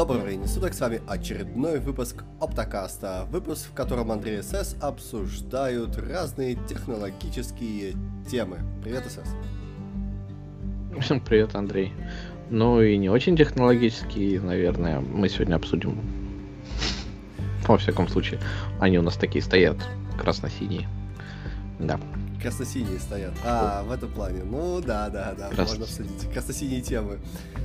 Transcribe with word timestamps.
Доброго 0.00 0.22
времени 0.22 0.46
суток, 0.46 0.72
с 0.72 0.80
вами 0.80 1.02
очередной 1.06 1.78
выпуск 1.78 2.24
Оптокаста. 2.40 3.26
Выпуск, 3.30 3.68
в 3.68 3.74
котором 3.74 4.10
Андрей 4.10 4.38
и 4.38 4.42
СС 4.42 4.74
обсуждают 4.80 5.98
разные 5.98 6.56
технологические 6.66 7.92
темы. 8.26 8.60
Привет, 8.82 9.04
СС. 9.04 9.28
Всем 11.02 11.20
привет, 11.20 11.54
Андрей. 11.54 11.92
Ну 12.48 12.80
и 12.80 12.96
не 12.96 13.10
очень 13.10 13.36
технологические, 13.36 14.40
наверное, 14.40 15.00
мы 15.00 15.28
сегодня 15.28 15.56
обсудим. 15.56 16.00
Во 17.68 17.76
всяком 17.76 18.08
случае, 18.08 18.40
они 18.78 18.98
у 18.98 19.02
нас 19.02 19.16
такие 19.16 19.44
стоят, 19.44 19.76
красно-синие. 20.18 20.88
Да. 21.78 22.00
Красно-синие 22.40 22.98
стоят. 22.98 23.34
А, 23.44 23.82
в 23.82 23.92
этом 23.92 24.10
плане. 24.10 24.42
Ну 24.44 24.80
да, 24.80 25.10
да, 25.10 25.34
да, 25.36 25.48
Крас... 25.48 25.70
можно 25.70 25.84
обсудить. 25.84 26.30
Красно-синие 26.32 26.80
темы. 26.80 27.18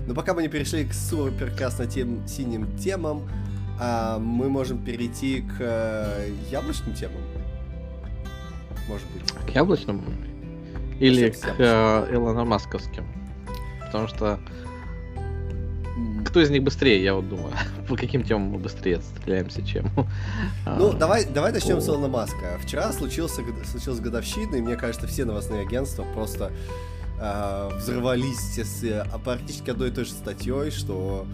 Но 0.07 0.13
пока 0.13 0.33
мы 0.33 0.41
не 0.41 0.49
перешли 0.49 0.85
к 0.85 0.93
супер 0.93 1.51
красно-синим 1.55 2.77
темам, 2.77 3.29
а, 3.79 4.19
мы 4.19 4.49
можем 4.49 4.83
перейти 4.83 5.41
к 5.41 5.55
э, 5.59 6.29
яблочным 6.49 6.93
темам. 6.93 7.21
Может 8.87 9.07
быть. 9.11 9.31
К 9.31 9.49
яблочным? 9.49 10.03
Или 10.99 11.29
к 11.29 11.37
э, 11.57 12.13
Илона 12.13 12.45
Масковским? 12.45 13.05
Потому 13.85 14.07
что 14.07 14.39
кто 16.35 16.41
из 16.41 16.49
них 16.49 16.63
быстрее, 16.63 17.01
я 17.01 17.13
вот 17.13 17.29
думаю. 17.29 17.53
По 17.87 17.95
каким 17.95 18.21
темам 18.21 18.49
мы 18.49 18.57
быстрее 18.59 18.99
стреляемся, 18.99 19.65
чем... 19.65 19.89
Ну, 20.65 20.91
давай, 20.91 21.23
давай 21.23 21.53
начнем 21.53 21.79
с 21.79 21.87
Илона 21.87 22.09
Маска. 22.09 22.59
Вчера 22.61 22.91
случился, 22.91 23.41
случилась 23.63 24.01
годовщина, 24.01 24.57
и 24.57 24.61
мне 24.61 24.75
кажется, 24.75 25.07
все 25.07 25.23
новостные 25.23 25.61
агентства 25.61 26.05
просто 26.13 26.51
э, 27.21 27.69
взорвались 27.77 28.59
с 28.59 28.83
э, 28.83 29.05
практически 29.23 29.69
одной 29.69 29.87
и 29.87 29.91
той 29.91 30.03
же 30.03 30.11
статьей, 30.11 30.71
что 30.71 31.25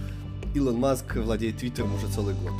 Илон 0.53 0.75
Маск 0.75 1.15
владеет 1.15 1.57
Твиттером 1.57 1.95
уже 1.95 2.07
целый 2.07 2.35
год. 2.35 2.53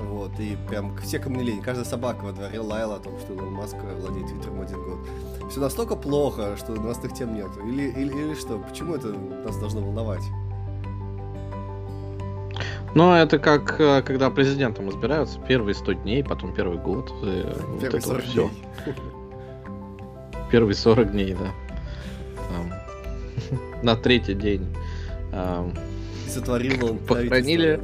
Вот, 0.00 0.40
и 0.40 0.58
прям 0.68 0.98
все 0.98 1.20
кому 1.20 1.36
не 1.36 1.44
лень, 1.44 1.62
каждая 1.62 1.86
собака 1.86 2.24
во 2.24 2.32
дворе 2.32 2.58
лаяла 2.58 2.96
о 2.96 2.98
том, 2.98 3.16
что 3.20 3.32
Илон 3.32 3.52
Маск 3.52 3.76
владеет 3.76 4.26
Твиттером 4.26 4.60
один 4.60 4.82
год. 4.82 4.98
Все 5.52 5.60
настолько 5.60 5.94
плохо, 5.94 6.56
что 6.56 6.72
новостных 6.72 7.14
тем 7.14 7.32
нет. 7.32 7.50
Или, 7.64 7.90
или, 7.90 8.10
или 8.10 8.34
что? 8.34 8.58
Почему 8.58 8.96
это 8.96 9.12
нас 9.12 9.56
должно 9.58 9.82
волновать? 9.82 10.24
Ну, 12.96 13.12
это 13.12 13.38
как 13.38 13.78
э, 13.78 14.00
когда 14.00 14.30
президентом 14.30 14.88
избираются 14.88 15.38
первые 15.46 15.74
100 15.74 15.92
дней, 15.92 16.24
потом 16.24 16.54
первый 16.54 16.78
год. 16.78 17.12
Первые 17.78 18.00
вот 18.00 18.02
40 18.02 18.24
все. 18.24 18.50
Первые 20.50 20.74
40 20.74 21.12
дней, 21.12 21.34
да. 21.38 21.52
Там. 22.48 23.60
На 23.82 23.96
третий 23.96 24.32
день. 24.32 24.66
Сотворил 26.26 26.92
он 26.92 26.98
Похоронили. 27.00 27.78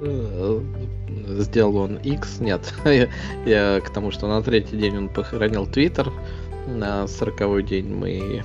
Э, 0.00 0.60
сделал 1.40 1.76
он 1.76 1.96
X, 1.96 2.40
нет. 2.40 2.72
я, 2.86 3.10
я 3.44 3.80
к 3.82 3.90
тому, 3.90 4.10
что 4.10 4.26
на 4.26 4.42
третий 4.42 4.78
день 4.78 4.96
он 4.96 5.08
похоронил 5.10 5.66
Твиттер. 5.66 6.10
На 6.66 7.06
сороковой 7.06 7.62
день 7.62 7.94
мы 7.94 8.42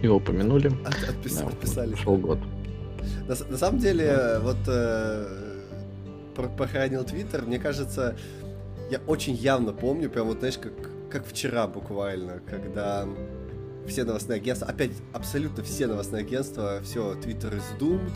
его 0.00 0.16
упомянули. 0.16 0.68
От, 0.86 1.06
отпис, 1.06 1.36
да, 1.36 1.48
отписали. 1.48 1.94
Шел 1.96 2.16
год. 2.16 2.38
На, 3.26 3.34
на 3.50 3.58
самом 3.58 3.78
деле, 3.78 4.38
вот 4.40 4.58
э, 4.66 5.26
похоронил 6.56 7.04
Твиттер, 7.04 7.42
мне 7.42 7.58
кажется, 7.58 8.16
я 8.90 9.00
очень 9.06 9.34
явно 9.34 9.72
помню, 9.72 10.08
прям 10.08 10.28
вот, 10.28 10.38
знаешь, 10.38 10.58
как, 10.58 10.72
как 11.10 11.26
вчера 11.26 11.66
буквально, 11.66 12.40
когда 12.48 13.06
все 13.86 14.04
новостные 14.04 14.36
агентства, 14.36 14.68
опять 14.68 14.92
абсолютно 15.12 15.62
все 15.62 15.86
новостные 15.86 16.20
агентства, 16.20 16.80
все, 16.82 17.14
Твиттер 17.14 17.54
is 17.54 18.10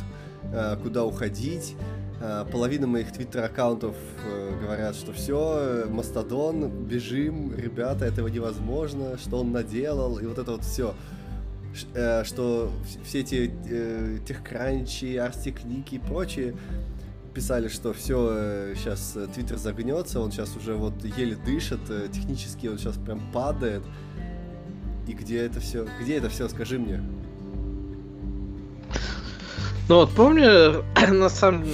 э, 0.53 0.77
куда 0.83 1.05
уходить, 1.05 1.75
э, 2.21 2.45
половина 2.51 2.87
моих 2.87 3.13
твиттер-аккаунтов 3.13 3.97
э, 4.27 4.59
говорят, 4.61 4.95
что 4.95 5.13
все, 5.13 5.87
Мастодон, 5.89 6.69
бежим, 6.69 7.55
ребята, 7.57 8.05
этого 8.05 8.29
невозможно, 8.29 9.19
что 9.19 9.41
он 9.41 9.53
наделал, 9.53 10.19
и 10.19 10.27
вот 10.27 10.39
это 10.39 10.53
вот 10.53 10.65
все. 10.65 10.95
Э, 11.95 12.25
что 12.25 12.71
все 13.05 13.21
эти 13.21 13.53
э, 13.69 14.19
техкранчи, 14.27 15.17
арстикники 15.17 15.97
и 15.97 15.99
прочие 15.99 16.55
писали, 17.35 17.69
что 17.69 17.95
все, 17.95 18.75
сейчас 18.75 19.17
э, 19.17 19.27
Твиттер 19.35 19.57
загнется, 19.57 20.21
он 20.21 20.31
сейчас 20.31 20.55
уже 20.57 20.75
вот 20.75 21.03
еле 21.05 21.37
дышит, 21.37 21.81
технически 22.13 22.67
он 22.67 22.79
сейчас 22.79 22.97
прям 22.97 23.21
падает. 23.33 23.83
И 25.07 25.13
где 25.15 25.39
это 25.45 25.61
все? 25.61 25.89
Где 26.01 26.19
это 26.19 26.29
все, 26.29 26.49
скажи 26.49 26.79
мне? 26.79 27.03
Ну 29.93 29.99
вот 29.99 30.11
помню, 30.13 30.87
на 31.11 31.29
самом 31.29 31.67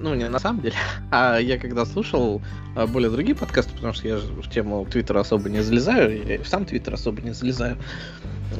ну 0.00 0.14
не 0.14 0.28
на 0.28 0.38
самом 0.38 0.60
деле, 0.60 0.76
а 1.10 1.38
я 1.38 1.58
когда 1.58 1.84
слушал 1.84 2.40
а, 2.76 2.86
более 2.86 3.10
другие 3.10 3.34
подкасты, 3.34 3.74
потому 3.74 3.92
что 3.92 4.06
я 4.06 4.18
же 4.18 4.28
в 4.28 4.48
тему 4.48 4.86
Твиттера 4.88 5.18
особо 5.18 5.48
не 5.48 5.60
залезаю, 5.60 6.24
я 6.24 6.40
в 6.40 6.46
сам 6.46 6.66
Твиттер 6.66 6.94
особо 6.94 7.20
не 7.20 7.34
залезаю, 7.34 7.76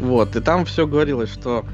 вот, 0.00 0.34
и 0.34 0.40
там 0.40 0.64
все 0.64 0.88
говорилось, 0.88 1.32
что 1.32 1.64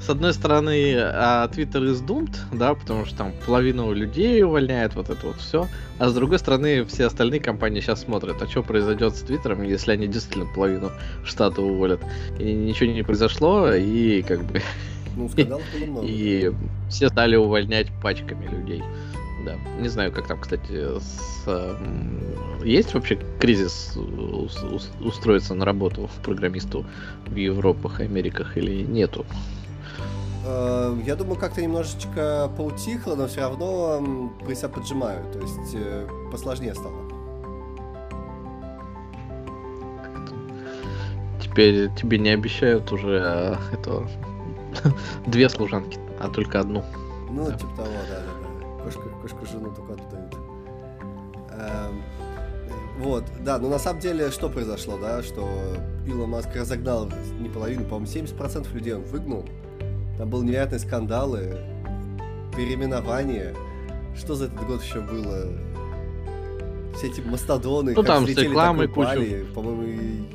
с 0.00 0.08
одной 0.08 0.32
стороны, 0.34 0.94
а, 0.96 1.48
is 1.48 2.06
doomed, 2.06 2.36
да, 2.52 2.74
потому 2.74 3.06
что 3.06 3.16
там 3.16 3.32
половину 3.44 3.92
людей 3.92 4.44
увольняет, 4.44 4.94
вот 4.94 5.10
это 5.10 5.26
вот 5.26 5.36
все. 5.38 5.66
А 5.98 6.08
с 6.08 6.14
другой 6.14 6.38
стороны, 6.38 6.84
все 6.84 7.06
остальные 7.06 7.40
компании 7.40 7.80
сейчас 7.80 8.02
смотрят, 8.02 8.40
а 8.40 8.46
что 8.46 8.62
произойдет 8.62 9.16
с 9.16 9.20
Твиттером, 9.20 9.64
если 9.64 9.92
они 9.92 10.06
действительно 10.06 10.46
половину 10.54 10.92
штата 11.24 11.60
уволят. 11.60 12.00
И 12.38 12.52
ничего 12.52 12.92
не 12.92 13.02
произошло, 13.02 13.72
и 13.72 14.22
как 14.22 14.44
бы... 14.44 14.62
Ну, 15.16 15.28
скандалов 15.28 15.64
было 15.72 15.86
много. 15.86 16.06
И 16.06 16.52
все 16.88 17.08
стали 17.08 17.36
увольнять 17.36 17.88
пачками 18.02 18.46
людей. 18.46 18.82
Да. 19.44 19.56
Не 19.80 19.88
знаю, 19.88 20.10
как 20.10 20.26
там, 20.26 20.40
кстати, 20.40 20.98
с, 20.98 21.76
есть 22.64 22.94
вообще 22.94 23.18
кризис 23.38 23.96
устроиться 25.00 25.54
на 25.54 25.64
работу 25.64 26.06
в 26.06 26.22
программисту 26.22 26.86
в 27.26 27.36
Европах, 27.36 28.00
Америках 28.00 28.56
или 28.56 28.82
нету? 28.82 29.26
Э, 30.46 30.96
я 31.06 31.14
думаю, 31.16 31.36
как-то 31.38 31.62
немножечко 31.62 32.50
поутихло, 32.56 33.14
но 33.16 33.26
все 33.26 33.40
равно 33.40 34.32
пресса 34.46 34.68
поджимают, 34.68 35.32
то 35.32 35.38
есть 35.40 35.74
э, 35.74 36.08
посложнее 36.30 36.74
стало. 36.74 36.94
Теперь 41.42 41.90
тебе 41.94 42.18
не 42.18 42.30
обещают 42.30 42.90
уже 42.92 43.20
а, 43.22 43.58
это 43.72 44.08
две 45.26 45.48
служанки, 45.48 45.98
а 46.20 46.28
только 46.28 46.60
одну. 46.60 46.84
Ну, 47.30 47.46
да. 47.46 47.56
типа 47.56 47.76
того, 47.76 47.88
да, 48.08 48.20
да, 48.20 48.22
да. 48.22 48.84
Кошка, 48.84 49.02
кошку 49.22 49.46
жену 49.46 49.74
только 49.74 49.94
отдают. 49.94 50.34
Эм, 51.50 52.02
вот, 52.98 53.24
да, 53.40 53.58
но 53.58 53.68
на 53.68 53.78
самом 53.78 54.00
деле 54.00 54.30
что 54.30 54.48
произошло, 54.48 54.96
да, 54.98 55.22
что 55.22 55.48
Илон 56.06 56.30
Маск 56.30 56.54
разогнал 56.54 57.10
не 57.40 57.48
половину, 57.48 57.84
по-моему, 57.84 58.06
70% 58.06 58.72
людей 58.72 58.94
он 58.94 59.02
выгнал. 59.02 59.44
Там 60.16 60.30
был 60.30 60.42
невероятные 60.42 60.78
скандалы, 60.78 61.58
переименование. 62.56 63.54
Что 64.16 64.34
за 64.36 64.46
этот 64.46 64.64
год 64.64 64.82
еще 64.82 65.00
было? 65.00 65.48
Все 66.96 67.08
эти 67.08 67.20
мастодоны, 67.20 67.92
ну, 67.94 67.96
как 67.96 68.06
там 68.06 68.22
взлетели, 68.22 68.46
с 68.46 68.48
рекламой 68.48 68.86
так 68.86 68.96
упали. 68.96 69.44
По-моему, 69.52 70.26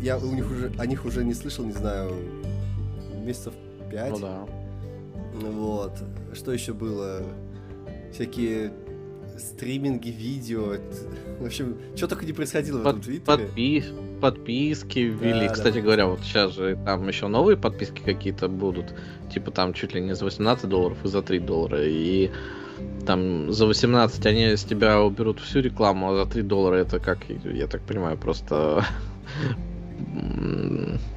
я 0.00 0.16
у 0.16 0.32
них 0.32 0.50
уже, 0.50 0.72
о 0.78 0.86
них 0.86 1.04
уже 1.04 1.22
не 1.22 1.34
слышал, 1.34 1.66
не 1.66 1.72
знаю, 1.72 2.12
месяцев 3.22 3.52
пять. 3.90 4.10
Ну 4.10 4.18
да. 4.18 4.46
Вот. 5.32 5.92
Что 6.32 6.52
еще 6.52 6.72
было? 6.72 7.22
Всякие 8.12 8.72
стриминги, 9.38 10.10
видео. 10.10 10.76
В 11.38 11.46
общем, 11.46 11.76
что 11.96 12.08
только 12.08 12.26
не 12.26 12.32
происходило 12.32 12.82
Под, 12.82 12.96
в 12.96 12.98
этом 12.98 13.02
твиттере. 13.02 13.46
Подпис, 13.46 13.92
подписки 14.20 14.98
ввели. 14.98 15.46
Да, 15.46 15.52
Кстати 15.52 15.76
да. 15.76 15.80
говоря, 15.80 16.06
вот 16.06 16.20
сейчас 16.20 16.54
же 16.54 16.78
там 16.84 17.06
еще 17.08 17.28
новые 17.28 17.56
подписки 17.56 18.00
какие-то 18.00 18.48
будут. 18.48 18.94
Типа 19.32 19.50
там 19.50 19.72
чуть 19.72 19.94
ли 19.94 20.00
не 20.00 20.14
за 20.14 20.24
18 20.24 20.68
долларов 20.68 20.98
и 21.04 21.08
за 21.08 21.22
3 21.22 21.38
доллара. 21.40 21.82
И 21.82 22.30
там 23.06 23.52
за 23.52 23.66
18 23.66 24.26
они 24.26 24.56
с 24.56 24.64
тебя 24.64 25.00
уберут 25.00 25.40
всю 25.40 25.60
рекламу, 25.60 26.12
а 26.12 26.24
за 26.24 26.30
3 26.30 26.42
доллара 26.42 26.76
это 26.76 26.98
как, 26.98 27.18
я 27.28 27.66
так 27.66 27.82
понимаю, 27.82 28.16
просто 28.18 28.84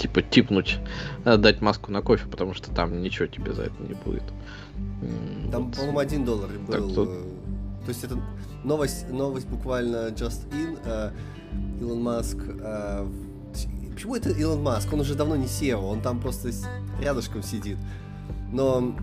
типа 0.00 0.22
типнуть, 0.22 0.78
э, 1.24 1.36
дать 1.36 1.60
маску 1.60 1.92
на 1.92 2.02
кофе, 2.02 2.26
потому 2.26 2.54
что 2.54 2.70
там 2.72 3.02
ничего 3.02 3.26
тебе 3.26 3.52
за 3.52 3.64
это 3.64 3.82
не 3.82 3.94
будет. 3.94 4.24
Там, 5.52 5.66
вот. 5.66 5.76
по-моему, 5.76 5.98
один 5.98 6.24
доллар 6.24 6.50
был. 6.66 6.72
Так, 6.72 6.94
то... 6.94 7.04
Э, 7.04 7.84
то 7.84 7.88
есть 7.88 8.04
это 8.04 8.18
новость, 8.64 9.10
новость 9.10 9.46
буквально 9.46 10.08
just 10.08 10.48
in. 10.52 10.78
Э, 10.84 11.10
Илон 11.80 12.02
Маск 12.02 12.38
Почему 13.92 14.14
это 14.14 14.30
Илон 14.30 14.62
Маск? 14.62 14.90
Он 14.92 15.00
уже 15.00 15.14
давно 15.14 15.36
не 15.36 15.46
SEO, 15.46 15.76
он 15.76 16.00
там 16.00 16.20
просто 16.20 16.50
рядышком 17.02 17.42
сидит. 17.42 17.76
Но 18.50 18.94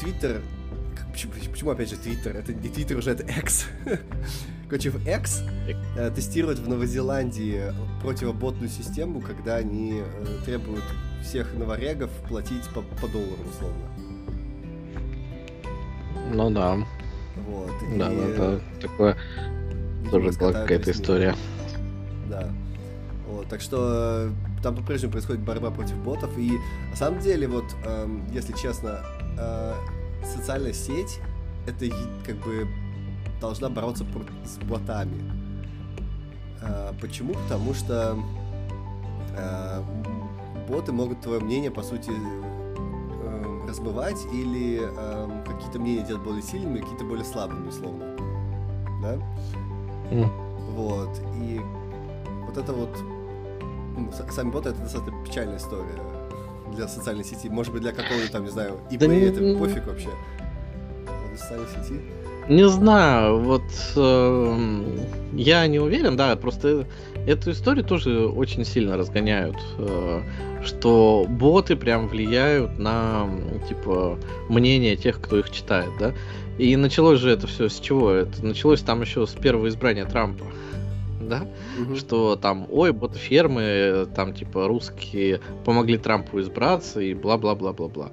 Твиттер... 0.00 0.42
Э, 0.42 1.12
почему, 1.12 1.32
почему 1.50 1.70
опять 1.70 1.88
же 1.88 1.96
Твиттер? 1.96 2.36
Это 2.36 2.52
не 2.52 2.68
Твиттер 2.68 2.98
уже, 2.98 3.12
это 3.12 3.22
X. 3.22 3.66
Короче, 4.72 4.88
в 4.88 5.06
X 5.06 5.42
э, 5.98 6.10
тестируют 6.16 6.58
в 6.58 6.66
Новозеландии 6.66 7.74
противоботную 8.00 8.70
систему, 8.70 9.20
когда 9.20 9.56
они 9.56 10.00
э, 10.00 10.24
требуют 10.46 10.84
всех 11.22 11.52
новорегов 11.52 12.08
платить 12.26 12.66
по, 12.74 12.80
по 12.80 13.06
доллару, 13.06 13.36
условно. 13.50 13.84
Ну 16.32 16.48
да. 16.48 16.78
Вот. 17.46 17.70
Да, 17.98 18.10
и, 18.10 18.16
да, 18.16 18.26
да. 18.38 18.60
Такое 18.80 19.18
видимо, 20.04 20.10
тоже 20.10 20.38
была 20.38 20.52
какая-то 20.54 20.90
история. 20.90 21.36
Да. 22.30 22.48
Вот, 23.28 23.48
так 23.48 23.60
что 23.60 24.30
э, 24.30 24.62
там 24.62 24.74
по-прежнему 24.74 25.12
происходит 25.12 25.42
борьба 25.42 25.70
против 25.70 25.96
ботов. 25.98 26.30
И 26.38 26.50
на 26.88 26.96
самом 26.96 27.20
деле, 27.20 27.46
вот, 27.46 27.66
эм, 27.84 28.24
если 28.32 28.54
честно, 28.54 29.00
э, 29.38 29.74
социальная 30.34 30.72
сеть 30.72 31.20
это 31.66 31.94
как 32.24 32.36
бы 32.36 32.66
должна 33.42 33.68
бороться 33.68 34.04
с 34.44 34.64
ботами. 34.64 35.30
Э, 36.62 36.92
почему? 37.00 37.34
Потому 37.34 37.74
что 37.74 38.16
э, 39.36 39.82
боты 40.68 40.92
могут 40.92 41.20
твое 41.20 41.40
мнение, 41.40 41.70
по 41.70 41.82
сути, 41.82 42.12
э, 42.12 43.66
размывать 43.68 44.24
или 44.32 44.80
эм, 44.80 45.44
какие-то 45.44 45.80
мнения 45.80 46.06
делать 46.06 46.22
более 46.22 46.42
сильными, 46.42 46.78
какие-то 46.78 47.04
более 47.04 47.24
слабыми, 47.24 47.68
условно. 47.68 48.16
Да? 49.02 49.18
Вот. 50.70 51.20
И 51.36 51.60
вот 52.46 52.56
это 52.56 52.72
вот... 52.72 52.90
Сами 54.30 54.50
боты 54.50 54.70
это 54.70 54.80
достаточно 54.80 55.24
печальная 55.24 55.58
история 55.58 55.98
для 56.74 56.88
социальной 56.88 57.24
сети. 57.24 57.48
Может 57.48 57.72
быть, 57.72 57.82
для 57.82 57.92
какого-то 57.92 58.30
там, 58.30 58.44
не 58.44 58.50
знаю, 58.50 58.78
ИП 58.90 59.00
Да 59.00 59.14
это 59.14 59.58
пофиг 59.58 59.86
вообще. 59.86 60.10
А 61.08 61.28
для 61.28 61.36
социальной 61.36 61.68
сети. 61.68 62.21
Не 62.48 62.68
знаю, 62.68 63.38
вот 63.38 63.62
эм, 63.96 64.84
я 65.32 65.66
не 65.68 65.78
уверен, 65.78 66.16
да, 66.16 66.34
просто 66.36 66.86
эту 67.26 67.52
историю 67.52 67.84
тоже 67.84 68.26
очень 68.26 68.64
сильно 68.64 68.96
разгоняют, 68.96 69.56
э, 69.78 70.22
что 70.64 71.24
боты 71.28 71.76
прям 71.76 72.08
влияют 72.08 72.78
на, 72.78 73.28
типа, 73.68 74.18
мнение 74.48 74.96
тех, 74.96 75.20
кто 75.20 75.38
их 75.38 75.50
читает, 75.50 75.90
да. 76.00 76.12
И 76.58 76.76
началось 76.76 77.20
же 77.20 77.30
это 77.30 77.46
все 77.46 77.68
с 77.68 77.78
чего? 77.78 78.10
Это 78.10 78.44
началось 78.44 78.80
там 78.82 79.02
еще 79.02 79.26
с 79.26 79.32
первого 79.32 79.68
избрания 79.68 80.04
Трампа, 80.04 80.44
да? 81.20 81.46
Мгм. 81.78 81.96
что 81.96 82.36
там, 82.36 82.66
ой, 82.70 82.92
боты-фермы, 82.92 84.06
там, 84.14 84.34
типа, 84.34 84.68
русские 84.68 85.40
помогли 85.64 85.96
Трампу 85.96 86.40
избраться 86.40 87.00
и 87.00 87.14
бла-бла-бла-бла-бла. 87.14 88.10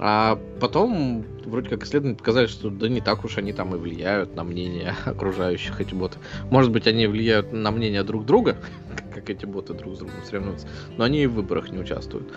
А 0.00 0.38
потом, 0.60 1.24
вроде 1.44 1.68
как 1.70 1.82
исследования 1.82 2.16
показали, 2.16 2.46
что 2.46 2.70
да 2.70 2.88
не 2.88 3.00
так 3.00 3.24
уж 3.24 3.36
они 3.36 3.52
там 3.52 3.74
и 3.74 3.78
влияют 3.78 4.36
на 4.36 4.44
мнение 4.44 4.94
окружающих 5.04 5.80
эти 5.80 5.92
боты. 5.94 6.18
Может 6.50 6.70
быть, 6.70 6.86
они 6.86 7.06
влияют 7.08 7.52
на 7.52 7.70
мнение 7.72 8.04
друг 8.04 8.24
друга, 8.24 8.56
как 9.14 9.28
эти 9.28 9.44
боты 9.44 9.74
друг 9.74 9.96
с 9.96 9.98
другом 9.98 10.14
соревнуются, 10.24 10.68
но 10.96 11.04
они 11.04 11.22
и 11.24 11.26
в 11.26 11.32
выборах 11.34 11.70
не 11.72 11.78
участвуют. 11.78 12.32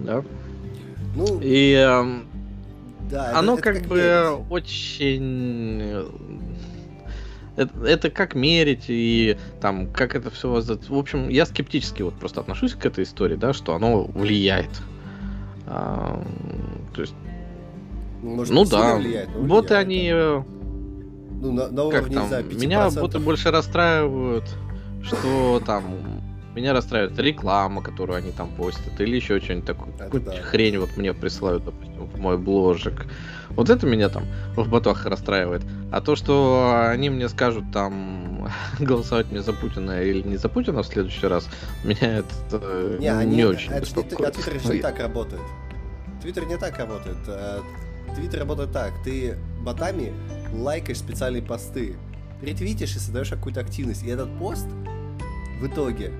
Да? 0.00 0.22
Ну, 1.14 1.40
И 1.42 1.72
эм, 1.72 2.26
да, 3.10 3.30
это- 3.30 3.38
оно 3.38 3.54
это 3.54 3.62
как, 3.62 3.82
бы 3.86 3.96
мерить. 3.96 4.46
очень... 4.50 5.80
э, 5.80 6.04
Это, 7.56 7.86
это 7.86 8.10
как 8.10 8.34
мерить 8.34 8.84
и 8.88 9.38
там 9.62 9.86
как 9.90 10.14
это 10.14 10.28
все. 10.30 10.50
В 10.60 10.98
общем, 10.98 11.30
я 11.30 11.46
скептически 11.46 12.02
вот 12.02 12.12
просто 12.18 12.42
отношусь 12.42 12.74
к 12.74 12.84
этой 12.84 13.04
истории, 13.04 13.36
да, 13.36 13.54
что 13.54 13.74
оно 13.74 14.02
влияет. 14.04 14.68
То 16.96 17.02
есть, 17.02 17.14
Может, 18.22 18.52
ну 18.54 18.60
не 18.60 18.66
сильно 18.66 18.82
да, 18.84 18.96
влияет, 18.96 19.28
боты 19.30 19.66
влияет, 19.68 19.86
они, 19.86 20.08
да. 20.10 20.16
э, 20.16 20.42
Ну, 21.42 21.52
на, 21.52 21.68
на 21.68 21.90
как 21.90 22.02
уровне, 22.02 22.14
там, 22.14 22.22
не 22.24 22.28
знаю, 22.28 22.44
5%. 22.44 22.60
меня 22.60 22.90
боты 22.90 23.18
больше 23.18 23.50
расстраивают, 23.50 24.44
что 25.02 25.62
там 25.64 25.84
меня 26.54 26.72
расстраивает 26.72 27.18
реклама, 27.18 27.82
которую 27.82 28.16
они 28.16 28.32
там 28.32 28.48
постят, 28.48 28.98
или 28.98 29.16
еще 29.16 29.38
что-нибудь 29.40 29.66
такое, 29.66 29.88
Это 29.94 30.04
какую-то 30.04 30.30
да. 30.30 30.36
хрень 30.42 30.78
вот 30.78 30.96
мне 30.96 31.12
присылают, 31.12 31.64
допустим, 31.66 32.06
в 32.06 32.18
мой 32.18 32.38
бложик. 32.38 33.04
Вот 33.50 33.68
это 33.70 33.86
меня 33.86 34.08
там 34.08 34.24
в 34.56 34.66
ботах 34.68 35.04
расстраивает. 35.04 35.62
А 35.92 36.00
то, 36.00 36.16
что 36.16 36.88
они 36.88 37.10
мне 37.10 37.28
скажут 37.28 37.64
там 37.72 38.48
голосовать 38.80 39.30
мне 39.30 39.42
за 39.42 39.52
Путина 39.52 40.02
или 40.02 40.22
не 40.26 40.36
за 40.38 40.48
Путина 40.48 40.82
в 40.82 40.86
следующий 40.86 41.26
раз, 41.26 41.46
меня 41.84 42.18
это 42.18 42.26
э, 42.52 42.96
Не, 43.00 43.08
они, 43.08 43.36
не 43.36 43.44
очень 43.44 43.72
это, 43.72 43.82
беспокоит. 43.82 44.20
а 44.20 44.30
Твиттер 44.30 44.60
же 44.60 44.72
не 44.74 44.80
так 44.80 44.98
работает. 44.98 45.42
Твиттер 46.26 46.46
не 46.46 46.56
так 46.56 46.76
работает. 46.76 47.18
Э, 47.28 47.60
Твиттер 48.16 48.40
работает 48.40 48.72
так. 48.72 48.92
Ты 49.04 49.38
ботами 49.60 50.12
лайкаешь 50.52 50.98
специальные 50.98 51.40
посты, 51.40 51.94
ретвитишь 52.42 52.96
и 52.96 52.98
создаешь 52.98 53.30
какую-то 53.30 53.60
активность. 53.60 54.02
И 54.02 54.08
этот 54.08 54.36
пост 54.36 54.66
в 55.60 55.66
итоге 55.68 56.10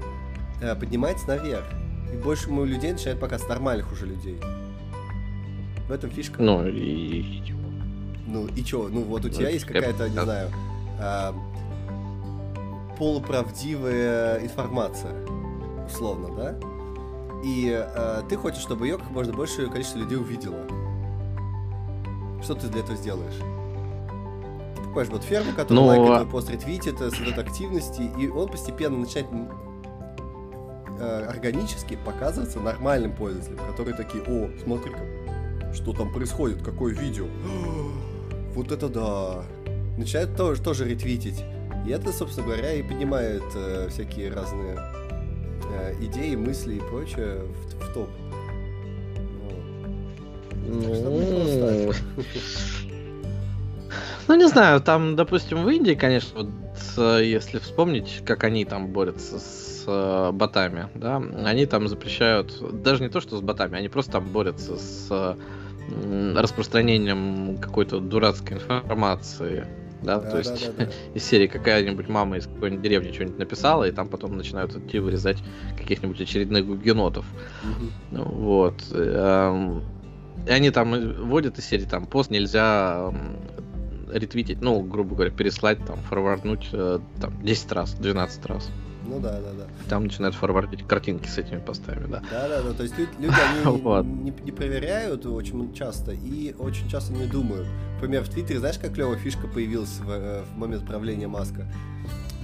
э, 0.62 0.76
поднимается 0.76 1.26
наверх. 1.26 1.64
И 2.12 2.16
больше 2.18 2.48
мы 2.50 2.68
людей 2.68 2.92
начинает 2.92 3.18
показывать 3.18 3.50
нормальных 3.50 3.90
уже 3.90 4.06
людей. 4.06 4.38
В 5.88 5.90
этом 5.90 6.08
фишка. 6.10 6.40
Ну 6.40 6.64
и... 6.68 7.42
Ну 8.28 8.46
и 8.46 8.62
чё? 8.62 8.86
Ну 8.86 9.02
вот 9.02 9.24
у 9.24 9.28
Ну, 9.28 9.34
тебя 9.34 9.48
есть 9.48 9.64
это 9.64 9.72
какая-то, 9.74 10.08
не 10.08 10.20
знаю, 10.20 10.50
а, 11.00 11.34
полуправдивая 12.96 14.40
информация, 14.40 15.14
условно, 15.84 16.28
да? 16.36 16.75
И 17.44 17.70
а, 17.72 18.24
ты 18.28 18.36
хочешь, 18.36 18.60
чтобы 18.62 18.86
ее 18.86 18.98
как 18.98 19.10
можно 19.10 19.32
большее 19.32 19.68
количество 19.68 19.98
людей 19.98 20.16
увидело. 20.18 20.58
Что 22.42 22.54
ты 22.54 22.68
для 22.68 22.80
этого 22.80 22.96
сделаешь? 22.96 23.34
Ты 24.76 24.82
покупаешь 24.82 25.08
вот 25.08 25.22
ферму, 25.22 25.50
которая 25.52 25.74
Ну, 25.74 25.86
лайкает 25.86 26.10
а- 26.10 26.18
твой 26.20 26.30
пост, 26.30 26.50
ретвитит, 26.50 27.00
э, 27.00 27.10
создает 27.10 27.38
активности, 27.38 28.02
и 28.18 28.28
он 28.28 28.48
постепенно 28.48 28.96
начинает 28.98 29.26
э, 30.98 31.26
органически 31.28 31.98
показываться 32.04 32.58
нормальным 32.60 33.12
пользователям, 33.14 33.58
которые 33.70 33.94
такие, 33.94 34.22
о, 34.24 34.50
смотри-ка, 34.64 34.98
что 35.74 35.92
там 35.92 36.12
происходит, 36.12 36.62
какое 36.62 36.94
видео. 36.94 37.26
Вот 38.54 38.72
это 38.72 38.88
да. 38.88 39.42
Начинают 39.98 40.34
тоже, 40.34 40.62
тоже 40.62 40.86
ретвитить. 40.86 41.44
И 41.86 41.90
это, 41.90 42.10
собственно 42.10 42.46
говоря, 42.46 42.72
и 42.72 42.82
поднимает 42.82 43.42
э, 43.54 43.88
всякие 43.90 44.32
разные 44.32 44.76
э, 44.78 45.05
идеи, 46.00 46.34
мысли 46.34 46.74
и 46.76 46.80
прочее 46.80 47.40
в, 47.44 47.84
в 47.84 47.94
топ. 47.94 48.08
Ну. 50.66 51.92
Ну, 54.28 54.34
не 54.34 54.48
знаю, 54.48 54.80
там, 54.80 55.14
допустим, 55.14 55.62
в 55.62 55.68
Индии, 55.68 55.94
конечно, 55.94 56.42
вот, 56.42 56.50
э, 56.96 57.24
если 57.24 57.58
вспомнить, 57.58 58.22
как 58.26 58.42
они 58.42 58.64
там 58.64 58.88
борются 58.88 59.38
с 59.38 59.84
э, 59.86 60.32
ботами, 60.32 60.88
да, 60.94 61.22
они 61.44 61.66
там 61.66 61.86
запрещают, 61.86 62.82
даже 62.82 63.04
не 63.04 63.08
то, 63.08 63.20
что 63.20 63.36
с 63.36 63.40
ботами, 63.40 63.78
они 63.78 63.88
просто 63.88 64.12
там 64.12 64.24
борются 64.32 64.76
с 64.76 65.06
э, 65.10 65.36
распространением 66.36 67.58
какой-то 67.58 68.00
дурацкой 68.00 68.56
информации, 68.56 69.66
да, 70.02 70.20
Да, 70.20 70.30
то 70.30 70.38
есть 70.38 70.60
да, 70.60 70.72
да, 70.78 70.84
да. 70.86 70.92
из 71.14 71.24
серии 71.24 71.46
какая-нибудь 71.46 72.08
мама 72.08 72.36
из 72.38 72.46
какой-нибудь 72.46 72.82
деревни 72.82 73.12
что-нибудь 73.12 73.38
написала, 73.38 73.84
и 73.84 73.92
там 73.92 74.08
потом 74.08 74.36
начинают 74.36 74.74
идти 74.76 74.98
вырезать 74.98 75.38
каких-нибудь 75.76 76.20
очередных 76.20 76.66
гугенотов. 76.66 77.26
Ну, 78.10 78.22
Вот. 78.24 78.84
эм, 78.92 79.82
И 80.46 80.50
они 80.50 80.70
там 80.70 80.92
вводят 81.24 81.58
из 81.58 81.64
серии, 81.64 81.84
там, 81.84 82.06
пост 82.06 82.30
нельзя 82.30 83.10
эм, 83.10 83.36
ретвитить, 84.12 84.60
ну, 84.60 84.80
грубо 84.82 85.14
говоря, 85.16 85.30
переслать, 85.30 85.84
там, 85.84 85.96
форварднуть, 85.98 86.68
э, 86.72 86.98
там, 87.20 87.42
10 87.42 87.72
раз, 87.72 87.94
12 87.94 88.46
раз. 88.46 88.70
Ну 89.08 89.20
да, 89.20 89.32
да, 89.40 89.52
да. 89.56 89.64
Там 89.88 90.04
начинают 90.04 90.34
форвардить 90.34 90.86
картинки 90.86 91.28
с 91.28 91.38
этими 91.38 91.58
постами, 91.58 92.06
да. 92.10 92.22
Да, 92.30 92.48
да, 92.48 92.62
да. 92.62 92.72
То 92.72 92.82
есть 92.82 92.98
лю- 92.98 93.06
люди, 93.18 93.34
они 93.64 93.78
Вот. 93.82 94.04
не, 94.04 94.30
не 94.44 94.52
проверяют 94.52 95.24
очень 95.26 95.72
часто 95.74 96.12
и 96.12 96.54
очень 96.58 96.88
часто 96.88 97.12
не 97.12 97.26
думают. 97.26 97.66
Например, 97.94 98.22
в 98.22 98.28
Твиттере, 98.28 98.58
знаешь, 98.58 98.78
как 98.78 98.92
клевая 98.94 99.16
фишка 99.18 99.46
появилась 99.46 99.98
в, 99.98 100.10
э, 100.10 100.42
в 100.54 100.58
момент 100.58 100.86
правления 100.86 101.28
Маска? 101.28 101.66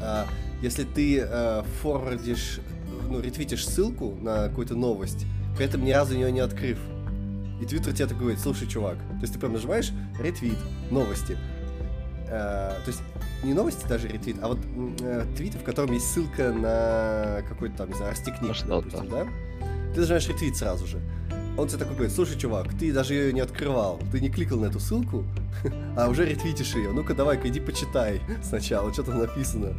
А, 0.00 0.26
если 0.62 0.84
ты 0.84 1.20
э, 1.20 1.62
форвардишь, 1.82 2.60
ну, 3.08 3.20
ретвитишь 3.20 3.66
ссылку 3.66 4.16
на 4.20 4.48
какую-то 4.48 4.74
новость, 4.74 5.26
при 5.56 5.66
этом 5.66 5.84
ни 5.84 5.90
разу 5.90 6.14
ее 6.14 6.30
не 6.32 6.40
открыв, 6.40 6.78
и 7.60 7.66
Твиттер 7.66 7.92
тебе 7.92 8.06
так 8.06 8.18
говорит, 8.18 8.40
слушай, 8.40 8.66
чувак, 8.66 8.96
то 8.96 9.20
есть 9.20 9.34
ты 9.34 9.38
прям 9.38 9.52
нажимаешь 9.52 9.92
ретвит, 10.20 10.56
новости. 10.90 11.36
Э, 12.32 12.80
то 12.82 12.88
есть 12.88 13.02
не 13.42 13.52
новости 13.52 13.86
даже 13.86 14.08
ретвит, 14.08 14.36
а 14.40 14.48
вот 14.48 14.58
э, 15.02 15.26
твит, 15.36 15.54
в 15.54 15.62
котором 15.62 15.92
есть 15.92 16.10
ссылка 16.10 16.50
на 16.50 17.42
какой-то 17.46 17.76
там, 17.76 17.90
не 17.90 17.94
знаю, 17.94 18.14
На 18.40 18.54
что-то. 18.54 18.80
допустим, 18.80 19.08
да? 19.10 19.26
Ты 19.94 20.00
нажимаешь 20.00 20.28
ретвит 20.28 20.56
сразу 20.56 20.86
же. 20.86 20.98
Он 21.58 21.68
тебе 21.68 21.80
такой 21.80 21.94
говорит, 21.96 22.14
слушай, 22.14 22.38
чувак, 22.38 22.68
ты 22.78 22.90
даже 22.90 23.12
ее 23.12 23.32
не 23.34 23.40
открывал, 23.40 24.00
ты 24.10 24.20
не 24.20 24.30
кликал 24.30 24.58
на 24.58 24.66
эту 24.66 24.80
ссылку, 24.80 25.24
а 25.96 26.08
уже 26.08 26.24
ретвитишь 26.24 26.74
ее. 26.74 26.90
Ну-ка, 26.92 27.14
давай-ка 27.14 27.48
иди 27.48 27.60
почитай 27.60 28.22
сначала, 28.42 28.90
что 28.94 29.02
там 29.02 29.18
написано. 29.18 29.74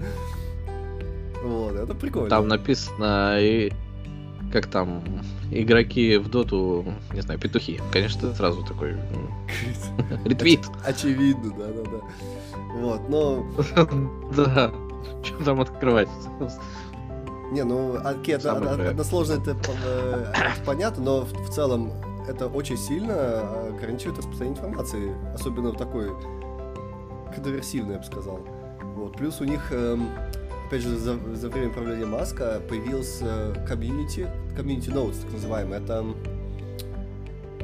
Вот, 1.43 1.75
это 1.75 1.95
прикольно. 1.95 2.29
Там 2.29 2.47
написано, 2.47 3.37
и 3.39 3.73
как 4.51 4.67
там, 4.67 5.03
игроки 5.49 6.17
в 6.17 6.29
доту, 6.29 6.85
не 7.11 7.21
знаю, 7.21 7.39
петухи. 7.39 7.81
Конечно, 7.91 8.29
ты 8.29 8.35
сразу 8.35 8.63
такой, 8.63 8.95
ретвит. 10.25 10.61
Очевидно, 10.85 11.51
да-да-да. 11.57 11.99
Вот, 12.73 13.09
но... 13.09 13.45
Да. 14.35 14.71
Что 15.21 15.43
там 15.43 15.61
открывать? 15.61 16.09
Не, 17.51 17.63
ну, 17.63 17.97
окей, 18.03 18.35
односложно 18.35 19.33
это, 19.33 19.55
э, 19.85 20.33
понятно, 20.65 21.03
но 21.03 21.21
в, 21.21 21.49
целом 21.49 21.91
это 22.27 22.47
очень 22.47 22.77
сильно 22.77 23.41
ограничивает 23.67 24.17
распространение 24.17 24.59
информации, 24.59 25.15
особенно 25.35 25.71
в 25.71 25.77
такой 25.77 26.11
конверсивной, 27.35 27.93
я 27.93 27.99
бы 27.99 28.05
сказал. 28.05 28.39
Вот. 28.95 29.17
Плюс 29.17 29.39
у 29.41 29.43
них, 29.43 29.71
эм, 29.71 30.09
опять 30.67 30.81
же, 30.81 30.97
за, 30.97 31.17
за 31.35 31.49
время 31.49 31.71
правления 31.71 32.05
Маска 32.05 32.59
появился 32.67 33.53
комьюнити, 33.67 34.27
комьюнити 34.55 34.89
notes, 34.89 35.21
так 35.21 35.33
называемый. 35.33 35.77
Это, 35.77 36.03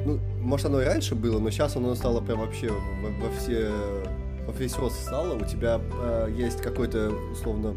ну, 0.06 0.20
может, 0.42 0.68
оно 0.68 0.82
и 0.82 0.86
раньше 0.86 1.16
было, 1.16 1.40
но 1.40 1.50
сейчас 1.50 1.76
оно 1.76 1.96
стало 1.96 2.22
прям 2.22 2.42
вообще 2.42 2.70
во, 2.70 3.26
во 3.26 3.32
все 3.38 3.72
рост 4.78 5.02
стало. 5.02 5.36
У 5.36 5.46
тебя 5.46 5.82
э, 6.02 6.34
есть 6.36 6.62
какой-то, 6.62 7.12
условно, 7.32 7.76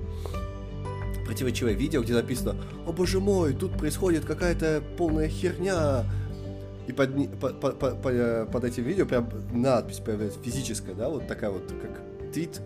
противоречивое 1.27 1.73
видео, 1.73 2.03
где 2.03 2.15
написано 2.15 2.57
«О 2.87 2.93
боже 2.93 3.21
мой, 3.21 3.55
тут 3.55 3.79
происходит 3.79 4.25
какая-то 4.25 4.83
полная 4.97 5.29
херня!» 5.29 6.05
И 6.87 6.93
под, 6.93 7.11
под, 7.39 7.61
под, 7.61 7.79
под, 7.79 8.51
под 8.51 8.65
этим 8.65 8.83
видео 8.83 9.07
прям 9.07 9.31
надпись 9.53 9.99
появляется 9.99 10.41
физическая, 10.43 10.95
да, 10.95 11.09
вот 11.09 11.29
такая 11.29 11.51
вот, 11.51 11.73
как 11.81 12.33
твит, 12.33 12.61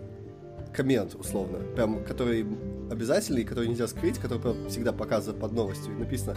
коммент, 0.73 1.15
условно, 1.15 1.59
прям, 1.75 2.03
который 2.03 2.45
обязательный, 2.91 3.43
который 3.43 3.67
нельзя 3.67 3.87
скрыть, 3.87 4.17
который 4.17 4.39
прям 4.39 4.69
всегда 4.69 4.91
показывает 4.91 5.39
под 5.39 5.51
новостью. 5.51 5.93
И 5.93 5.99
написано 5.99 6.35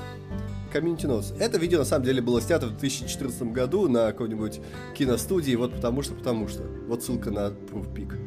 Community 0.73 1.07
Notes. 1.07 1.37
Это 1.39 1.59
видео 1.59 1.79
на 1.79 1.85
самом 1.85 2.05
деле 2.05 2.23
было 2.23 2.41
снято 2.41 2.67
в 2.67 2.71
2014 2.71 3.43
году 3.45 3.89
на 3.89 4.07
какой-нибудь 4.09 4.61
киностудии, 4.95 5.55
вот 5.55 5.75
потому 5.75 6.03
что, 6.03 6.15
потому 6.15 6.49
что. 6.49 6.62
Вот 6.89 7.03
ссылка 7.03 7.31
на 7.31 7.49
Proof 7.49 7.93
Peak. 7.95 8.19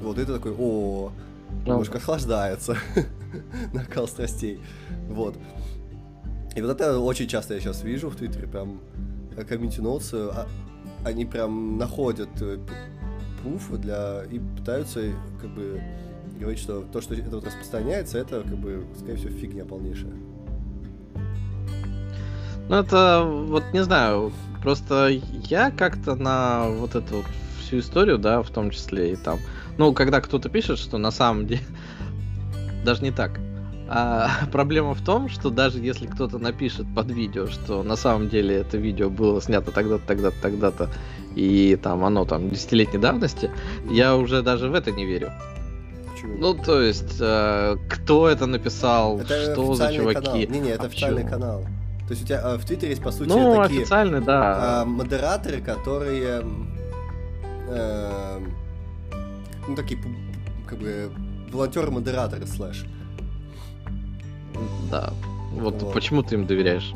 Вот 0.00 0.18
это 0.18 0.34
такой, 0.34 0.54
о, 0.58 1.12
немножко 1.66 1.98
охлаждается 1.98 2.76
накал 3.72 4.08
страстей. 4.08 4.60
Вот. 5.08 5.36
И 6.54 6.60
вот 6.60 6.70
это 6.70 6.98
очень 6.98 7.28
часто 7.28 7.54
я 7.54 7.60
сейчас 7.60 7.82
вижу 7.82 8.10
в 8.10 8.16
Твиттере, 8.16 8.46
прям 8.46 8.80
комьюнити 9.48 9.80
ноутсы, 9.80 10.16
а, 10.16 10.46
они 11.04 11.24
прям 11.24 11.78
находят 11.78 12.28
пруфы 13.42 13.76
для 13.78 14.24
и 14.30 14.38
пытаются 14.38 15.00
как 15.40 15.50
бы 15.54 15.80
говорить, 16.38 16.60
что 16.60 16.82
то, 16.82 17.00
что 17.00 17.14
это 17.14 17.30
вот 17.30 17.46
распространяется, 17.46 18.18
это 18.18 18.42
как 18.42 18.58
бы, 18.58 18.84
скорее 18.98 19.16
всего, 19.16 19.30
фигня 19.30 19.64
полнейшая. 19.64 20.12
Ну 22.68 22.76
это 22.76 23.24
вот 23.24 23.64
не 23.72 23.82
знаю, 23.82 24.32
просто 24.62 25.08
я 25.48 25.70
как-то 25.70 26.14
на 26.14 26.68
вот 26.68 26.94
эту 26.94 27.16
вот 27.16 27.26
всю 27.60 27.80
историю, 27.80 28.18
да, 28.18 28.42
в 28.42 28.50
том 28.50 28.70
числе 28.70 29.12
и 29.12 29.16
там, 29.16 29.38
ну 29.78 29.92
когда 29.92 30.20
кто-то 30.20 30.48
пишет, 30.48 30.78
что 30.78 30.98
на 30.98 31.10
самом 31.10 31.46
деле 31.46 31.62
даже 32.84 33.02
не 33.02 33.10
так, 33.10 33.40
а 33.88 34.30
проблема 34.52 34.94
в 34.94 35.04
том, 35.04 35.28
что 35.28 35.50
даже 35.50 35.78
если 35.78 36.06
кто-то 36.06 36.38
напишет 36.38 36.86
под 36.94 37.10
видео, 37.10 37.46
что 37.46 37.82
на 37.82 37.96
самом 37.96 38.28
деле 38.28 38.56
это 38.56 38.78
видео 38.78 39.10
было 39.10 39.42
снято 39.42 39.70
тогда-то, 39.70 40.06
тогда-то, 40.06 40.36
тогда-то, 40.40 40.88
и 41.34 41.78
там 41.82 42.04
оно 42.04 42.24
там 42.24 42.48
десятилетней 42.48 43.00
давности, 43.00 43.50
я 43.90 44.16
уже 44.16 44.42
даже 44.42 44.68
в 44.68 44.74
это 44.74 44.92
не 44.92 45.04
верю. 45.04 45.30
Почему? 46.10 46.38
Ну, 46.38 46.54
то 46.54 46.80
есть, 46.80 47.16
э, 47.20 47.76
кто 47.88 48.28
это 48.28 48.46
написал, 48.46 49.20
это 49.20 49.52
что 49.52 49.74
за 49.74 49.92
чуваки. 49.92 50.20
Канал. 50.20 50.36
Не, 50.36 50.60
не, 50.60 50.70
это 50.70 50.84
а 50.84 50.86
официальный 50.86 51.28
канал. 51.28 51.66
То 52.12 52.14
есть 52.14 52.24
у 52.24 52.26
тебя 52.26 52.42
э, 52.44 52.56
в 52.58 52.64
Твиттере 52.66 52.90
есть, 52.90 53.02
по 53.02 53.10
сути, 53.10 53.26
ну, 53.30 53.62
такие 53.62 53.80
официальный, 53.80 54.20
да. 54.20 54.82
э, 54.82 54.84
модераторы, 54.84 55.62
которые 55.62 56.44
э, 57.70 58.38
ну, 59.66 59.74
такие, 59.74 59.98
как 60.66 60.78
бы, 60.78 61.10
волонтеры-модераторы, 61.50 62.46
слэш. 62.46 62.84
Да. 64.90 65.14
Вот, 65.52 65.80
вот 65.80 65.94
почему 65.94 66.22
ты 66.22 66.34
им 66.34 66.46
доверяешь? 66.46 66.92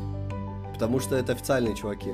Потому 0.73 0.99
что 0.99 1.15
это 1.15 1.33
официальные 1.33 1.75
чуваки. 1.75 2.11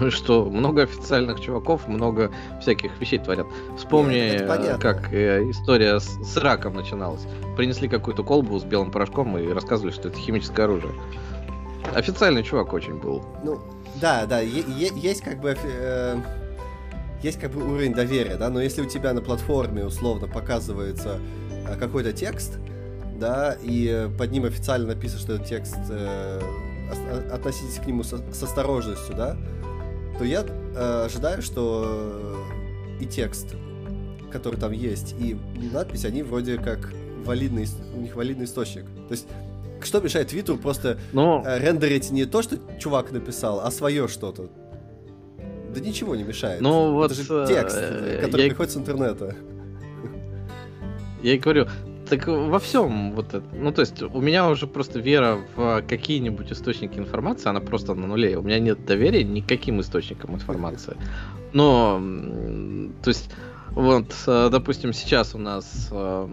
Ну 0.00 0.06
и 0.06 0.10
что, 0.10 0.46
много 0.46 0.84
официальных 0.84 1.40
чуваков, 1.40 1.86
много 1.88 2.32
всяких 2.60 2.98
вещей 3.00 3.18
творят. 3.18 3.46
Вспомни, 3.76 4.14
Нет, 4.14 4.80
как 4.80 5.12
э, 5.12 5.42
история 5.50 6.00
с, 6.00 6.06
с 6.24 6.36
раком 6.38 6.74
начиналась. 6.74 7.26
Принесли 7.56 7.86
какую-то 7.86 8.24
колбу 8.24 8.58
с 8.58 8.64
белым 8.64 8.90
порошком 8.90 9.36
и 9.38 9.52
рассказывали, 9.52 9.92
что 9.92 10.08
это 10.08 10.18
химическое 10.18 10.64
оружие. 10.64 10.94
Официальный 11.92 12.42
чувак 12.42 12.72
очень 12.72 12.98
был. 12.98 13.24
Ну, 13.42 13.60
да, 14.00 14.26
да, 14.26 14.40
есть 14.40 15.22
как 15.22 15.40
бы... 15.40 15.56
Э, 15.62 16.18
есть 17.22 17.40
как 17.40 17.52
бы 17.52 17.64
уровень 17.64 17.94
доверия, 17.94 18.36
да, 18.36 18.50
но 18.50 18.60
если 18.60 18.82
у 18.82 18.86
тебя 18.86 19.14
на 19.14 19.22
платформе 19.22 19.84
условно 19.84 20.28
показывается 20.28 21.18
э, 21.66 21.76
какой-то 21.78 22.12
текст, 22.12 22.58
да, 23.18 23.56
и 23.62 24.10
под 24.18 24.30
ним 24.30 24.44
официально 24.44 24.88
написано, 24.88 25.20
что 25.20 25.34
этот 25.34 25.46
текст 25.46 25.78
э, 25.88 26.40
относитесь 27.32 27.76
к 27.76 27.86
нему 27.86 28.02
со, 28.02 28.18
с 28.32 28.42
осторожностью, 28.42 29.16
да, 29.16 29.36
то 30.18 30.24
я 30.24 30.44
э, 30.44 31.04
ожидаю, 31.06 31.40
что 31.40 32.36
и 33.00 33.06
текст, 33.06 33.54
который 34.30 34.60
там 34.60 34.72
есть, 34.72 35.14
и 35.18 35.36
надпись, 35.72 36.04
они 36.04 36.22
вроде 36.22 36.58
как 36.58 36.92
валидный, 37.24 37.66
у 37.96 38.00
них 38.00 38.16
валидный 38.16 38.44
источник. 38.44 38.84
То 39.08 39.12
есть, 39.12 39.26
что 39.86 40.00
мешает 40.00 40.28
Твиттеру 40.28 40.58
просто 40.58 40.98
Но... 41.12 41.42
Э, 41.46 41.58
рендерить 41.58 42.10
не 42.10 42.24
то, 42.24 42.42
что 42.42 42.58
чувак 42.78 43.12
написал, 43.12 43.60
а 43.60 43.70
свое 43.70 44.08
что-то? 44.08 44.50
Да 45.74 45.80
ничего 45.80 46.14
не 46.14 46.22
мешает. 46.22 46.60
Ну, 46.60 46.92
вот, 46.92 47.12
Это 47.12 47.22
же 47.22 47.44
текст, 47.48 47.76
э, 47.78 48.20
который 48.22 48.42
я... 48.42 48.48
приходит 48.48 48.72
с 48.72 48.76
интернета. 48.76 49.36
Я 51.22 51.34
и 51.34 51.38
говорю, 51.38 51.66
так 52.08 52.26
во 52.26 52.58
всем 52.58 53.12
вот 53.12 53.34
это. 53.34 53.44
Ну, 53.54 53.72
то 53.72 53.80
есть, 53.80 54.02
у 54.02 54.20
меня 54.20 54.48
уже 54.48 54.66
просто 54.66 55.00
вера 55.00 55.40
в 55.56 55.82
какие-нибудь 55.88 56.52
источники 56.52 56.98
информации, 56.98 57.48
она 57.48 57.60
просто 57.60 57.94
на 57.94 58.06
нуле. 58.06 58.36
У 58.36 58.42
меня 58.42 58.58
нет 58.58 58.84
доверия 58.84 59.24
никаким 59.24 59.80
источникам 59.80 60.34
информации. 60.34 60.96
Но, 61.52 62.00
то 63.02 63.08
есть, 63.08 63.30
вот, 63.70 64.14
э, 64.26 64.48
допустим, 64.50 64.92
сейчас 64.92 65.34
у 65.34 65.38
нас 65.38 65.88
э, 65.90 66.28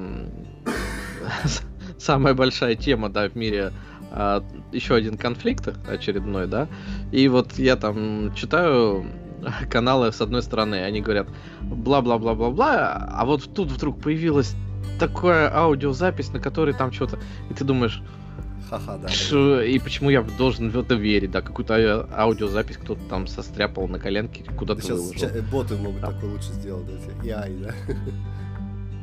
самая 2.02 2.34
большая 2.34 2.76
тема, 2.76 3.10
да, 3.10 3.30
в 3.30 3.36
мире 3.36 3.72
э, 4.12 4.42
еще 4.72 4.96
один 4.96 5.18
конфликт 5.18 5.70
очередной, 5.88 6.48
да. 6.48 6.68
И 7.12 7.28
вот 7.28 7.58
я 7.58 7.76
там 7.76 8.34
читаю 8.36 9.06
каналы 9.70 10.12
с 10.12 10.22
одной 10.22 10.44
стороны, 10.44 10.76
они 10.76 11.02
говорят 11.02 11.28
бла-бла-бла-бла-бла, 11.62 13.10
а 13.12 13.26
вот 13.26 13.54
тут 13.54 13.72
вдруг 13.72 14.02
появилась 14.02 14.56
такая 15.00 15.54
аудиозапись, 15.56 16.32
на 16.34 16.40
которой 16.40 16.74
там 16.74 16.92
что-то... 16.92 17.20
И 17.50 17.54
ты 17.54 17.64
думаешь, 17.64 18.02
Ха-ха, 18.70 18.98
да. 18.98 19.10
Ш... 19.10 19.66
И 19.66 19.80
почему 19.80 20.10
я 20.10 20.22
должен 20.22 20.70
в 20.70 20.80
это 20.80 20.96
верить, 20.96 21.32
да? 21.32 21.42
Какую-то 21.42 21.76
а, 21.76 22.24
аудиозапись 22.24 22.78
кто-то 22.78 23.02
там 23.10 23.28
состряпал 23.28 23.90
на 23.90 24.00
коленке, 24.00 24.46
куда-то 24.58 24.82
Сейчас 24.82 24.98
выложил. 24.98 25.44
боты 25.52 25.76
могут 25.76 26.00
да. 26.00 26.12
такое 26.12 26.32
лучше 26.32 26.54
сделать, 26.54 26.86
да? 26.86 27.42
Ай, 27.42 27.54
да? 27.60 27.74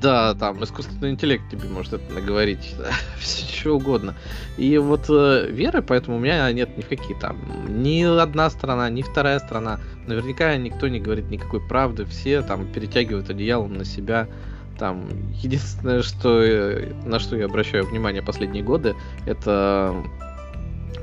Да, 0.00 0.34
там 0.34 0.62
искусственный 0.62 1.10
интеллект 1.10 1.42
тебе 1.50 1.68
может 1.68 1.94
это 1.94 2.12
наговорить, 2.12 2.74
все 3.18 3.44
что 3.46 3.76
угодно. 3.76 4.14
И 4.56 4.78
вот 4.78 5.06
э, 5.08 5.48
веры, 5.50 5.82
поэтому 5.82 6.18
у 6.18 6.20
меня 6.20 6.50
нет 6.52 6.76
ни 6.76 6.82
в 6.82 6.88
какие 6.88 7.18
там, 7.18 7.38
ни 7.82 8.02
одна 8.02 8.48
страна, 8.50 8.88
ни 8.90 9.02
вторая 9.02 9.40
страна. 9.40 9.80
Наверняка 10.06 10.56
никто 10.56 10.86
не 10.88 11.00
говорит 11.00 11.30
никакой 11.30 11.60
правды, 11.60 12.04
все 12.04 12.42
там 12.42 12.66
перетягивают 12.72 13.28
одеялом 13.28 13.74
на 13.74 13.84
себя. 13.84 14.28
Там 14.78 15.08
единственное, 15.42 16.02
что 16.02 16.44
на 17.04 17.18
что 17.18 17.36
я 17.36 17.46
обращаю 17.46 17.84
внимание 17.84 18.22
последние 18.22 18.62
годы, 18.62 18.94
это 19.26 19.96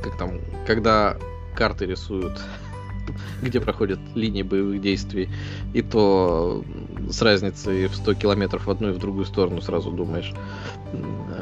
как 0.01 0.17
там, 0.17 0.39
когда 0.65 1.17
карты 1.55 1.85
рисуют, 1.85 2.41
где 3.41 3.59
проходят 3.59 3.99
линии 4.15 4.43
боевых 4.43 4.81
действий, 4.81 5.29
и 5.73 5.81
то 5.81 6.63
с 7.09 7.21
разницей 7.21 7.87
в 7.87 7.95
100 7.95 8.13
километров 8.15 8.65
в 8.65 8.71
одну 8.71 8.89
и 8.89 8.91
в 8.91 8.97
другую 8.97 9.25
сторону 9.25 9.61
сразу 9.61 9.91
думаешь. 9.91 10.33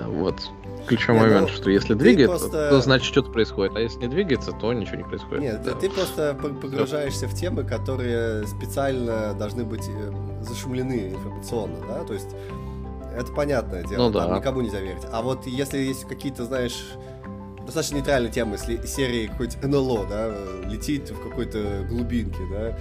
Вот 0.08 0.50
ключевой 0.88 1.20
не, 1.20 1.25
момент, 1.25 1.50
ну, 1.50 1.56
что 1.56 1.70
если 1.70 1.94
двигается, 1.94 2.50
просто... 2.50 2.70
то 2.70 2.82
значит 2.82 3.08
что-то 3.08 3.32
происходит, 3.32 3.75
а 3.75 3.80
если 3.80 4.00
не 4.00 4.08
двигается, 4.08 4.51
то 4.51 4.74
ничего 4.74 4.98
не 4.98 5.03
происходит. 5.03 5.42
Нет, 5.42 5.63
да. 5.63 5.74
ты 5.74 5.89
просто 5.89 6.38
погружаешься 6.39 7.27
в 7.27 7.34
темы, 7.34 7.63
которые 7.63 8.46
специально 8.48 9.34
должны 9.34 9.63
быть 9.63 9.88
э, 9.88 10.12
зашумлены 10.42 11.13
информационно, 11.13 11.77
да, 11.88 12.03
то 12.03 12.13
есть 12.13 12.30
это 13.15 13.32
понятное 13.32 13.84
дело, 13.84 14.08
ну, 14.08 14.12
да. 14.12 14.25
там 14.25 14.38
никому 14.38 14.62
нельзя 14.62 14.80
верить. 14.80 15.03
А 15.12 15.22
вот 15.22 15.46
если 15.46 15.77
есть 15.80 16.06
какие-то, 16.06 16.46
знаешь, 16.46 16.84
достаточно 17.65 17.96
нейтральные 17.98 18.32
темы, 18.32 18.55
если 18.55 18.86
серии 18.86 19.27
какой-то 19.27 19.67
НЛО, 19.67 20.08
да, 20.10 20.34
летит 20.70 21.10
в 21.10 21.22
какой-то 21.22 21.86
глубинке, 21.89 22.39
да, 22.51 22.77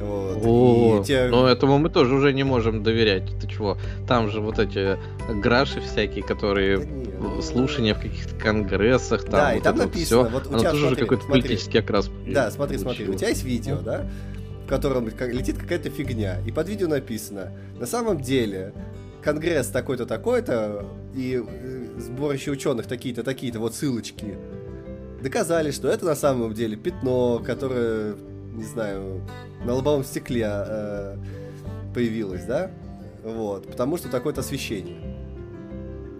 вот. 0.00 0.42
О, 0.44 1.04
те... 1.04 1.28
Но 1.28 1.48
этому 1.48 1.78
мы 1.78 1.88
тоже 1.88 2.14
уже 2.14 2.32
не 2.32 2.44
можем 2.44 2.82
доверять. 2.82 3.24
Ты 3.40 3.48
чего? 3.48 3.78
Там 4.06 4.28
же 4.28 4.40
вот 4.40 4.58
эти 4.58 4.98
граши 5.40 5.80
всякие, 5.80 6.22
которые 6.22 6.78
да 6.78 7.42
слушания 7.42 7.94
в 7.94 8.00
каких-то 8.00 8.34
конгрессах, 8.36 9.24
там 9.24 9.32
да, 9.32 9.52
вот 9.52 9.58
и 9.58 9.62
там 9.62 9.76
написано, 9.76 10.28
вот 10.28 10.46
у 10.46 10.50
Оно 10.50 10.58
тебя, 10.58 10.70
тоже 10.72 10.96
какой-то 10.96 11.26
политический 11.26 11.78
окрас. 11.78 12.10
Да, 12.26 12.50
смотри, 12.50 12.76
получил. 12.78 13.06
смотри, 13.06 13.14
у 13.14 13.18
тебя 13.18 13.28
есть 13.28 13.44
видео, 13.44 13.78
да, 13.78 14.06
в 14.66 14.68
котором 14.68 15.08
летит 15.08 15.56
какая-то 15.56 15.88
фигня, 15.88 16.40
и 16.46 16.52
под 16.52 16.68
видео 16.68 16.88
написано, 16.88 17.52
на 17.78 17.86
самом 17.86 18.20
деле, 18.20 18.74
конгресс 19.26 19.66
такой-то, 19.66 20.06
такой-то, 20.06 20.86
и 21.12 21.42
э, 21.44 21.98
сборище 21.98 22.52
ученых 22.52 22.86
такие-то, 22.86 23.24
такие-то, 23.24 23.58
вот 23.58 23.74
ссылочки. 23.74 24.38
доказали, 25.20 25.72
что 25.72 25.88
это 25.88 26.04
на 26.04 26.14
самом 26.14 26.54
деле 26.54 26.76
пятно, 26.76 27.42
которое, 27.44 28.14
не 28.54 28.62
знаю, 28.62 29.20
на 29.64 29.74
лобовом 29.74 30.04
стекле 30.04 30.46
э, 30.48 31.16
появилось, 31.92 32.44
да? 32.44 32.70
Вот, 33.24 33.66
потому 33.66 33.96
что 33.96 34.08
такое-то 34.08 34.42
освещение. 34.42 35.00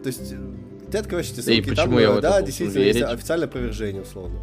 То 0.03 0.09
есть 0.09 0.33
э, 0.33 0.37
ты 0.91 0.99
открываешь 0.99 1.31
эти 1.31 1.39
ссылки, 1.39 1.71
и 1.71 1.75
там, 1.77 1.97
я 1.97 2.11
э, 2.11 2.21
да, 2.21 2.43
действительно, 2.43 2.79
верить? 2.81 2.97
есть 2.97 3.09
официальное 3.09 3.47
опровержение, 3.47 4.03
условно. 4.03 4.43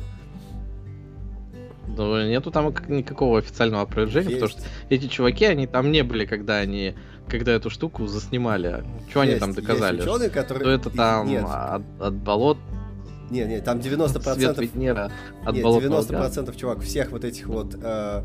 Ну, 1.98 2.30
нету 2.30 2.50
там 2.50 2.74
никакого 2.88 3.40
официального 3.40 3.84
опровержения, 3.84 4.30
есть. 4.30 4.42
потому 4.42 4.58
что 4.58 4.70
эти 4.90 5.08
чуваки, 5.08 5.44
они 5.44 5.68
там 5.68 5.92
не 5.92 6.02
были, 6.04 6.26
когда 6.26 6.60
они 6.60 6.96
когда 7.28 7.52
эту 7.54 7.70
штуку 7.70 8.08
заснимали. 8.08 8.84
Что 9.10 9.22
они 9.22 9.36
там 9.36 9.54
доказали? 9.54 9.98
Есть 9.98 10.08
ученые, 10.08 10.30
которые... 10.30 10.64
Что 10.64 10.70
это 10.72 10.90
там 10.90 11.28
нет. 11.28 11.46
От, 11.48 11.84
от 12.00 12.14
болот 12.14 12.58
не, 13.30 13.46
не, 13.46 13.62
там 13.62 13.80
90%... 13.80 14.36
Свет 14.36 14.58
Венера 14.60 15.12
от 15.44 15.56
нет, 15.56 15.66
90% 15.66 16.46
да? 16.46 16.54
чувак, 16.54 16.82
всех 16.82 17.12
вот 17.12 17.24
этих 17.24 17.48
вот 17.48 17.76
э, 17.82 18.24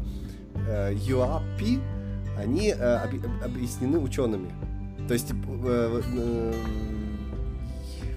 э, 0.69 0.93
UAP, 0.95 1.81
они 2.37 2.75
э, 2.77 2.97
об, 2.97 3.11
объяснены 3.43 3.99
учеными. 3.99 4.51
То 5.07 5.15
есть 5.15 5.29
типа, 5.29 5.47
э, 5.65 6.03
э, 6.15 6.53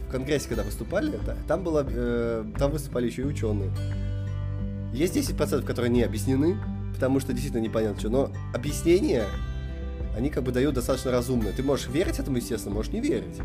в 0.08 0.12
Конгрессе, 0.12 0.50
когда 0.50 0.64
выступали, 0.64 1.18
да, 1.26 1.38
там, 1.48 1.64
было, 1.64 1.86
э, 1.88 2.44
там 2.58 2.72
выступали 2.72 3.06
еще 3.06 3.22
и 3.22 3.26
ученые. 3.26 3.72
Есть 4.92 5.16
10%, 5.16 5.64
которые 5.64 5.90
не 5.90 6.04
объяснены, 6.04 6.58
потому 6.94 7.22
что 7.22 7.32
действительно 7.32 7.62
непонятно 7.62 8.00
что, 8.00 8.10
но 8.10 8.32
объяснения, 8.54 9.24
они 10.16 10.30
как 10.30 10.44
бы 10.44 10.52
дают 10.52 10.76
достаточно 10.76 11.12
разумные. 11.12 11.54
Ты 11.54 11.64
можешь 11.64 11.88
верить 11.88 12.20
этому, 12.20 12.38
естественно, 12.38 12.76
можешь 12.76 12.92
не 12.92 13.02
верить. 13.02 13.40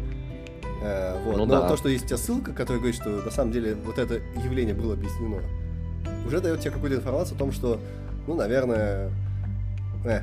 Э, 0.82 1.18
вот. 1.24 1.36
Ну, 1.36 1.46
Но 1.46 1.60
да. 1.62 1.68
то, 1.68 1.76
что 1.76 1.88
есть 1.88 2.04
у 2.04 2.08
тебя 2.08 2.18
ссылка, 2.18 2.52
которая 2.52 2.78
говорит, 2.78 3.00
что 3.00 3.08
на 3.10 3.30
самом 3.30 3.52
деле 3.52 3.74
вот 3.74 3.98
это 3.98 4.20
явление 4.42 4.74
было 4.74 4.94
объяснено, 4.94 5.42
уже 6.26 6.40
дает 6.40 6.60
тебе 6.60 6.72
какую-то 6.72 6.96
информацию 6.96 7.36
о 7.36 7.38
том, 7.38 7.52
что, 7.52 7.80
ну, 8.26 8.34
наверное, 8.34 9.10
э, 10.04 10.20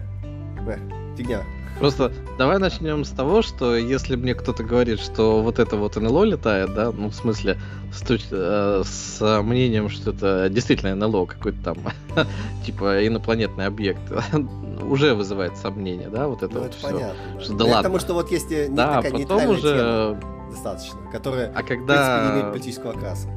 э, 0.67 1.02
фигня. 1.17 1.43
Просто 1.79 2.13
давай 2.37 2.59
начнем 2.59 3.03
с 3.03 3.09
того, 3.09 3.41
что 3.41 3.75
если 3.75 4.15
мне 4.15 4.35
кто-то 4.35 4.63
говорит, 4.63 4.99
что 4.99 5.41
вот 5.41 5.59
это 5.59 5.75
вот 5.75 5.95
НЛО 5.95 6.23
летает, 6.23 6.73
да, 6.73 6.91
ну 6.91 7.09
в 7.09 7.15
смысле 7.15 7.57
с, 7.91 8.03
э, 8.09 8.83
с 8.85 9.41
мнением, 9.41 9.89
что 9.89 10.11
это 10.11 10.49
действительно 10.49 10.95
НЛО 10.95 11.25
какой-то 11.25 11.57
там, 11.63 11.77
типа 12.65 13.05
инопланетный 13.05 13.65
объект, 13.65 14.01
уже 14.83 15.15
вызывает 15.15 15.57
сомнение, 15.57 16.09
да, 16.09 16.27
вот 16.27 16.43
это 16.43 16.53
ну, 16.53 16.59
вот 16.61 16.69
это 16.69 16.77
все. 16.77 16.87
Понятно. 16.87 17.41
Что, 17.41 17.53
да 17.53 17.65
ладно. 17.65 17.77
Потому 17.77 17.99
что 17.99 18.13
вот 18.13 18.31
есть 18.31 18.49
не 18.51 18.67
да, 18.69 19.01
такая 19.01 19.11
потом 19.11 19.49
уже 19.49 19.61
тема 19.61 20.33
достаточно, 20.51 20.99
которая 21.11 21.51
а 21.55 21.63
когда... 21.63 21.93
в 21.93 21.97
принципе, 21.97 22.23
не 22.23 22.31
имеет 22.31 22.51
политического 22.53 22.91
окраса. 22.91 23.27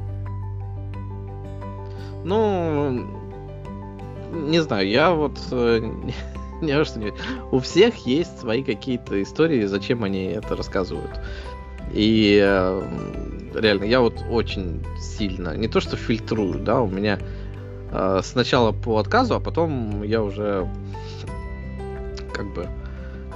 Ну, 2.23 3.07
не 4.31 4.59
знаю, 4.59 4.87
я 4.87 5.11
вот 5.11 5.37
э, 5.51 5.91
не 6.61 6.83
что 6.83 6.99
не... 6.99 7.13
У 7.51 7.59
всех 7.59 7.95
есть 8.05 8.39
свои 8.39 8.63
какие-то 8.63 9.21
истории, 9.21 9.65
зачем 9.65 10.03
они 10.03 10.25
это 10.25 10.55
рассказывают. 10.55 11.11
И 11.93 12.39
э, 12.43 12.81
реально, 13.55 13.85
я 13.85 14.01
вот 14.01 14.21
очень 14.29 14.83
сильно, 14.99 15.55
не 15.55 15.67
то 15.67 15.79
что 15.79 15.95
фильтрую, 15.95 16.59
да, 16.59 16.81
у 16.81 16.87
меня 16.87 17.19
э, 17.91 18.21
сначала 18.23 18.71
по 18.71 18.97
отказу, 18.99 19.35
а 19.35 19.39
потом 19.39 20.03
я 20.03 20.21
уже 20.21 20.69
как 22.33 22.53
бы, 22.53 22.67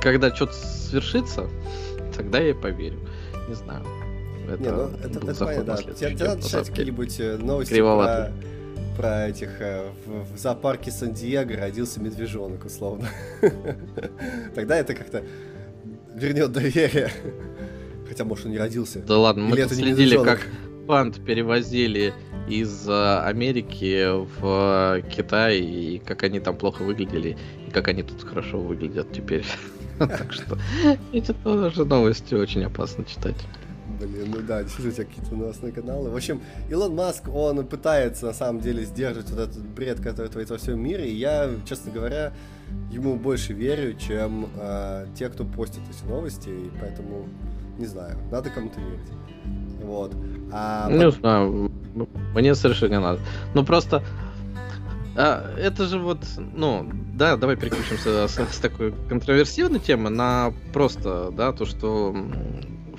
когда 0.02 0.34
что-то 0.36 0.54
свершится, 0.54 1.48
тогда 2.16 2.40
я 2.40 2.54
поверю. 2.54 3.00
Не 3.48 3.56
знаю. 3.56 3.84
Это, 4.50 4.64
не, 4.64 4.70
ну, 4.70 4.90
это, 5.04 5.32
это 5.32 5.46
понятно, 5.46 5.64
да. 5.64 5.78
Тебе 5.78 6.26
надо 6.26 6.44
читать 6.44 6.70
какие-нибудь 6.70 7.20
э, 7.20 7.38
новости 7.38 7.80
про 7.80 8.32
про 8.96 9.28
этих 9.28 9.62
э, 9.62 9.90
в, 10.06 10.36
в 10.36 10.38
зоопарке 10.38 10.92
Сан-Диего 10.92 11.56
родился 11.58 12.00
медвежонок, 12.00 12.66
условно. 12.66 13.08
Тогда 14.56 14.78
это 14.78 14.94
как-то 14.94 15.24
вернет 16.16 16.52
доверие. 16.52 17.10
Хотя, 18.08 18.26
может, 18.26 18.46
он 18.46 18.52
не 18.52 18.58
родился. 18.58 19.00
Да 19.00 19.18
ладно, 19.18 19.44
мы 19.44 19.58
следили, 19.68 20.22
как 20.24 20.48
панд 20.88 21.24
перевозили 21.24 22.14
из 22.50 22.88
э, 22.88 23.20
Америки 23.24 24.08
в 24.40 24.98
э, 24.98 25.02
Китай, 25.10 25.60
и 25.60 26.00
как 26.00 26.24
они 26.24 26.40
там 26.40 26.58
плохо 26.58 26.84
выглядели, 26.84 27.38
и 27.68 27.72
как 27.72 27.88
они 27.88 28.04
тут 28.04 28.24
хорошо 28.24 28.60
выглядят 28.60 29.12
теперь. 29.12 29.46
Так 30.00 30.34
что 30.34 30.58
эти 31.12 31.32
тоже 31.32 31.86
новости 31.86 32.34
очень 32.34 32.64
опасно 32.64 33.06
читать. 33.06 33.36
Блин, 34.08 34.34
ну 34.36 34.42
да, 34.42 34.64
действительно, 34.64 34.94
какие-то 35.06 35.36
новостные 35.36 35.72
каналы. 35.72 36.10
В 36.10 36.16
общем, 36.16 36.42
Илон 36.70 36.96
Маск, 36.96 37.28
он 37.34 37.66
пытается 37.66 38.26
на 38.28 38.34
самом 38.34 38.62
деле 38.62 38.84
сдерживать 38.84 39.30
вот 39.30 39.40
этот 39.40 39.66
бред, 39.68 40.02
который 40.02 40.28
творится 40.28 40.54
во 40.54 40.60
всем 40.60 40.82
мире, 40.82 41.10
и 41.10 41.16
я, 41.16 41.50
честно 41.68 41.92
говоря, 41.92 42.34
ему 42.92 43.16
больше 43.16 43.54
верю, 43.54 43.98
чем 43.98 44.50
э, 44.56 45.08
те, 45.16 45.30
кто 45.30 45.44
постит 45.44 45.82
эти 45.90 46.08
новости, 46.10 46.50
и 46.50 46.72
поэтому, 46.80 47.28
не 47.78 47.86
знаю, 47.86 48.18
надо 48.32 48.50
кому-то 48.50 48.80
верить. 48.80 49.10
Вот. 49.84 50.14
А, 50.52 50.90
не 50.92 51.12
знаю, 51.12 51.72
мне 52.36 52.56
совершенно 52.56 52.92
не 52.92 53.00
надо. 53.00 53.20
Ну 53.54 53.66
просто, 53.66 54.04
а, 55.16 55.54
это 55.58 55.86
же 55.86 56.00
вот, 56.00 56.20
ну, 56.38 56.90
да, 57.14 57.36
давай 57.36 57.58
переключимся 57.58 58.28
с, 58.28 58.38
с 58.38 58.58
такой 58.60 58.94
контроверсивной 59.10 59.80
темы 59.80 60.10
на 60.10 60.54
просто, 60.74 61.32
да, 61.32 61.52
то, 61.52 61.66
что 61.66 62.16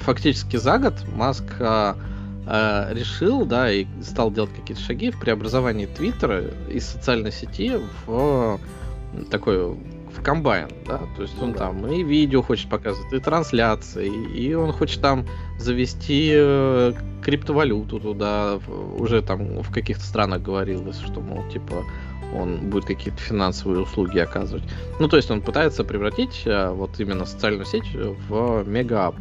фактически 0.03 0.57
за 0.57 0.79
год 0.79 0.95
Маск 1.15 1.45
а, 1.61 1.97
решил, 2.93 3.45
да, 3.45 3.73
и 3.73 3.87
стал 4.03 4.31
делать 4.31 4.51
какие-то 4.55 4.83
шаги 4.83 5.11
в 5.11 5.21
преобразовании 5.21 5.87
Твиттера 5.87 6.45
из 6.69 6.87
социальной 6.87 7.33
сети 7.33 7.79
в 8.07 8.59
такой 9.31 9.77
в 10.13 10.23
комбайн, 10.23 10.69
да, 10.87 11.01
то 11.17 11.23
есть 11.23 11.41
он 11.41 11.51
ну, 11.51 11.55
там 11.55 11.87
и 11.87 12.03
видео 12.03 12.43
хочет 12.43 12.69
показывать, 12.69 13.13
и 13.13 13.19
трансляции, 13.19 14.13
и 14.35 14.53
он 14.55 14.73
хочет 14.73 15.01
там 15.01 15.27
завести 15.59 16.31
э, 16.35 16.93
криптовалюту 17.23 17.99
туда, 17.99 18.59
уже 18.99 19.23
там 19.23 19.63
в 19.63 19.73
каких-то 19.73 20.05
странах 20.05 20.43
говорилось, 20.43 20.99
что, 21.01 21.21
мол, 21.21 21.49
типа, 21.51 21.85
он 22.35 22.71
будет 22.71 22.85
какие-то 22.85 23.21
финансовые 23.21 23.83
услуги 23.83 24.19
оказывать. 24.19 24.65
Ну, 24.99 25.09
то 25.09 25.17
есть 25.17 25.31
он 25.31 25.41
пытается 25.41 25.85
превратить 25.85 26.43
э, 26.45 26.71
вот 26.71 26.99
именно 27.01 27.25
социальную 27.25 27.65
сеть 27.65 27.95
в 27.95 28.65
мегаап 28.67 29.17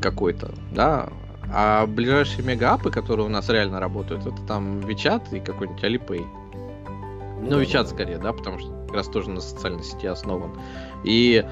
какой-то, 0.00 0.50
да. 0.72 1.08
А 1.52 1.86
ближайшие 1.86 2.44
мегаапы, 2.44 2.90
которые 2.90 3.26
у 3.26 3.30
нас 3.30 3.48
реально 3.48 3.80
работают, 3.80 4.26
это 4.26 4.40
там 4.46 4.80
WeChat 4.80 5.36
и 5.36 5.40
какой-нибудь 5.40 5.82
Alipay. 5.82 6.26
Ну, 7.40 7.50
ну 7.50 7.60
WeChat 7.60 7.86
скорее, 7.86 8.18
да, 8.18 8.32
потому 8.32 8.58
что 8.58 8.70
как 8.86 8.96
раз 8.96 9.08
тоже 9.08 9.30
на 9.30 9.40
социальной 9.40 9.82
сети 9.82 10.06
основан. 10.06 10.50
И 11.04 11.44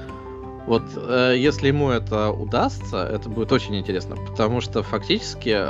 вот 0.67 0.83
э, 0.95 1.35
если 1.37 1.67
ему 1.67 1.89
это 1.89 2.29
удастся, 2.31 3.03
это 3.03 3.29
будет 3.29 3.51
очень 3.51 3.75
интересно, 3.77 4.15
потому 4.15 4.61
что 4.61 4.83
фактически 4.83 5.69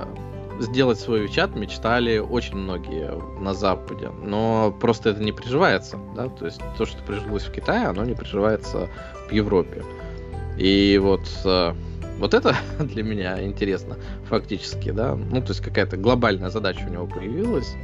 сделать 0.59 0.99
свой 0.99 1.25
WeChat 1.25 1.57
мечтали 1.57 2.17
очень 2.17 2.55
многие 2.55 3.11
на 3.39 3.53
Западе, 3.53 4.09
но 4.23 4.75
просто 4.79 5.11
это 5.11 5.23
не 5.23 5.31
приживается, 5.31 5.99
да, 6.15 6.29
то 6.29 6.45
есть 6.45 6.59
то, 6.77 6.85
что 6.85 7.01
прижилось 7.03 7.43
в 7.43 7.51
Китае, 7.51 7.87
оно 7.87 8.03
не 8.05 8.15
приживается 8.15 8.89
в 9.29 9.31
Европе. 9.31 9.83
И 10.57 10.99
вот 11.01 11.21
э, 11.45 11.73
вот 12.17 12.33
это 12.33 12.55
для 12.79 13.03
меня 13.03 13.43
интересно, 13.43 13.97
фактически, 14.27 14.91
да. 14.91 15.15
Ну, 15.15 15.41
то 15.41 15.49
есть 15.49 15.61
какая-то 15.61 15.97
глобальная 15.97 16.49
задача 16.49 16.85
у 16.87 16.91
него 16.91 17.07
появилась, 17.07 17.75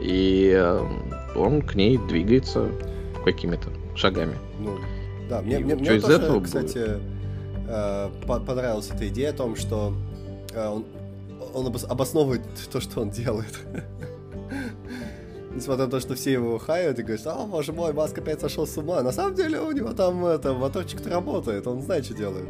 и 0.00 0.52
э, 0.56 0.88
он 1.34 1.62
к 1.62 1.74
ней 1.74 1.98
двигается 1.98 2.68
какими-то 3.24 3.70
шагами. 3.94 4.36
Ну, 4.58 4.78
да, 5.28 5.42
мне, 5.42 5.58
мне, 5.58 5.74
мне 5.74 6.00
тоже, 6.00 6.14
этого 6.14 6.40
кстати, 6.40 6.78
будет? 6.78 7.00
Э, 7.68 8.10
понравилась 8.26 8.90
эта 8.94 9.08
идея 9.08 9.30
о 9.30 9.32
том, 9.32 9.56
что 9.56 9.94
э, 10.52 10.68
он, 10.68 10.84
он 11.54 11.74
обосновывает 11.88 12.42
то, 12.70 12.80
что 12.80 13.00
он 13.00 13.10
делает. 13.10 13.54
Несмотря 15.56 15.86
на 15.86 15.90
то, 15.90 16.00
что 16.00 16.14
все 16.14 16.32
его 16.32 16.58
хают 16.58 16.98
и 16.98 17.02
говорят, 17.02 17.26
а, 17.26 17.46
боже 17.46 17.72
мой, 17.72 17.94
Маск 17.94 18.18
опять 18.18 18.42
сошел 18.42 18.66
с 18.66 18.76
ума. 18.76 19.02
На 19.02 19.10
самом 19.10 19.34
деле 19.34 19.58
у 19.58 19.72
него 19.72 19.94
там 19.94 20.26
это, 20.26 20.52
моторчик-то 20.52 21.08
работает, 21.08 21.66
он 21.66 21.80
знает, 21.80 22.04
что 22.04 22.12
делает. 22.12 22.46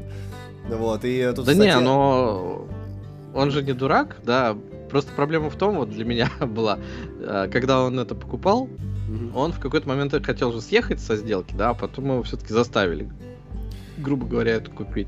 Вот, 0.69 1.05
и 1.05 1.23
тут, 1.33 1.47
да 1.47 1.53
кстати... 1.53 1.69
не, 1.69 1.79
но 1.79 2.67
он 3.33 3.53
же 3.53 3.63
не 3.63 3.75
дурак, 3.75 4.17
да. 4.25 4.57
Просто 4.91 5.13
проблема 5.15 5.51
в 5.51 5.57
том, 5.57 5.77
вот 5.77 5.91
для 5.91 6.05
меня 6.05 6.29
была, 6.41 6.81
э, 7.21 7.49
когда 7.53 7.83
он 7.83 7.97
это 8.01 8.17
покупал, 8.17 8.67
mm-hmm. 8.67 9.31
он 9.37 9.53
в 9.53 9.61
какой-то 9.61 9.89
момент 9.89 10.13
хотел 10.27 10.53
же 10.53 10.61
съехать 10.61 10.99
со 10.99 11.15
сделки, 11.15 11.55
да, 11.57 11.71
а 11.71 11.75
потом 11.75 12.07
его 12.07 12.25
все-таки 12.25 12.53
заставили, 12.53 13.09
грубо 13.99 14.27
говоря, 14.27 14.55
это 14.55 14.69
купить. 14.73 15.07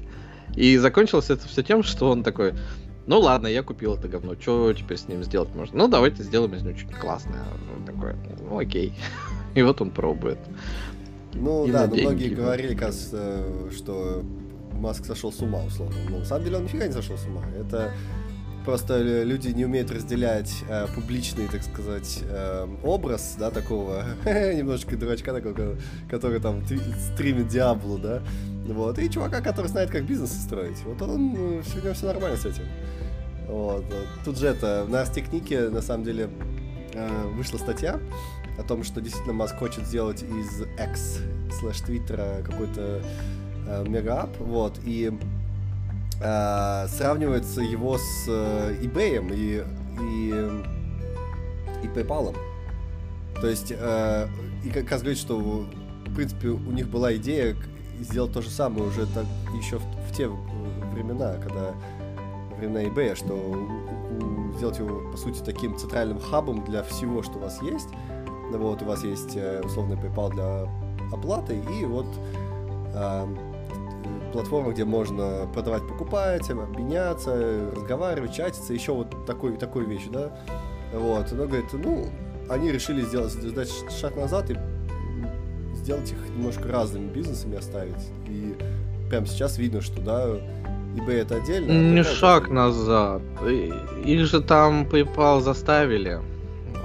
И 0.55 0.77
закончилось 0.79 1.31
это 1.31 1.49
все 1.49 1.65
тем, 1.65 1.83
что 1.83 2.09
он 2.11 2.23
такой, 2.23 2.55
ну 3.09 3.21
ладно, 3.21 3.47
я 3.47 3.63
купил 3.63 3.95
это 3.95 4.07
говно, 4.07 4.35
что 4.39 4.73
теперь 4.75 4.99
с 4.99 5.09
ним 5.09 5.25
сделать 5.25 5.55
можно? 5.55 5.79
Ну 5.79 5.89
давайте 5.89 6.23
сделаем 6.23 6.55
из 6.55 6.63
него 6.63 6.77
что-нибудь 6.77 7.01
классное. 7.01 7.43
Он 7.77 7.85
такой, 7.85 8.15
ну 8.49 8.59
окей. 8.59 8.93
И 9.55 9.63
вот 9.63 9.81
он 9.81 9.91
пробует. 9.91 10.39
Ну 11.33 11.67
и 11.67 11.71
да, 11.71 11.87
но 11.87 11.97
многие 11.97 12.35
говорили, 12.35 12.75
кажется, 12.75 13.45
что 13.75 14.23
Маск 14.73 15.05
сошел 15.05 15.33
с 15.33 15.41
ума, 15.41 15.63
условно. 15.65 15.97
Но 16.11 16.19
на 16.19 16.25
самом 16.25 16.45
деле 16.45 16.57
он 16.59 16.65
нифига 16.65 16.87
не 16.87 16.93
сошел 16.93 17.17
с 17.17 17.25
ума. 17.27 17.43
Это 17.59 17.93
просто 18.65 19.01
люди 19.03 19.49
не 19.49 19.65
умеют 19.65 19.91
разделять 19.91 20.53
э, 20.69 20.87
публичный, 20.95 21.49
так 21.49 21.63
сказать, 21.63 22.21
э, 22.23 22.67
образ, 22.83 23.37
да, 23.39 23.51
такого 23.51 24.05
немножечко 24.27 24.97
дурачка 24.97 25.33
такого, 25.33 25.77
который 26.11 26.41
там 26.41 26.63
стримит 27.15 27.49
Диаблу, 27.49 27.99
да, 27.99 28.23
вот, 28.67 28.99
и 28.99 29.11
чувака, 29.11 29.41
который 29.41 29.69
знает, 29.69 29.91
как 29.91 30.05
бизнес 30.05 30.33
строить. 30.33 30.79
Вот 30.85 31.01
он, 31.01 31.33
у 31.33 31.53
него 31.55 31.63
все 31.95 32.07
нормально 32.07 32.37
с 32.37 32.45
этим. 32.45 32.65
Вот. 33.49 33.85
Тут 34.25 34.39
же 34.39 34.47
это, 34.47 34.87
на 34.89 35.01
Артехнике, 35.01 35.71
на 35.71 35.81
самом 35.81 36.05
деле, 36.05 36.29
э, 36.93 37.27
вышла 37.35 37.59
статья 37.59 37.99
о 38.59 38.63
том, 38.63 38.85
что 38.85 39.01
действительно 39.01 39.33
Маск 39.33 39.57
хочет 39.57 39.87
сделать 39.87 40.23
из 40.23 40.63
X 40.63 41.21
слэш 41.59 41.81
Твиттера 41.81 42.43
какой-то 42.45 43.03
э, 43.67 43.85
мегаап, 43.89 44.37
вот, 44.39 44.79
и 44.85 45.13
э, 46.21 46.87
сравнивается 46.89 47.61
его 47.61 47.99
с 47.99 48.25
э, 48.29 48.77
eBay 48.83 49.35
и, 49.35 49.65
и, 50.03 50.29
и 51.85 51.87
PayPal. 51.89 52.37
То 53.41 53.47
есть, 53.47 53.71
и 53.71 54.71
как 54.71 54.91
раз 54.91 55.17
что 55.17 55.39
в 55.39 56.15
принципе 56.17 56.49
у 56.49 56.73
них 56.73 56.89
была 56.89 57.15
идея 57.15 57.55
сделать 58.01 58.33
то 58.33 58.43
же 58.43 58.51
самое 58.51 58.83
уже 58.85 59.07
так 59.07 59.27
еще 59.57 59.79
в, 59.79 59.83
в 59.83 60.17
те 60.17 60.27
времена, 60.27 61.35
когда 61.35 61.73
времена 62.59 62.83
eBay, 62.85 63.15
что 63.15 63.35
сделать 64.57 64.79
его, 64.79 65.11
по 65.11 65.17
сути, 65.17 65.41
таким 65.45 65.77
центральным 65.77 66.19
хабом 66.19 66.65
для 66.65 66.83
всего, 66.83 67.23
что 67.23 67.39
у 67.39 67.43
вас 67.43 67.63
есть. 67.63 67.89
Вот, 68.51 68.83
у 68.83 68.85
вас 68.85 69.05
есть 69.05 69.37
э, 69.37 69.61
условный 69.63 69.97
PayPal 69.97 70.33
для 70.33 70.69
оплаты, 71.13 71.61
и 71.79 71.85
вот 71.85 72.07
э, 72.95 73.27
платформа, 74.33 74.73
где 74.73 74.85
можно 74.85 75.49
продавать, 75.53 75.87
покупать, 75.87 76.51
обменяться, 76.51 77.71
разговаривать, 77.75 78.35
чатиться, 78.35 78.73
еще 78.73 78.93
вот 78.93 79.27
такой, 79.27 79.57
такой 79.57 79.85
вещь, 79.85 80.07
да. 80.11 80.33
Вот, 80.95 81.31
она 81.33 81.45
говорит, 81.45 81.73
ну, 81.73 82.07
они 82.49 82.73
решили 82.73 83.03
сделать, 83.03 83.33
сделать 83.33 83.71
шаг 84.01 84.17
назад 84.17 84.51
и 84.51 84.57
сделать 85.75 86.11
их 86.11 86.19
немножко 86.31 86.69
разными 86.69 87.09
бизнесами 87.13 87.57
оставить. 87.57 88.11
И 88.27 88.57
прямо 89.11 89.27
сейчас 89.27 89.59
видно, 89.59 89.81
что, 89.81 90.01
да, 90.01 90.37
eBay 90.99 91.23
это 91.23 91.37
отдельно. 91.37 91.73
А 91.73 91.75
Не 91.75 92.03
шаг 92.03 92.45
это... 92.45 92.53
назад. 92.53 93.23
Их 94.05 94.27
же 94.27 94.41
там 94.41 94.85
PayPal 94.85 95.41
заставили 95.41 96.21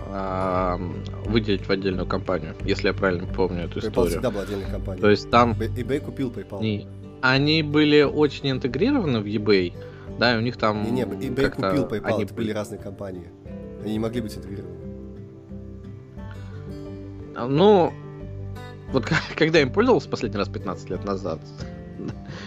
а, 0.10 0.80
выделить 1.26 1.67
в 1.67 1.71
отдельную 1.71 2.08
компанию, 2.08 2.56
если 2.63 2.88
я 2.88 2.93
правильно 2.93 3.26
помню 3.26 3.63
эту 3.63 3.80
PayPal 3.80 3.89
историю. 3.89 4.12
всегда 4.12 4.32
была 4.32 4.43
отдельной 4.43 4.69
компанией. 4.69 5.02
То 5.02 5.10
есть 5.10 5.30
там... 5.30 5.52
eBay 5.54 5.99
купил 5.99 6.32
PayPal. 6.32 6.62
Не... 6.62 6.88
Они 7.21 7.63
были 7.63 8.02
очень 8.02 8.52
интегрированы 8.52 9.21
в 9.21 9.26
eBay, 9.26 9.73
да, 10.19 10.36
и 10.36 10.38
у 10.38 10.41
них 10.41 10.58
там... 10.58 10.84
Не, 10.84 10.91
не, 10.91 11.02
eBay 11.04 11.49
купил 11.49 11.86
PayPal, 11.86 12.02
они... 12.04 12.23
это 12.26 12.34
были 12.34 12.52
разные 12.52 12.80
компании. 12.80 13.28
Они 13.84 13.93
не 13.93 13.99
могли 13.99 14.21
быть 14.21 14.38
интегрированы. 14.38 14.78
Ну, 17.36 17.91
вот 18.91 19.06
когда 19.36 19.62
им 19.62 19.71
пользовался 19.71 20.10
последний 20.10 20.38
раз 20.38 20.47
15 20.49 20.89
лет 20.91 21.04
назад, 21.04 21.39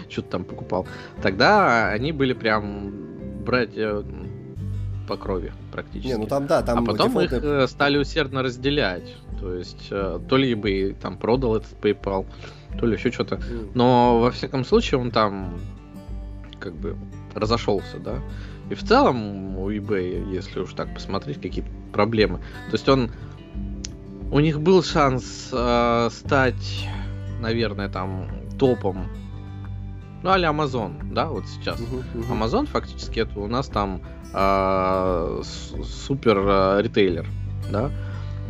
что-то 0.09 0.29
там 0.29 0.43
покупал, 0.43 0.87
тогда 1.21 1.89
они 1.89 2.11
были 2.11 2.33
прям 2.33 2.91
братья 3.45 4.03
по 5.07 5.17
крови 5.17 5.53
практически. 5.71 6.11
Не, 6.11 6.17
ну 6.17 6.27
там 6.27 6.47
да, 6.47 6.61
там 6.61 6.79
А 6.79 6.81
потом 6.81 7.09
дефолтные... 7.09 7.39
их 7.39 7.45
э, 7.45 7.67
стали 7.67 7.97
усердно 7.97 8.43
разделять. 8.43 9.15
То 9.39 9.53
есть 9.53 9.87
э, 9.89 10.19
то 10.27 10.37
ли 10.37 10.53
бы 10.53 10.95
там 11.01 11.17
продал 11.17 11.55
этот 11.55 11.71
PayPal, 11.81 12.25
то 12.79 12.85
ли 12.85 12.93
еще 12.93 13.11
что-то. 13.11 13.39
Но 13.73 14.19
во 14.19 14.31
всяком 14.31 14.65
случае 14.65 14.99
он 14.99 15.11
там 15.11 15.59
как 16.59 16.75
бы 16.75 16.97
разошелся, 17.33 17.97
да. 17.99 18.19
И 18.69 18.75
в 18.75 18.83
целом 18.83 19.57
у 19.57 19.71
eBay, 19.71 20.33
если 20.33 20.59
уж 20.59 20.73
так 20.73 20.93
посмотреть, 20.93 21.41
какие-то 21.41 21.69
проблемы. 21.93 22.39
То 22.69 22.73
есть 22.73 22.89
он 22.89 23.11
у 24.31 24.39
них 24.39 24.59
был 24.59 24.83
шанс 24.83 25.49
э, 25.53 26.09
стать, 26.11 26.89
наверное, 27.39 27.89
там 27.89 28.29
топом. 28.59 29.07
Ну, 30.23 30.31
а 30.31 30.39
Amazon, 30.39 31.13
да, 31.13 31.27
вот 31.27 31.45
сейчас. 31.47 31.79
Uh-huh, 31.79 32.03
uh-huh. 32.13 32.31
Amazon 32.31 32.65
фактически 32.65 33.19
это 33.19 33.39
у 33.39 33.47
нас 33.47 33.67
там 33.67 34.01
э, 34.33 35.41
супер 35.83 36.37
э, 36.37 36.81
ритейлер, 36.81 37.27
да. 37.71 37.91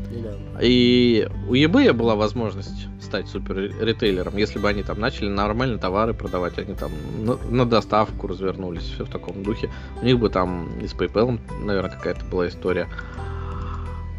Yeah. 0.10 0.40
И 0.62 1.30
у 1.50 1.54
eBay 1.54 1.92
была 1.92 2.16
возможность 2.16 2.88
стать 3.02 3.28
супер 3.28 3.72
ритейлером, 3.82 4.38
если 4.38 4.60
бы 4.60 4.70
они 4.70 4.84
там 4.84 5.00
начали 5.00 5.28
нормальные 5.28 5.80
товары 5.80 6.14
продавать, 6.14 6.58
они 6.58 6.76
там 6.76 6.92
на, 7.20 7.38
на 7.50 7.66
доставку 7.66 8.28
развернулись, 8.28 8.84
все 8.84 9.06
в 9.06 9.10
таком 9.10 9.44
духе. 9.44 9.70
У 10.02 10.06
них 10.06 10.20
бы 10.20 10.30
там 10.30 10.80
и 10.80 10.88
с 10.88 10.94
PayPal, 10.94 11.40
наверное, 11.64 11.92
какая-то 11.92 12.26
была 12.26 12.48
история 12.48 12.88
а, 13.18 13.37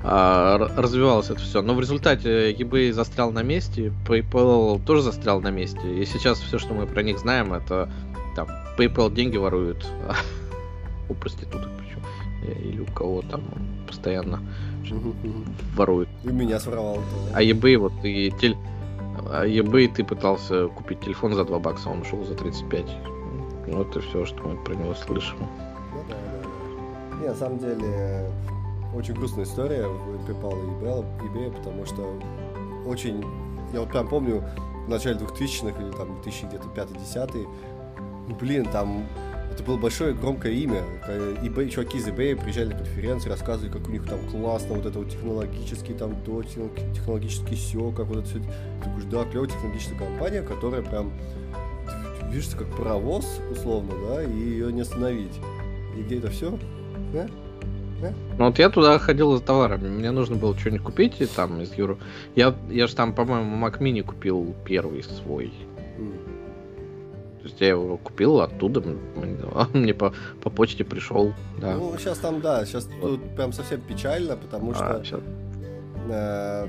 развивалось 0.09 1.31
это 1.31 1.40
все. 1.40 1.62
Но 1.62 1.75
в 1.75 1.81
результате 1.81 2.53
eBay 2.53 2.92
застрял 2.92 3.31
на 3.31 3.42
месте, 3.42 3.92
PayPal 4.07 4.81
тоже 4.85 5.03
застрял 5.03 5.40
на 5.40 5.51
месте. 5.51 5.81
И 6.01 6.05
сейчас 6.05 6.38
все, 6.38 6.59
что 6.59 6.75
мы 6.75 6.87
про 6.87 7.03
них 7.03 7.18
знаем, 7.18 7.53
это 7.53 7.90
там 8.35 8.49
PayPal 8.79 9.12
деньги 9.12 9.37
воруют 9.37 9.87
у 11.09 11.14
проституток 11.14 11.71
причем 11.79 12.01
или 12.62 12.81
у 12.81 12.87
кого 12.87 13.23
там 13.23 13.42
постоянно 13.87 14.40
воруют. 15.77 16.09
И 16.25 16.29
меня 16.29 16.61
своровал. 16.61 17.01
А 17.35 17.42
eBay 17.42 17.77
вот 17.77 17.92
и 18.03 18.33
тель... 18.40 18.57
А 19.31 19.44
eBay 19.47 19.92
ты 19.92 20.05
пытался 20.05 20.68
купить 20.68 21.01
телефон 21.01 21.35
за 21.35 21.44
2 21.44 21.59
бакса, 21.59 21.90
он 21.90 22.01
ушел 22.01 22.25
за 22.25 22.35
35. 22.35 22.87
Ну 23.66 23.83
это 23.83 24.01
все, 24.01 24.25
что 24.25 24.42
мы 24.44 24.57
про 24.64 24.75
него 24.75 24.94
слышим. 24.94 25.37
Ну 25.92 26.05
да, 26.09 26.14
да. 26.14 27.21
Не, 27.21 27.29
на 27.29 27.35
самом 27.35 27.59
деле, 27.59 28.31
очень 28.94 29.14
грустная 29.14 29.44
история 29.44 29.85
PayPal 30.27 30.53
и 30.53 30.85
eBay, 30.85 31.05
eBay, 31.20 31.57
потому 31.57 31.85
что 31.87 32.18
очень, 32.87 33.24
я 33.72 33.81
вот 33.81 33.90
прям 33.90 34.09
помню, 34.09 34.42
в 34.87 34.88
начале 34.88 35.18
2000-х 35.18 35.83
или 35.83 35.90
там 35.92 36.20
2000 36.22 36.46
где-то 36.46 36.68
5-10, 36.68 37.46
ну, 38.29 38.35
блин, 38.37 38.64
там 38.64 39.07
это 39.53 39.62
было 39.62 39.77
большое 39.77 40.14
громкое 40.14 40.53
имя. 40.53 40.83
eBay, 41.42 41.68
чуваки 41.68 41.98
из 41.98 42.07
eBay 42.07 42.37
приезжали 42.40 42.72
на 42.72 42.79
конференции, 42.79 43.29
рассказывали, 43.29 43.72
как 43.72 43.88
у 43.88 43.90
них 43.90 44.07
там 44.07 44.20
классно, 44.31 44.77
вот 44.77 44.87
это 44.87 44.98
вот 44.98 45.11
технологический 45.11 45.94
там 45.94 46.14
то, 46.24 46.42
технологический 46.42 47.57
все, 47.57 47.90
как 47.90 48.07
вот 48.07 48.18
это 48.18 48.29
все. 48.29 48.38
Ты 48.38 48.88
говоришь, 48.88 49.11
да, 49.11 49.24
клевая 49.24 49.48
технологическая 49.48 49.98
компания, 49.98 50.42
которая 50.42 50.83
прям 50.83 51.12
видишь, 52.31 52.48
как 52.57 52.68
паровоз, 52.77 53.40
условно, 53.51 53.92
да, 54.09 54.22
и 54.22 54.31
ее 54.31 54.72
не 54.72 54.83
остановить. 54.83 55.40
И 55.96 56.03
где 56.03 56.18
это 56.18 56.31
все? 56.31 56.57
Да? 57.12 57.27
Да? 58.00 58.12
Ну 58.38 58.46
вот 58.46 58.58
я 58.58 58.70
туда 58.70 58.98
ходил 58.98 59.37
за 59.37 59.42
товарами. 59.42 59.88
Мне 59.88 60.11
нужно 60.11 60.37
было 60.37 60.56
что-нибудь 60.56 60.82
купить 60.84 61.20
и 61.20 61.26
там 61.26 61.61
из 61.61 61.72
Юру. 61.74 61.98
Я, 62.37 62.54
я 62.70 62.87
же 62.87 62.94
там, 62.94 63.14
по-моему, 63.14 63.64
Mac 63.64 63.78
Mini 63.80 64.02
купил 64.02 64.54
первый 64.64 65.02
свой. 65.02 65.52
Mm. 65.98 66.38
То 67.38 67.44
есть 67.44 67.61
я 67.61 67.68
его 67.68 67.96
купил 67.96 68.40
оттуда, 68.40 68.80
он 68.80 69.68
мне 69.72 69.94
по, 69.94 70.12
по 70.42 70.50
почте 70.50 70.84
пришел. 70.84 71.32
Да. 71.61 71.76
Ну, 71.76 71.96
сейчас 71.98 72.18
там, 72.18 72.40
да, 72.40 72.64
сейчас 72.66 72.88
вот. 73.00 73.20
тут 73.20 73.37
прям 73.37 73.52
совсем 73.52 73.80
печально, 73.80 74.37
потому 74.37 74.72
а, 74.72 74.74
что. 74.74 75.04
Сейчас. 75.04 75.20
Э, 76.08 76.68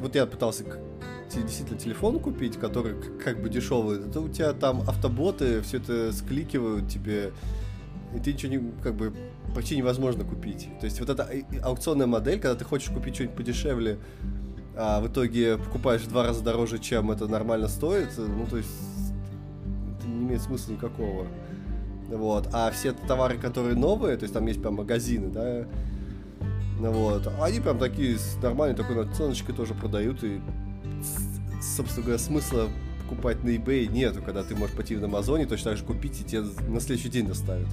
вот 0.00 0.14
я 0.14 0.26
пытался 0.26 0.64
действительно 1.34 1.78
телефон 1.78 2.18
купить, 2.20 2.56
который 2.56 2.94
как 3.22 3.42
бы 3.42 3.48
дешевый, 3.48 3.98
то 3.98 4.20
у 4.20 4.28
тебя 4.28 4.52
там 4.52 4.82
автоботы 4.82 5.60
все 5.62 5.78
это 5.78 6.12
скликивают 6.12 6.88
тебе, 6.88 7.32
и 8.14 8.18
ты 8.20 8.32
ничего 8.32 8.52
не, 8.52 8.72
как 8.82 8.94
бы, 8.94 9.14
почти 9.54 9.76
невозможно 9.76 10.24
купить. 10.24 10.68
То 10.80 10.86
есть 10.86 11.00
вот 11.00 11.10
эта 11.10 11.28
аукционная 11.62 12.06
модель, 12.06 12.40
когда 12.40 12.54
ты 12.54 12.64
хочешь 12.64 12.90
купить 12.90 13.14
что-нибудь 13.14 13.36
подешевле, 13.36 13.98
а 14.76 15.00
в 15.00 15.08
итоге 15.08 15.56
покупаешь 15.58 16.02
в 16.02 16.08
два 16.08 16.24
раза 16.24 16.42
дороже, 16.42 16.78
чем 16.78 17.10
это 17.10 17.26
нормально 17.26 17.68
стоит, 17.68 18.10
ну, 18.18 18.46
то 18.46 18.58
есть 18.58 18.70
это 19.98 20.08
не 20.08 20.24
имеет 20.24 20.42
смысла 20.42 20.72
никакого. 20.72 21.26
Вот. 22.08 22.48
А 22.52 22.70
все 22.70 22.92
товары, 22.92 23.38
которые 23.38 23.74
новые, 23.74 24.16
то 24.16 24.24
есть 24.24 24.34
там 24.34 24.46
есть 24.46 24.60
прям 24.60 24.74
магазины, 24.74 25.28
да, 25.28 25.66
ну 26.78 26.92
вот, 26.92 27.32
они 27.40 27.60
прям 27.60 27.78
такие 27.78 28.18
с 28.18 28.36
нормальной 28.42 28.76
такой 28.76 28.96
наценочкой 28.96 29.54
тоже 29.54 29.72
продают, 29.72 30.22
и, 30.22 30.40
собственно 31.60 32.04
говоря, 32.04 32.18
смысла 32.18 32.68
покупать 33.06 33.42
на 33.44 33.50
eBay 33.50 33.86
нету, 33.86 34.20
когда 34.22 34.42
ты 34.42 34.54
можешь 34.56 34.74
пойти 34.74 34.96
на 34.96 35.06
Амазоне, 35.06 35.46
точно 35.46 35.70
так 35.70 35.78
же 35.78 35.84
купить, 35.84 36.20
и 36.20 36.24
тебе 36.24 36.42
на 36.68 36.80
следующий 36.80 37.08
день 37.08 37.26
доставят. 37.26 37.68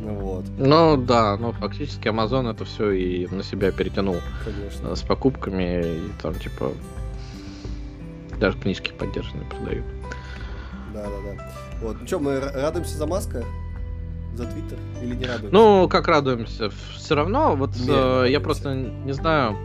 Вот. 0.00 0.44
Ну 0.58 0.96
да, 0.96 1.36
ну 1.36 1.52
фактически 1.52 2.08
Amazon 2.08 2.50
это 2.50 2.64
все 2.64 2.90
и 2.90 3.26
на 3.26 3.42
себя 3.42 3.72
перетянул. 3.72 4.16
Конечно. 4.44 4.94
С 4.94 5.02
покупками 5.02 5.82
и 5.82 6.22
там 6.22 6.34
типа 6.34 6.72
даже 8.38 8.58
книжки 8.58 8.92
поддержанные 8.92 9.48
продают. 9.48 9.84
Да, 10.92 11.04
да, 11.04 11.36
да. 11.36 11.52
Вот. 11.82 11.96
Ну 12.00 12.06
что, 12.06 12.18
мы 12.18 12.38
радуемся 12.38 12.96
за 12.96 13.06
Маска? 13.06 13.42
За 14.34 14.44
Твиттер? 14.44 14.78
Или 15.02 15.14
не 15.16 15.24
радуемся? 15.24 15.52
Ну, 15.52 15.88
как 15.88 16.08
радуемся? 16.08 16.70
Все 16.94 17.14
равно, 17.14 17.56
вот 17.56 17.74
Нет, 17.76 17.88
э, 17.88 18.26
я 18.28 18.40
просто 18.40 18.74
не 18.74 19.12
знаю. 19.12 19.56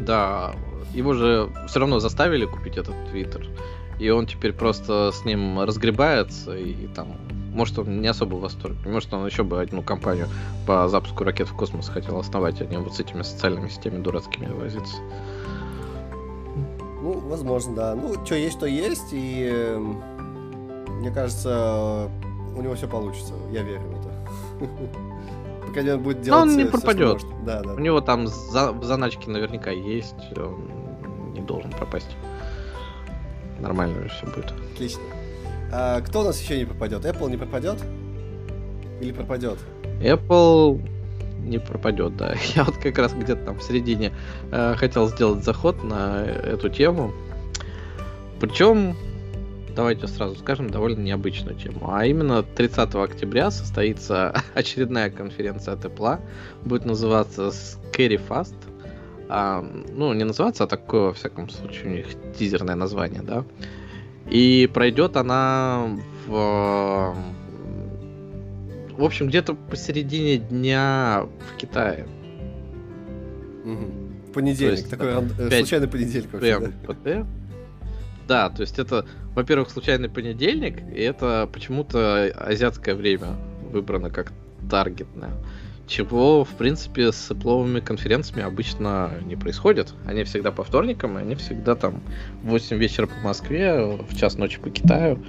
Да, 0.00 0.54
его 0.94 1.14
же 1.14 1.50
все 1.66 1.80
равно 1.80 2.00
заставили 2.00 2.44
купить 2.44 2.76
этот 2.76 2.94
Твиттер. 3.10 3.46
И 3.98 4.10
он 4.10 4.26
теперь 4.26 4.52
просто 4.52 5.10
с 5.12 5.24
ним 5.24 5.60
разгребается 5.60 6.56
и 6.56 6.86
там 6.88 7.16
может, 7.58 7.76
он 7.78 8.00
не 8.00 8.06
особо 8.06 8.36
в 8.36 8.40
восторге. 8.40 8.78
Может, 8.88 9.12
он 9.12 9.26
еще 9.26 9.42
бы 9.42 9.60
одну 9.60 9.82
компанию 9.82 10.28
по 10.64 10.86
запуску 10.86 11.24
ракет 11.24 11.48
в 11.48 11.56
космос 11.56 11.88
хотел 11.88 12.18
основать, 12.18 12.60
а 12.60 12.66
не 12.66 12.78
вот 12.78 12.94
с 12.94 13.00
этими 13.00 13.22
социальными 13.22 13.68
сетями 13.68 14.00
дурацкими 14.00 14.46
возиться. 14.46 14.96
Ну, 17.02 17.18
возможно, 17.18 17.74
да. 17.74 17.94
Ну, 17.96 18.24
что 18.24 18.36
есть, 18.36 18.60
то 18.60 18.66
есть, 18.66 19.08
и 19.12 19.48
э, 19.50 19.76
мне 19.78 21.10
кажется, 21.10 22.08
у 22.56 22.62
него 22.62 22.76
все 22.76 22.86
получится. 22.86 23.34
Я 23.50 23.62
верю 23.62 23.82
в 23.82 24.00
это. 24.00 24.98
Пока 25.68 25.80
он 25.80 26.02
будет 26.02 26.22
делать... 26.22 26.46
Но 26.46 26.52
он 26.52 26.56
не 26.56 26.64
пропадет. 26.64 27.22
Да, 27.44 27.62
да. 27.62 27.74
У 27.74 27.78
него 27.78 28.00
там 28.00 28.26
за, 28.26 28.74
заначки 28.82 29.28
наверняка 29.28 29.70
есть. 29.70 30.14
Он 30.36 31.32
не 31.34 31.40
должен 31.40 31.70
пропасть. 31.70 32.16
Нормально 33.60 34.08
все 34.08 34.26
будет. 34.26 34.52
Отлично. 34.74 35.02
А 35.72 36.00
кто 36.00 36.20
у 36.20 36.24
нас 36.24 36.40
еще 36.40 36.58
не 36.58 36.64
пропадет? 36.64 37.04
Apple 37.04 37.30
не 37.30 37.36
пропадет? 37.36 37.78
Или 39.00 39.12
пропадет? 39.12 39.58
Apple 40.00 40.80
не 41.40 41.58
пропадет, 41.58 42.16
да. 42.16 42.34
Я 42.54 42.64
вот 42.64 42.76
как 42.76 42.98
раз 42.98 43.12
где-то 43.12 43.44
там 43.44 43.58
в 43.58 43.62
середине 43.62 44.12
э, 44.50 44.74
хотел 44.76 45.08
сделать 45.08 45.44
заход 45.44 45.82
на 45.84 46.24
эту 46.24 46.68
тему. 46.68 47.12
Причем, 48.40 48.96
давайте 49.78 50.08
сразу 50.08 50.34
скажем, 50.34 50.70
довольно 50.70 50.98
необычную 50.98 51.56
тему. 51.56 51.92
А 51.92 52.04
именно 52.04 52.42
30 52.42 52.96
октября 52.96 53.52
состоится 53.52 54.34
очередная 54.54 55.08
конференция 55.08 55.76
Apple. 55.76 56.18
Будет 56.64 56.84
называться 56.84 57.52
Scary 57.52 58.20
Fast. 58.28 58.56
А, 59.28 59.64
ну, 59.94 60.12
не 60.14 60.24
называться, 60.24 60.64
а 60.64 60.66
такое, 60.66 61.02
во 61.02 61.12
всяком 61.12 61.48
случае, 61.48 61.84
у 61.84 61.90
них 61.90 62.06
тизерное 62.36 62.74
название, 62.74 63.22
да. 63.22 63.44
И 64.28 64.68
пройдет 64.74 65.16
она 65.16 65.96
в 66.26 67.14
в 68.96 69.04
общем, 69.04 69.28
где-то 69.28 69.54
посередине 69.54 70.38
дня 70.38 71.28
в 71.52 71.56
Китае. 71.56 72.08
Угу. 73.64 74.32
Понедельник, 74.34 74.78
есть, 74.78 74.90
такой 74.90 75.14
ран... 75.14 75.28
5... 75.28 75.52
случайный 75.52 75.86
понедельник 75.86 76.32
вообще, 76.32 76.72
да? 77.04 77.26
Да, 78.28 78.50
то 78.50 78.60
есть 78.60 78.78
это, 78.78 79.06
во-первых, 79.34 79.70
случайный 79.70 80.10
понедельник, 80.10 80.82
и 80.94 81.00
это 81.00 81.48
почему-то 81.50 82.30
азиатское 82.36 82.94
время 82.94 83.36
выбрано 83.72 84.10
как 84.10 84.32
таргетное. 84.70 85.30
Чего, 85.86 86.44
в 86.44 86.50
принципе, 86.50 87.10
с 87.10 87.30
Apple 87.30 87.80
конференциями 87.80 88.42
обычно 88.42 89.10
не 89.24 89.36
происходит. 89.36 89.94
Они 90.04 90.24
всегда 90.24 90.52
по 90.52 90.62
вторникам, 90.62 91.18
и 91.18 91.22
они 91.22 91.34
всегда 91.36 91.74
там 91.74 92.02
в 92.42 92.50
8 92.50 92.76
вечера 92.76 93.06
по 93.06 93.18
Москве, 93.24 93.96
в 93.96 94.14
час 94.14 94.36
ночи 94.36 94.60
по 94.60 94.68
Китаю 94.68 95.24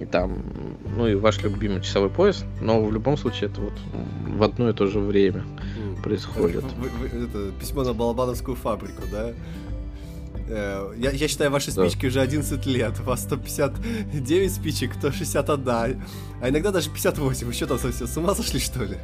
и 0.00 0.04
там, 0.04 0.42
ну 0.96 1.06
и 1.06 1.14
ваш 1.14 1.40
любимый 1.42 1.80
часовой 1.80 2.10
пояс, 2.10 2.44
но 2.60 2.82
в 2.82 2.92
любом 2.92 3.16
случае 3.16 3.48
это 3.48 3.60
вот 3.60 3.74
в 4.26 4.42
одно 4.42 4.68
и 4.68 4.72
то 4.72 4.88
же 4.88 4.98
время 4.98 5.44
происходит. 6.02 6.64
Это, 6.64 7.16
это 7.16 7.52
письмо 7.60 7.84
на 7.84 7.94
Балабановскую 7.94 8.56
фабрику, 8.56 9.02
да? 9.12 9.32
Э, 10.48 10.92
я, 10.96 11.10
я 11.10 11.28
считаю, 11.28 11.50
ваши 11.50 11.72
да. 11.72 11.88
спички 11.88 12.06
уже 12.06 12.20
11 12.20 12.66
лет. 12.66 13.00
У 13.00 13.02
вас 13.04 13.22
159 13.22 14.52
спичек, 14.52 14.98
то 15.00 15.12
61. 15.12 15.66
А 16.40 16.48
иногда 16.48 16.70
даже 16.70 16.90
58. 16.90 17.46
Вы 17.46 17.52
что 17.52 17.66
там 17.66 17.78
совсем 17.78 18.06
с 18.06 18.16
ума 18.16 18.34
сошли, 18.34 18.60
что 18.60 18.84
ли? 18.84 18.96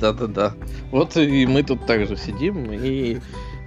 Да-да-да. 0.00 0.54
Вот 0.92 1.16
и 1.16 1.46
мы 1.46 1.64
тут 1.64 1.86
также 1.86 2.16
сидим 2.16 2.70
и 2.72 3.20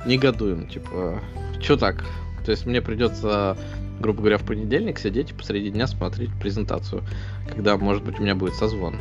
негодуем. 0.06 0.68
Типа, 0.68 1.22
что 1.62 1.76
так? 1.76 2.06
То 2.46 2.52
есть 2.52 2.66
мне 2.66 2.82
придется 2.82 3.58
грубо 4.02 4.20
говоря, 4.20 4.38
в 4.38 4.44
понедельник 4.44 5.00
сидеть 5.00 5.32
и 5.32 5.34
посреди 5.34 5.70
дня 5.70 5.88
смотреть 5.88 6.32
презентацию, 6.40 7.04
когда, 7.48 7.78
может 7.78 8.04
быть, 8.04 8.20
у 8.20 8.24
меня 8.24 8.36
будет 8.36 8.56
созвон, 8.56 8.96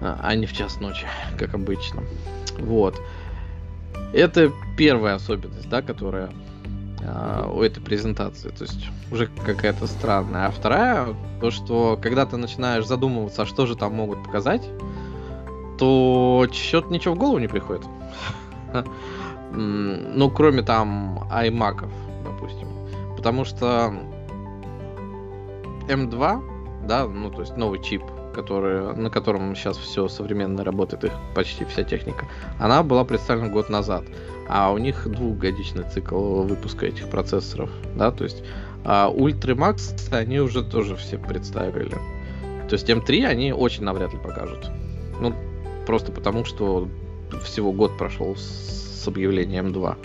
а, 0.00 0.18
а 0.22 0.34
не 0.34 0.46
в 0.46 0.52
час 0.52 0.80
ночи, 0.80 1.06
как 1.38 1.54
обычно. 1.54 2.02
Вот. 2.58 3.00
Это 4.16 4.50
первая 4.78 5.16
особенность, 5.16 5.68
да, 5.68 5.82
которая 5.82 6.30
э, 7.02 7.50
у 7.52 7.60
этой 7.60 7.82
презентации. 7.82 8.48
То 8.48 8.64
есть 8.64 8.86
уже 9.12 9.26
какая-то 9.26 9.86
странная. 9.86 10.46
А 10.46 10.50
вторая, 10.50 11.14
то, 11.40 11.50
что 11.50 11.98
когда 12.00 12.24
ты 12.24 12.38
начинаешь 12.38 12.86
задумываться, 12.86 13.42
а 13.42 13.46
что 13.46 13.66
же 13.66 13.76
там 13.76 13.94
могут 13.94 14.24
показать, 14.24 14.66
то 15.78 16.46
что-то 16.50 16.90
ничего 16.90 17.14
в 17.14 17.18
голову 17.18 17.38
не 17.38 17.48
приходит. 17.48 17.84
Ну, 19.58 20.30
кроме 20.30 20.62
там 20.62 21.20
iMac, 21.32 21.88
допустим. 22.24 22.68
Потому 23.16 23.44
что 23.44 23.94
M2, 25.88 26.86
да, 26.86 27.06
ну 27.06 27.30
то 27.30 27.40
есть 27.40 27.56
новый 27.56 27.82
чип, 27.82 28.02
который, 28.36 28.94
на 28.94 29.10
котором 29.10 29.56
сейчас 29.56 29.78
все 29.78 30.08
современно 30.08 30.62
работает, 30.62 31.04
их 31.04 31.12
почти 31.34 31.64
вся 31.64 31.82
техника, 31.82 32.26
она 32.58 32.82
была 32.82 33.04
представлена 33.04 33.48
год 33.48 33.70
назад. 33.70 34.04
А 34.48 34.70
у 34.70 34.78
них 34.78 35.08
двухгодичный 35.10 35.84
цикл 35.92 36.42
выпуска 36.42 36.86
этих 36.86 37.08
процессоров, 37.08 37.70
да, 37.96 38.10
то 38.12 38.24
есть 38.24 38.44
а 38.84 39.10
Ultra 39.10 39.56
Max 39.56 40.14
они 40.14 40.38
уже 40.38 40.62
тоже 40.62 40.94
все 40.94 41.18
представили. 41.18 41.96
То 42.68 42.74
есть 42.74 42.88
M3 42.88 43.24
они 43.24 43.52
очень 43.52 43.82
навряд 43.82 44.12
ли 44.12 44.18
покажут. 44.18 44.70
Ну, 45.20 45.34
просто 45.86 46.12
потому, 46.12 46.44
что 46.44 46.88
всего 47.42 47.72
год 47.72 47.96
прошел 47.98 48.36
с 48.36 49.04
объявления 49.08 49.60
M2. 49.60 49.96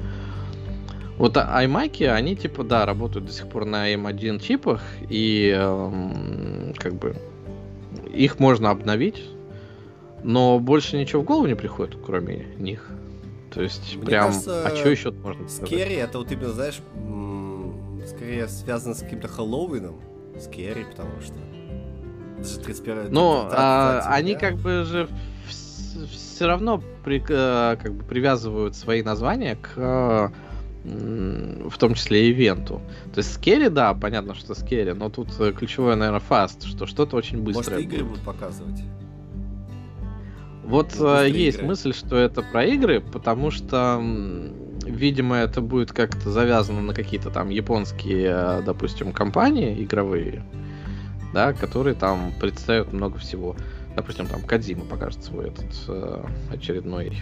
Вот 1.18 1.38
iMac, 1.38 2.08
они 2.08 2.36
типа, 2.36 2.64
да, 2.64 2.86
работают 2.88 3.26
до 3.28 3.32
сих 3.32 3.48
пор 3.48 3.66
на 3.66 3.94
M1 3.94 4.40
чипах, 4.40 4.82
и 5.08 5.54
эм, 5.56 6.74
как 6.78 6.96
бы 6.96 7.16
их 8.14 8.40
можно 8.40 8.70
обновить, 8.70 9.22
но 10.24 10.60
больше 10.60 10.98
ничего 10.98 11.22
в 11.22 11.26
голову 11.26 11.48
не 11.48 11.56
приходит, 11.56 11.98
кроме 12.06 12.46
них. 12.58 12.90
То 13.54 13.62
есть, 13.62 13.96
Мне 13.98 14.06
прям, 14.06 14.28
кажется, 14.28 14.66
а 14.66 14.76
что 14.76 14.90
еще 14.90 15.12
можно 15.12 15.48
сказать? 15.50 15.68
Scary, 15.68 15.96
это 15.96 16.20
вот 16.20 16.32
именно, 16.32 16.52
знаешь, 16.52 16.82
скорее 18.08 18.48
связано 18.48 18.96
с 18.96 19.00
каким-то 19.00 19.28
Хэллоуином. 19.28 20.00
Scary, 20.40 20.86
потому 20.86 21.22
что... 21.22 21.36
Даже 22.38 22.60
31 22.60 23.12
Ну, 23.12 23.48
а, 23.52 24.04
они 24.08 24.36
как 24.36 24.56
бы 24.56 24.84
же 24.84 25.08
все 26.10 26.48
равно 26.48 26.82
при, 27.04 27.24
э, 27.28 27.78
как 27.78 27.94
бы 27.94 28.04
привязывают 28.04 28.76
свои 28.76 29.04
названия 29.04 29.58
к 29.62 30.32
в 30.84 31.78
том 31.78 31.94
числе 31.94 32.28
и 32.28 32.32
ивенту. 32.32 32.82
То 33.14 33.20
есть 33.20 33.34
scary, 33.34 33.70
да, 33.70 33.94
понятно, 33.94 34.34
что 34.34 34.56
scary, 34.56 34.94
но 34.94 35.10
тут 35.10 35.30
э, 35.40 35.54
ключевое, 35.54 35.96
наверное, 35.96 36.20
fast, 36.20 36.64
что 36.64 36.88
что-то 36.88 37.18
очень 37.18 37.42
быстрое. 37.42 37.78
Может, 37.78 37.94
игры 37.94 38.04
будут 38.04 38.22
показывать? 38.24 38.82
Вот 40.64 40.96
ну, 40.98 41.24
есть 41.24 41.58
игры. 41.58 41.68
мысль, 41.68 41.94
что 41.94 42.18
это 42.18 42.42
про 42.42 42.66
игры, 42.66 43.02
потому 43.02 43.52
что, 43.52 44.02
видимо, 44.86 45.36
это 45.36 45.62
будет 45.62 45.92
как-то 45.92 46.32
завязано 46.32 46.82
на 46.82 46.94
какие-то 46.94 47.30
там 47.30 47.50
японские, 47.50 48.32
э, 48.32 48.62
допустим, 48.66 49.12
компании 49.12 49.84
игровые, 49.84 50.44
да, 51.34 51.54
которые 51.54 51.94
там 51.94 52.34
представят 52.40 52.92
много 52.92 53.20
всего. 53.20 53.56
Допустим, 53.96 54.26
там 54.26 54.42
Кадзима 54.42 54.86
покажет 54.86 55.24
свой 55.24 55.50
этот 55.50 55.74
э, 55.90 56.24
очередной 56.52 57.18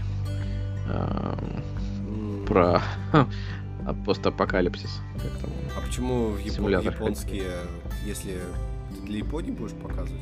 э, 0.88 1.34
про 2.50 2.82
постапокалипсис. 4.06 5.00
А 5.78 5.82
почему 5.82 6.32
в 6.32 6.40
Япон... 6.40 6.72
японские, 6.82 7.54
если 8.06 8.40
ты 8.90 9.02
для 9.06 9.20
Японии 9.20 9.52
будешь 9.52 9.74
показывать? 9.74 10.20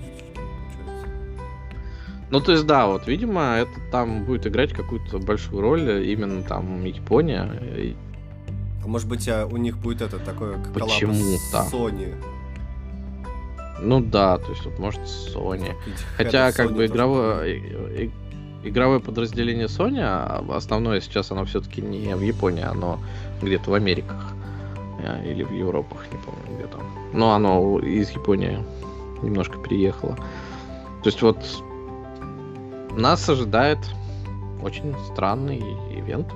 Ну, 2.29 2.41
то 2.41 2.51
есть, 2.51 2.65
да, 2.65 2.87
вот, 2.87 3.07
видимо, 3.07 3.55
это 3.55 3.71
там 3.89 4.25
будет 4.25 4.45
играть 4.45 4.73
какую-то 4.73 5.17
большую 5.19 5.61
роль, 5.61 6.05
именно 6.05 6.43
там 6.43 6.83
Япония. 6.83 7.49
А 8.83 8.87
может 8.87 9.07
быть, 9.07 9.27
а 9.29 9.47
у 9.47 9.55
них 9.55 9.77
будет 9.77 10.01
это 10.01 10.19
такое 10.19 10.57
Почему 10.73 11.13
с 11.13 11.53
Sony? 11.53 12.13
Ну 13.79 14.01
да, 14.01 14.37
то 14.39 14.49
есть 14.49 14.65
вот 14.65 14.77
может 14.77 15.01
Sony. 15.01 15.73
Хотя 16.17 16.51
как 16.51 16.73
бы 16.73 16.87
игровое, 16.87 18.11
игровое 18.67 18.99
подразделение 18.99 19.67
Sony, 19.67 19.99
а 20.01 20.43
основное 20.49 21.01
сейчас 21.01 21.31
оно 21.31 21.45
все-таки 21.45 21.81
не 21.81 22.15
в 22.15 22.21
Японии, 22.21 22.63
оно 22.63 22.99
где-то 23.41 23.71
в 23.71 23.73
Америках 23.73 24.33
э, 25.01 25.31
или 25.31 25.43
в 25.43 25.51
Европах, 25.51 26.05
не 26.11 26.17
помню 26.17 26.57
где 26.57 26.67
там. 26.67 26.81
Но 27.13 27.33
оно 27.33 27.79
из 27.79 28.09
Японии 28.11 28.63
немножко 29.21 29.57
переехало. 29.59 30.15
То 30.15 31.09
есть 31.09 31.21
вот 31.21 31.37
нас 32.91 33.27
ожидает 33.29 33.79
очень 34.61 34.95
странный 35.11 35.59
ивент. 35.91 36.27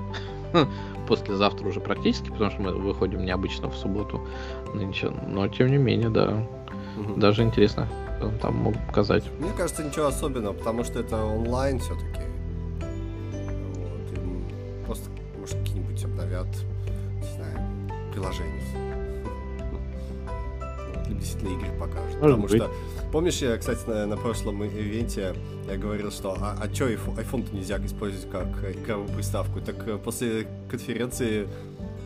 Послезавтра 1.07 1.67
уже 1.67 1.79
практически, 1.79 2.29
потому 2.29 2.51
что 2.51 2.61
мы 2.61 2.73
выходим 2.73 3.25
необычно 3.25 3.69
в 3.69 3.75
субботу. 3.75 4.21
Но 5.27 5.47
тем 5.47 5.67
не 5.67 5.77
менее, 5.77 6.09
да. 6.09 6.47
Угу. 6.97 7.19
Даже 7.19 7.43
интересно 7.43 7.87
там 8.41 8.55
могут 8.55 8.85
показать. 8.87 9.23
Мне 9.39 9.51
кажется, 9.57 9.83
ничего 9.83 10.07
особенного, 10.07 10.53
потому 10.53 10.83
что 10.83 10.99
это 10.99 11.23
онлайн 11.23 11.79
все-таки. 11.79 12.21
Вот. 13.75 14.17
И 14.17 14.85
просто, 14.85 15.09
может, 15.39 15.57
какие-нибудь 15.57 16.03
обновят, 16.03 16.47
не 17.19 17.35
знаю, 17.35 17.59
приложения. 18.11 18.61
действительно 21.09 21.57
игры 21.57 21.79
покажут. 21.79 22.19
Может 22.19 22.21
Потому 22.21 22.41
быть. 22.43 22.55
что, 22.55 22.71
помнишь, 23.11 23.41
я, 23.41 23.57
кстати, 23.57 23.87
на, 23.87 24.07
на 24.07 24.17
прошлом 24.17 24.63
ивенте 24.63 25.35
я 25.69 25.77
говорил, 25.77 26.11
что 26.11 26.35
а, 26.39 26.57
а 26.59 26.67
iPhone- 26.67 27.15
iPhone-то 27.17 27.55
нельзя 27.55 27.77
использовать 27.85 28.29
как 28.31 28.47
игровую 28.75 29.09
приставку? 29.09 29.61
Так 29.61 29.87
э, 29.87 29.97
после 29.97 30.47
конференции 30.69 31.47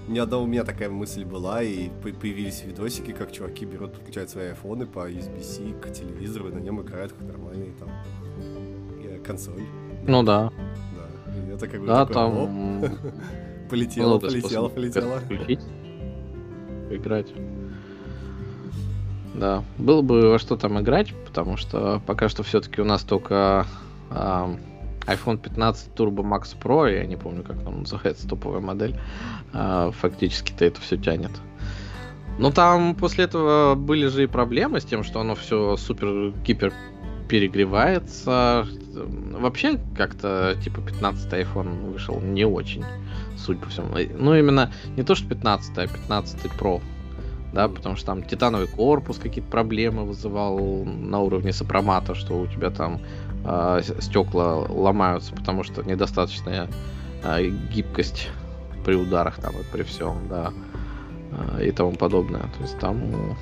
ни 0.07 0.19
одного 0.19 0.43
у 0.43 0.47
меня 0.47 0.63
такая 0.63 0.89
мысль 0.89 1.25
была, 1.25 1.61
и 1.63 1.89
по- 1.89 2.09
появились 2.19 2.63
видосики, 2.63 3.11
как 3.11 3.31
чуваки 3.31 3.65
берут, 3.65 3.93
подключают 3.93 4.29
свои 4.29 4.47
айфоны 4.49 4.85
по 4.85 5.09
USB-C 5.09 5.73
к 5.81 5.91
телевизору, 5.91 6.49
и 6.49 6.53
на 6.53 6.59
нем 6.59 6.81
играют 6.81 7.13
как 7.13 7.21
нормальные 7.27 7.71
там 7.79 7.89
э, 9.03 9.19
консоль. 9.25 9.63
Ну 10.07 10.23
да. 10.23 10.51
Да. 10.95 11.33
И 11.33 11.49
это 11.53 11.67
как 11.67 11.81
бы 11.81 11.87
Да, 11.87 12.05
такой, 12.05 12.13
там 12.13 12.37
«Оп, 12.83 12.89
полетело, 13.69 14.19
полетело, 14.19 14.69
полетело. 14.69 15.19
включить, 15.19 15.59
играть. 16.91 17.33
Да, 19.33 19.63
было 19.77 20.01
бы 20.01 20.29
во 20.29 20.39
что 20.39 20.55
там 20.55 20.79
играть, 20.79 21.13
потому 21.25 21.57
что 21.57 22.01
пока 22.05 22.29
что 22.29 22.43
все-таки 22.43 22.79
у 22.81 22.85
нас 22.85 23.03
только 23.03 23.65
iPhone 25.07 25.37
15 25.37 25.91
Turbo 25.95 26.23
Max 26.23 26.55
Pro, 26.59 26.91
я 26.91 27.05
не 27.05 27.15
помню, 27.15 27.43
как 27.43 27.61
там 27.63 27.81
называется 27.81 28.27
топовая 28.27 28.61
модель, 28.61 28.99
а, 29.53 29.91
фактически-то 29.91 30.65
это 30.65 30.81
все 30.81 30.97
тянет. 30.97 31.31
Но 32.37 32.51
там 32.51 32.95
после 32.95 33.25
этого 33.25 33.75
были 33.75 34.07
же 34.07 34.23
и 34.23 34.27
проблемы 34.27 34.81
с 34.81 34.85
тем, 34.85 35.03
что 35.03 35.21
оно 35.21 35.35
все 35.35 35.77
супер-гипер 35.77 36.73
перегревается. 37.29 38.67
Вообще, 38.93 39.79
как-то, 39.97 40.55
типа, 40.63 40.81
15 40.81 41.33
iPhone 41.33 41.91
вышел 41.91 42.19
не 42.19 42.45
очень, 42.45 42.83
судя 43.37 43.59
по 43.59 43.69
всему. 43.69 43.87
Ну, 44.17 44.35
именно 44.35 44.71
не 44.95 45.03
то, 45.03 45.15
что 45.15 45.27
15, 45.27 45.77
а 45.77 45.87
15 45.87 46.45
Pro. 46.59 46.81
Да, 47.53 47.69
потому 47.69 47.95
что 47.95 48.07
там 48.07 48.21
титановый 48.21 48.67
корпус 48.67 49.17
какие-то 49.17 49.49
проблемы 49.49 50.03
вызывал 50.03 50.83
на 50.83 51.21
уровне 51.21 51.53
сопромата, 51.53 52.13
что 52.13 52.37
у 52.37 52.47
тебя 52.47 52.69
там 52.69 52.99
э, 53.45 53.81
стекла 53.99 54.55
ломаются, 54.55 55.33
потому 55.33 55.63
что 55.63 55.83
недостаточная 55.83 56.67
э, 57.23 57.47
гибкость 57.73 58.29
при 58.83 58.95
ударах 58.95 59.37
там 59.37 59.53
и 59.55 59.63
при 59.71 59.83
всем, 59.83 60.27
да, 60.29 60.51
э, 61.57 61.67
и 61.67 61.71
тому 61.71 61.93
подобное. 61.93 62.41
То 62.41 62.61
есть 62.61 62.77
там 62.79 63.11
ну, 63.11 63.35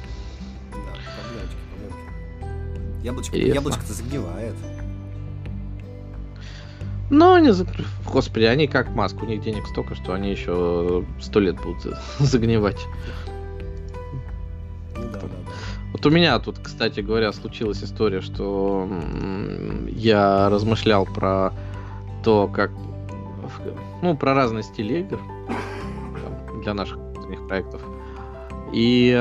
Да, 0.72 0.78
проблемочки, 1.18 1.58
проблемки. 1.70 3.06
Яблочко, 3.06 3.36
Интересно. 3.36 3.56
яблочко-то 3.56 3.94
загнивает. 3.94 4.56
Но 7.10 7.34
они, 7.36 7.52
за- 7.52 7.68
господи, 8.12 8.46
они 8.46 8.68
как 8.68 8.90
маск, 8.90 9.22
у 9.22 9.26
них 9.26 9.42
денег 9.42 9.68
столько, 9.68 9.94
что 9.96 10.14
они 10.14 10.32
еще 10.32 11.06
сто 11.22 11.40
лет 11.40 11.58
будут 11.62 11.96
загнивать. 12.20 12.80
Вот 16.04 16.12
у 16.12 16.16
меня 16.16 16.38
тут, 16.38 16.60
кстати 16.60 17.00
говоря, 17.00 17.32
случилась 17.32 17.82
история, 17.82 18.20
что 18.20 18.90
я 19.88 20.50
размышлял 20.50 21.06
про 21.06 21.54
то, 22.26 22.50
как, 22.50 22.72
ну, 24.02 24.18
про 24.18 24.34
разные 24.34 24.64
стили 24.64 25.00
игр 25.00 25.18
для 26.62 26.74
наших 26.74 27.00
проектов. 27.48 27.82
И 28.74 29.18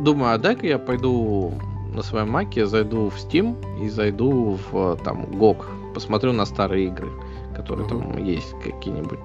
думаю, 0.00 0.34
а 0.34 0.38
дай-ка 0.38 0.66
я 0.66 0.78
пойду 0.78 1.54
на 1.94 2.02
своем 2.02 2.30
маке, 2.30 2.66
зайду 2.66 3.08
в 3.08 3.16
Steam 3.16 3.56
и 3.82 3.88
зайду 3.88 4.58
в 4.70 4.98
там 5.02 5.24
GOG, 5.24 5.64
посмотрю 5.94 6.34
на 6.34 6.44
старые 6.44 6.88
игры, 6.88 7.08
которые 7.56 7.86
Мгм. 7.86 8.12
там 8.12 8.24
есть 8.24 8.54
какие-нибудь. 8.62 9.20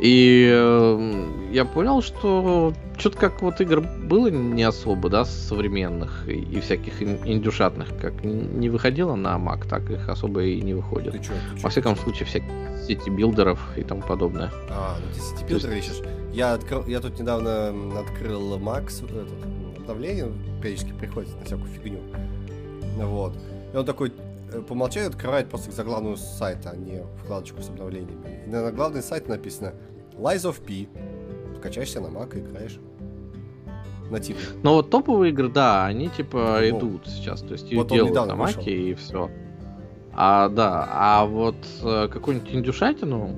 И 0.00 0.48
э, 0.48 1.26
я 1.52 1.64
понял, 1.64 2.02
что 2.02 2.72
что-то 2.98 3.18
как 3.18 3.42
вот 3.42 3.60
игр 3.60 3.80
было 3.80 4.28
не 4.28 4.62
особо, 4.62 5.08
да, 5.08 5.24
современных 5.24 6.28
и, 6.28 6.34
и 6.34 6.60
всяких 6.60 7.02
ин- 7.02 7.18
индюшатных, 7.24 7.88
как 8.00 8.24
не 8.24 8.68
выходило 8.68 9.16
на 9.16 9.36
Mac, 9.36 9.68
так 9.68 9.90
их 9.90 10.08
особо 10.08 10.44
и 10.44 10.60
не 10.60 10.74
выходит. 10.74 11.12
Ты 11.12 11.18
чё, 11.18 11.32
ты 11.52 11.56
чё? 11.56 11.62
Во 11.62 11.70
всяком 11.70 11.96
случае, 11.96 12.26
всяких 12.26 12.48
city 12.86 13.08
builder 13.08 13.47
ов 13.47 13.58
и 13.76 13.82
тому 13.82 14.02
подобное. 14.02 14.52
А, 14.70 14.96
ну 15.00 15.14
ты 15.14 15.20
city 15.20 15.39
builder 15.39 15.72
ищешь. 15.72 16.00
Я, 16.32 16.54
открыл, 16.54 16.86
я 16.86 17.00
тут 17.00 17.18
недавно 17.18 17.72
открыл 17.98 18.56
Макс, 18.58 19.00
вот 19.00 19.10
обновление, 19.78 20.26
периодически 20.62 20.92
приходит 20.92 21.30
на 21.40 21.44
всякую 21.44 21.68
фигню. 21.68 22.00
Вот. 22.98 23.34
И 23.72 23.76
он 23.76 23.84
такой, 23.84 24.12
э, 24.52 24.60
по 24.60 24.67
умолчанию, 24.67 25.10
открывает 25.10 25.48
просто 25.48 25.70
заглавную 25.72 26.16
сайта, 26.16 26.70
а 26.70 26.76
не 26.76 27.02
вкладочку 27.22 27.62
с 27.62 27.68
обновлениями. 27.68 28.44
И 28.46 28.50
на, 28.50 28.62
на 28.62 28.72
главной 28.72 29.02
сайте 29.02 29.28
написано 29.28 29.74
Lies 30.14 30.50
of 30.50 30.60
P. 30.62 30.88
Скачаешься 31.58 32.00
на 32.00 32.06
Mac 32.06 32.36
и 32.36 32.40
играешь. 32.40 32.78
Нативно. 34.10 34.42
Но 34.62 34.74
вот 34.74 34.90
топовые 34.90 35.32
игры, 35.32 35.48
да, 35.48 35.86
они 35.86 36.08
типа 36.08 36.58
Ну, 36.60 36.78
идут 36.78 37.06
сейчас, 37.06 37.42
то 37.42 37.52
есть 37.52 37.72
вот 37.74 37.90
делают 37.90 38.14
на 38.14 38.36
маке 38.36 38.90
и 38.90 38.94
все. 38.94 39.30
А, 40.12 40.48
да, 40.48 40.88
а 40.90 41.26
вот 41.26 41.56
э, 41.82 42.08
какую-нибудь 42.10 42.52
индюшатину, 42.52 43.36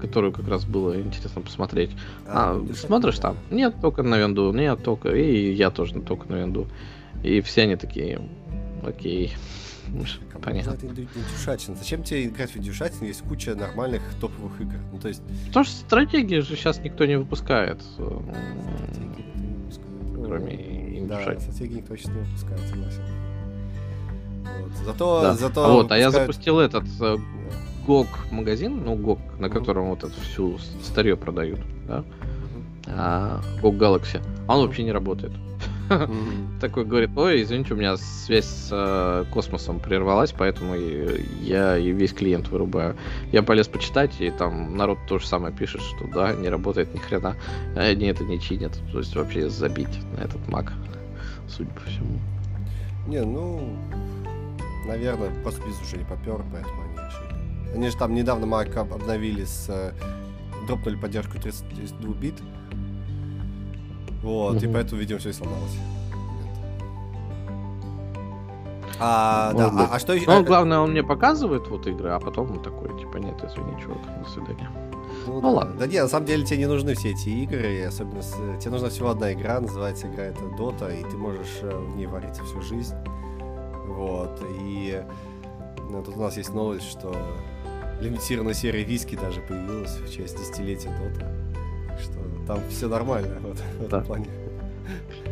которую 0.00 0.32
как 0.32 0.48
раз 0.48 0.64
было 0.64 1.00
интересно 1.00 1.42
посмотреть, 1.42 1.90
А, 2.26 2.54
ну, 2.54 2.66
ты 2.66 2.74
смотришь 2.74 3.18
там? 3.18 3.36
Нет, 3.50 3.74
только 3.80 4.02
на 4.02 4.18
винду, 4.18 4.52
нет, 4.52 4.82
только. 4.82 5.10
И 5.10 5.52
я 5.52 5.70
тоже 5.70 6.00
только 6.00 6.26
на 6.28 6.36
винду. 6.36 6.66
И 7.22 7.40
все 7.40 7.62
они 7.62 7.76
такие, 7.76 8.20
окей. 8.84 9.34
Понятно. 10.42 10.76
Зачем 11.76 12.02
тебе 12.02 12.26
играть 12.26 12.50
в 12.50 12.56
индюшатину? 12.56 13.06
Есть 13.06 13.22
куча 13.22 13.54
нормальных 13.54 14.02
топовых 14.20 14.60
игр. 14.60 14.76
Ну, 14.92 14.98
то 14.98 15.08
есть... 15.08 15.22
Потому 15.48 15.64
что 15.64 15.76
стратегии 15.76 16.40
же 16.40 16.56
сейчас 16.56 16.78
никто 16.80 17.04
не 17.06 17.16
выпускает. 17.18 17.80
э, 17.98 18.02
никто 18.02 19.38
не 19.38 19.54
выпускает. 19.54 20.26
Кроме 20.26 20.56
Да, 21.06 21.16
индюшатин. 21.16 21.40
стратегии 21.40 21.76
никто 21.76 21.96
сейчас 21.96 22.08
не 22.12 22.18
выпускает, 22.20 22.60
согласен. 22.68 23.02
Вот. 24.60 24.72
Зато, 24.86 25.22
Да. 25.22 25.34
зато 25.34 25.64
А 25.64 25.72
вот, 25.72 25.92
а 25.92 25.98
я 25.98 26.08
выпускают- 26.08 26.12
запустил 26.32 26.58
этот 26.60 26.84
э, 27.00 27.16
Да. 27.86 28.08
Магазин, 28.30 28.82
ну 28.84 28.96
GOG, 28.96 29.18
на 29.40 29.48
котором 29.48 29.90
вот 29.90 30.04
это 30.04 30.12
всю 30.20 30.58
старье 30.82 31.16
продают, 31.16 31.60
да? 31.86 32.04
А, 32.86 33.40
GOG 33.62 33.78
Galaxy. 33.78 34.20
А 34.46 34.56
он 34.58 34.66
вообще 34.66 34.82
не 34.84 34.92
работает. 34.92 35.32
Такой 36.60 36.84
говорит, 36.84 37.10
ой, 37.16 37.42
извините, 37.42 37.74
у 37.74 37.76
меня 37.76 37.96
связь 37.96 38.46
с 38.46 38.68
э, 38.70 39.24
космосом 39.32 39.80
прервалась, 39.80 40.32
поэтому 40.32 40.74
я 41.40 41.76
и 41.76 41.90
весь 41.90 42.12
клиент 42.12 42.48
вырубаю. 42.48 42.96
Я 43.32 43.42
полез 43.42 43.68
почитать, 43.68 44.20
и 44.20 44.30
там 44.30 44.76
народ 44.76 44.98
то 45.08 45.18
же 45.18 45.26
самое 45.26 45.54
пишет, 45.54 45.80
что 45.82 46.06
да, 46.06 46.32
не 46.34 46.48
работает 46.48 46.94
ни 46.94 46.98
хрена, 46.98 47.36
а 47.76 47.80
они 47.80 48.06
это 48.06 48.24
не 48.24 48.40
чинят. 48.40 48.78
То 48.92 48.98
есть 48.98 49.14
вообще 49.16 49.48
забить 49.48 49.98
на 50.16 50.22
этот 50.22 50.40
Mac, 50.48 50.70
судя 51.48 51.70
по 51.70 51.80
всему. 51.82 52.18
Не, 53.08 53.22
ну, 53.24 53.76
наверное, 54.86 55.30
просто 55.42 55.60
бизнес 55.66 55.82
уже 55.88 55.96
не 55.98 56.04
попер, 56.04 56.40
поэтому 56.52 56.82
они 56.82 56.94
решили. 56.94 57.74
Они 57.74 57.88
же 57.88 57.96
там 57.96 58.14
недавно 58.14 58.44
Mac 58.44 58.74
об- 58.78 58.92
обновили 58.92 59.44
с... 59.44 59.66
э, 59.68 59.92
дропнули 60.66 60.96
поддержку 60.96 61.38
32 61.40 62.14
бит. 62.14 62.34
Вот, 64.22 64.62
и 64.62 64.66
Мгм. 64.66 64.74
поэтому, 64.74 65.00
видимо, 65.00 65.18
все 65.18 65.30
и 65.30 65.32
сломалось. 65.32 65.76
А, 69.04 69.52
Может 69.52 69.72
да, 69.72 69.78
быть. 69.82 69.90
а, 69.90 69.94
а 69.94 69.98
что 69.98 70.12
еще? 70.12 70.26
Ну, 70.26 70.44
главное, 70.44 70.78
он 70.78 70.92
мне 70.92 71.02
показывает 71.02 71.66
вот 71.68 71.86
игры, 71.88 72.10
а 72.10 72.20
потом 72.20 72.52
он 72.52 72.62
такой, 72.62 72.88
типа, 73.00 73.16
нет, 73.16 73.34
извини, 73.42 73.80
чувак, 73.82 73.98
до 74.22 74.28
свидания. 74.30 74.70
Ну, 75.26 75.40
Ну 75.40 75.50
ладно. 75.52 75.74
Да 75.78 75.86
не, 75.86 76.00
на 76.00 76.08
самом 76.08 76.26
деле 76.26 76.44
тебе 76.44 76.58
не 76.58 76.66
нужны 76.66 76.94
все 76.94 77.10
эти 77.10 77.28
игры, 77.30 77.78
и 77.78 77.82
особенно 77.82 78.22
с- 78.22 78.36
тебе 78.60 78.70
нужна 78.70 78.90
всего 78.90 79.10
одна 79.10 79.32
игра, 79.32 79.60
называется 79.60 80.06
игра 80.06 80.24
это 80.24 80.40
Dota, 80.56 80.98
и 80.98 81.02
ты 81.02 81.16
можешь 81.16 81.58
э, 81.62 81.76
в 81.76 81.96
ней 81.96 82.06
вариться 82.06 82.44
всю 82.44 82.60
жизнь. 82.62 82.94
Вот, 83.88 84.40
и 84.60 85.02
ну, 85.90 86.02
тут 86.02 86.16
у 86.16 86.20
нас 86.20 86.36
есть 86.36 86.54
новость, 86.54 86.88
что 86.88 87.14
лимитированная 88.00 88.54
серия 88.54 88.84
виски 88.84 89.16
даже 89.16 89.40
появилась 89.40 89.96
в 89.98 90.12
честь 90.14 90.38
десятилетия 90.38 90.88
Dota. 90.90 91.26
Там 92.46 92.60
все 92.68 92.88
нормально 92.88 93.36
вот, 93.42 93.56
в 93.80 93.84
этом 93.86 94.04
плане. 94.04 94.26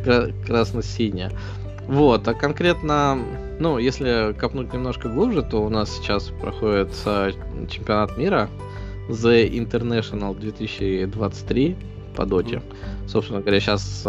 Кра- 0.04 0.30
красно-синяя. 0.46 1.30
Вот, 1.88 2.26
а 2.28 2.34
конкретно, 2.34 3.18
ну, 3.58 3.78
если 3.78 4.34
копнуть 4.38 4.72
немножко 4.72 5.08
глубже, 5.08 5.42
то 5.42 5.64
у 5.64 5.68
нас 5.68 5.90
сейчас 5.96 6.30
проходит 6.40 6.90
а, 7.04 7.32
чемпионат 7.68 8.16
мира 8.16 8.48
The 9.08 9.50
International 9.50 10.38
2023 10.38 11.76
по 12.14 12.26
доте. 12.26 12.62
Собственно 13.08 13.40
говоря, 13.40 13.58
сейчас 13.61 14.06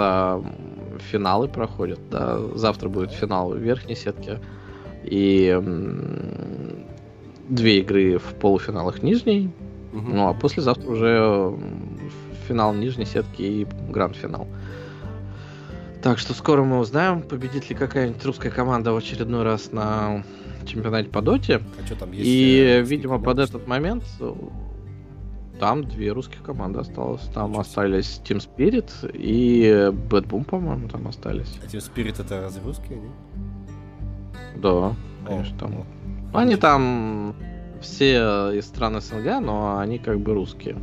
финалы 1.12 1.48
проходят. 1.48 2.00
да. 2.12 2.40
Завтра 2.56 2.88
будет 2.90 3.12
финал 3.12 3.50
в 3.52 3.58
верхней 3.58 3.96
сетке. 3.96 4.40
И 5.04 5.48
м, 5.48 6.86
две 7.50 7.80
игры 7.80 8.20
в 8.20 8.36
полуфиналах 8.36 9.02
нижней. 9.02 9.50
Мгм. 9.92 10.16
Ну, 10.16 10.28
а 10.30 10.34
послезавтра 10.34 10.90
уже 10.90 11.54
финал 12.52 12.74
нижней 12.74 13.06
сетки 13.06 13.42
и 13.42 13.68
гранд-финал. 13.90 14.46
Так 16.04 16.20
что 16.20 16.34
скоро 16.34 16.64
мы 16.64 16.80
узнаем, 16.80 17.22
победит 17.22 17.70
ли 17.70 17.76
какая-нибудь 17.76 18.26
русская 18.26 18.50
команда 18.50 18.92
в 18.92 18.98
очередной 18.98 19.44
раз 19.44 19.72
на 19.72 20.24
чемпионате 20.66 21.10
по 21.10 21.22
доте. 21.22 21.62
А 21.82 21.86
что 21.86 21.96
там 21.96 22.12
есть? 22.12 22.28
И, 22.28 22.60
э, 22.60 22.82
видимо, 22.82 23.20
русские 23.20 23.20
под 23.20 23.40
команды, 23.40 23.50
этот 23.50 23.68
момент... 23.68 24.04
э, 24.20 24.34
там 25.60 25.84
две 25.86 26.12
русских 26.12 26.42
команды 26.42 26.80
осталось. 26.80 27.22
Там 27.36 27.58
остались 27.58 28.20
Team 28.26 28.44
Spirit 28.44 28.90
и 29.14 29.92
Bad 30.10 30.28
Boom, 30.28 30.44
по-моему, 30.44 30.90
там 30.90 31.08
остались. 31.08 31.60
А 31.64 31.68
Team 31.68 31.80
Spirit 31.80 32.20
это 32.20 32.42
разве 32.42 32.64
русские, 32.64 32.98
они? 32.98 33.10
Да, 34.56 34.96
конечно, 35.26 35.58
там. 35.60 35.86
Они 36.34 36.56
там 36.56 37.36
все 37.80 38.52
из 38.54 38.66
стран 38.66 39.00
СНГ, 39.00 39.40
но 39.40 39.78
они 39.78 40.00
как 40.00 40.20
бы 40.20 40.34
русские. 40.34 40.76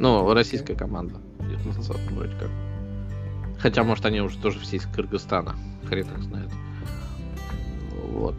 Ну, 0.00 0.32
российская 0.32 0.74
команда. 0.74 1.20
Вроде 1.38 2.34
как. 2.40 2.48
Хотя, 3.58 3.84
может, 3.84 4.06
они 4.06 4.22
уже 4.22 4.38
тоже 4.38 4.58
все 4.58 4.76
из 4.76 4.86
Кыргызстана. 4.86 5.54
Хрен 5.86 6.06
их 6.06 6.22
знает. 6.22 6.50
Вот. 8.08 8.34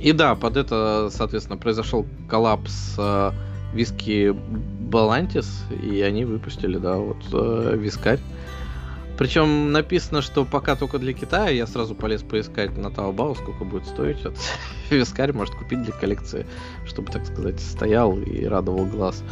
И 0.00 0.10
да, 0.10 0.34
под 0.34 0.56
это, 0.56 1.10
соответственно, 1.12 1.56
произошел 1.56 2.04
коллапс 2.28 2.96
э, 2.98 3.30
виски 3.72 4.32
Балантис, 4.32 5.64
и 5.70 6.02
они 6.02 6.24
выпустили, 6.24 6.76
да, 6.78 6.96
вот 6.96 7.24
э, 7.32 7.76
вискарь. 7.76 8.18
Причем 9.16 9.70
написано, 9.70 10.22
что 10.22 10.44
пока 10.44 10.74
только 10.74 10.98
для 10.98 11.12
Китая, 11.12 11.50
я 11.50 11.68
сразу 11.68 11.94
полез 11.94 12.22
поискать 12.22 12.76
на 12.76 12.88
Taobao, 12.88 13.36
сколько 13.36 13.64
будет 13.64 13.86
стоить. 13.86 14.22
Вот, 14.24 14.36
вискарь 14.90 15.32
может 15.32 15.54
купить 15.54 15.82
для 15.84 15.92
коллекции, 15.92 16.46
чтобы, 16.84 17.12
так 17.12 17.24
сказать, 17.26 17.60
стоял 17.60 18.18
и 18.18 18.44
радовал 18.44 18.86
глаз. 18.86 19.22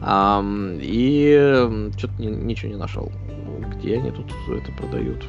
А, 0.00 0.44
и 0.80 1.90
что-то 1.96 2.22
ничего 2.22 2.70
не 2.70 2.78
нашел. 2.78 3.10
Где 3.74 3.98
они 3.98 4.10
тут 4.10 4.32
это 4.48 4.72
продают? 4.72 5.24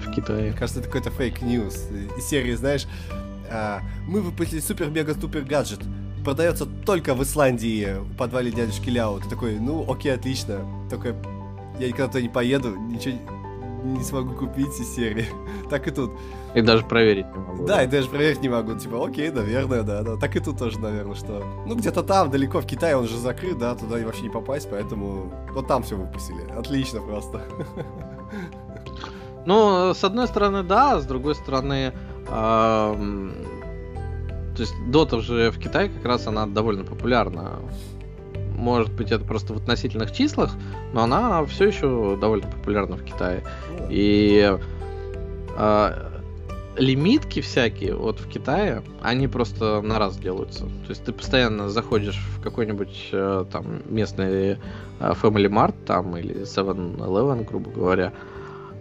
В 0.00 0.12
Китае. 0.12 0.52
Кажется, 0.52 0.80
это 0.80 0.88
какой-то 0.88 1.10
fake 1.10 1.45
news. 1.45 1.88
Из 2.18 2.24
серии, 2.24 2.54
знаешь, 2.54 2.86
а, 3.50 3.80
мы 4.06 4.20
выпустили 4.20 4.60
супер-мега-супер 4.60 5.42
гаджет. 5.42 5.80
Продается 6.24 6.66
только 6.66 7.14
в 7.14 7.22
Исландии 7.22 7.98
в 7.98 8.16
подвале 8.16 8.50
дядюшки 8.50 8.88
Ляо. 8.88 9.18
Ты 9.20 9.28
такой, 9.28 9.58
ну 9.58 9.90
окей, 9.90 10.14
отлично. 10.14 10.60
Только 10.88 11.16
я 11.78 11.88
никогда 11.88 12.08
туда 12.08 12.22
не 12.22 12.28
поеду, 12.28 12.74
ничего 12.76 13.18
не 13.84 14.02
смогу 14.02 14.34
купить 14.34 14.78
из 14.80 14.94
серии. 14.94 15.26
так 15.70 15.86
и 15.86 15.90
тут. 15.90 16.12
И 16.54 16.60
даже 16.60 16.84
проверить 16.84 17.26
не 17.26 17.38
могу. 17.38 17.66
Да, 17.66 17.76
да, 17.76 17.82
и 17.84 17.86
даже 17.86 18.08
проверить 18.08 18.42
не 18.42 18.48
могу. 18.48 18.74
Типа, 18.74 19.04
окей, 19.04 19.30
наверное, 19.30 19.82
да, 19.82 20.02
да. 20.02 20.16
Так 20.16 20.36
и 20.36 20.40
тут 20.40 20.58
тоже, 20.58 20.78
наверное, 20.78 21.14
что. 21.14 21.44
Ну, 21.66 21.74
где-то 21.74 22.02
там, 22.02 22.30
далеко 22.30 22.60
в 22.60 22.66
Китае, 22.66 22.96
он 22.96 23.06
же 23.06 23.18
закрыт, 23.18 23.58
да, 23.58 23.74
туда 23.74 23.96
вообще 24.04 24.22
не 24.22 24.30
попасть, 24.30 24.68
поэтому. 24.70 25.32
Вот 25.52 25.66
там 25.66 25.82
все 25.82 25.96
выпустили. 25.96 26.50
Отлично 26.56 27.00
просто. 27.00 27.42
Ну, 29.46 29.92
с 29.92 30.02
одной 30.02 30.26
стороны, 30.26 30.62
да, 30.62 30.98
с 30.98 31.04
другой 31.04 31.34
стороны, 31.34 31.92
то 32.26 32.96
есть 34.56 34.74
Дота 34.86 35.20
же 35.20 35.50
в 35.50 35.58
Китае 35.58 35.88
как 35.88 36.04
раз 36.04 36.26
она 36.26 36.46
довольно 36.46 36.84
популярна. 36.84 37.58
Может 38.54 38.92
быть, 38.92 39.10
это 39.10 39.24
просто 39.24 39.52
в 39.52 39.56
относительных 39.56 40.12
числах, 40.12 40.52
но 40.92 41.02
она 41.02 41.44
все 41.44 41.66
еще 41.66 42.16
довольно 42.20 42.46
популярна 42.46 42.96
в 42.96 43.04
Китае. 43.04 43.42
И 43.90 44.56
э, 45.56 46.10
лимитки 46.76 47.40
всякие 47.40 47.94
вот 47.94 48.20
в 48.20 48.28
Китае, 48.28 48.82
они 49.02 49.28
просто 49.28 49.80
на 49.80 49.98
раз 49.98 50.16
делаются. 50.16 50.64
То 50.64 50.90
есть 50.90 51.04
ты 51.04 51.12
постоянно 51.12 51.68
заходишь 51.68 52.20
в 52.36 52.42
какой-нибудь 52.42 53.08
э, 53.12 53.44
там 53.50 53.82
местный 53.86 54.52
э, 54.52 54.56
Family 55.00 55.48
Mart 55.48 55.74
там 55.86 56.16
или 56.16 56.42
7-Eleven, 56.42 57.44
грубо 57.44 57.70
говоря, 57.70 58.12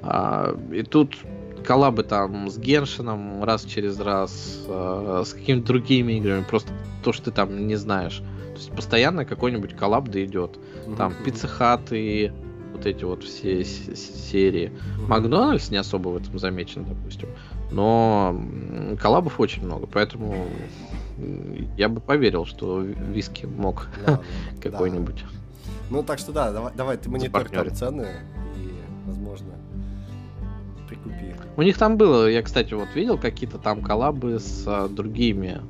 э, 0.02 0.56
и 0.72 0.84
тут 0.84 1.16
коллабы 1.64 2.04
там 2.04 2.50
с 2.50 2.58
Геншином 2.58 3.44
раз 3.44 3.64
через 3.64 4.00
раз, 4.00 4.64
э, 4.68 5.24
с 5.26 5.34
какими-то 5.34 5.68
другими 5.68 6.14
играми, 6.14 6.44
просто 6.48 6.72
то, 7.04 7.14
что 7.14 7.26
ты 7.26 7.32
там 7.32 7.68
не 7.68 7.76
знаешь. 7.76 8.22
Есть 8.64 8.76
постоянно 8.76 9.26
какой-нибудь 9.26 9.76
коллаба 9.76 10.24
идет. 10.24 10.58
Там 10.98 11.14
Пицца 11.26 11.80
и 11.92 12.32
вот 12.72 12.86
эти 12.86 13.04
вот 13.04 13.24
все 13.24 13.64
серии. 13.64 14.72
Макдональдс 15.08 15.70
не 15.70 15.78
особо 15.78 16.10
в 16.10 16.18
этом 16.18 16.40
замечен, 16.40 16.86
допустим. 16.86 17.28
Но 17.72 18.40
коллабов 19.02 19.40
очень 19.40 19.66
много, 19.66 19.86
поэтому 19.86 20.48
я 21.78 21.90
бы 21.90 22.00
поверил, 22.00 22.46
что 22.46 22.82
виски 22.82 23.46
мог 23.46 23.88
да, 24.06 24.22
какой-нибудь. 24.62 25.24
Да. 25.24 25.28
Ну 25.90 26.04
так 26.04 26.20
что 26.20 26.32
да, 26.32 26.52
давай, 26.52 26.74
давай 26.74 26.98
ты 26.98 27.10
монитор 27.10 27.50
там 27.50 27.76
цены 27.76 28.08
и, 28.56 28.72
возможно, 29.06 29.54
прикупи. 30.88 31.36
У 31.58 31.62
них 31.62 31.78
там 31.78 31.98
было, 31.98 32.30
я, 32.30 32.42
кстати, 32.42 32.74
вот 32.74 32.88
видел 32.96 33.18
какие-то 33.18 33.58
там 33.58 33.82
коллабы 33.82 34.40
с 34.40 34.64
а, 34.66 34.88
другими 34.88 35.62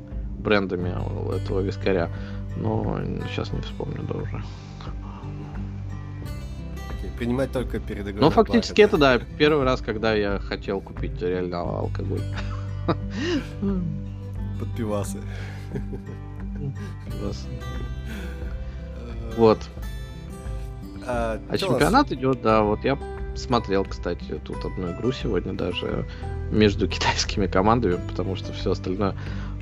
брендами 0.43 0.93
этого 1.35 1.61
вискаря, 1.61 2.09
но 2.57 2.99
сейчас 3.29 3.51
не 3.51 3.61
вспомню 3.61 4.03
да 4.03 4.15
уже. 4.15 4.43
принимать 7.17 7.51
только 7.51 7.79
перед 7.79 8.07
игрой. 8.07 8.21
Ну, 8.21 8.29
фактически 8.29 8.81
это, 8.81 8.97
да, 8.97 9.19
первый 9.37 9.63
раз, 9.63 9.81
когда 9.81 10.13
я 10.13 10.39
хотел 10.39 10.81
купить 10.81 11.21
реально 11.21 11.61
алкоголь. 11.61 12.21
Под 14.59 14.75
пивасы. 14.75 15.19
Пивасы. 17.05 17.47
Вот. 19.37 19.59
А, 21.05 21.39
а 21.49 21.57
чемпионат 21.57 22.11
идет, 22.11 22.41
да, 22.41 22.61
вот 22.61 22.83
я 22.83 22.97
смотрел, 23.35 23.83
кстати, 23.85 24.39
тут 24.43 24.63
одну 24.63 24.91
игру 24.91 25.11
сегодня 25.11 25.53
даже 25.53 26.05
между 26.51 26.87
китайскими 26.89 27.47
командами, 27.47 27.99
потому 28.09 28.35
что 28.35 28.53
все 28.53 28.71
остальное 28.71 29.15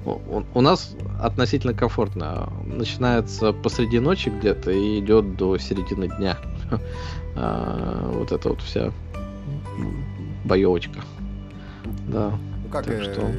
у, 0.06 0.44
у 0.54 0.62
нас 0.62 0.96
относительно 1.20 1.74
комфортно. 1.74 2.52
Начинается 2.66 3.54
посреди 3.54 4.00
ночи 4.00 4.30
где-то 4.30 4.72
и 4.72 5.00
идет 5.00 5.36
до 5.36 5.58
середины 5.58 6.08
дня. 6.08 6.38
а, 7.36 8.12
вот 8.14 8.32
эта 8.32 8.50
вот 8.50 8.62
вся 8.62 8.92
боевочка. 10.46 11.00
Да. 12.08 12.32
Ну 12.64 12.70
как, 12.72 12.86
так 12.86 13.02
что... 13.02 13.32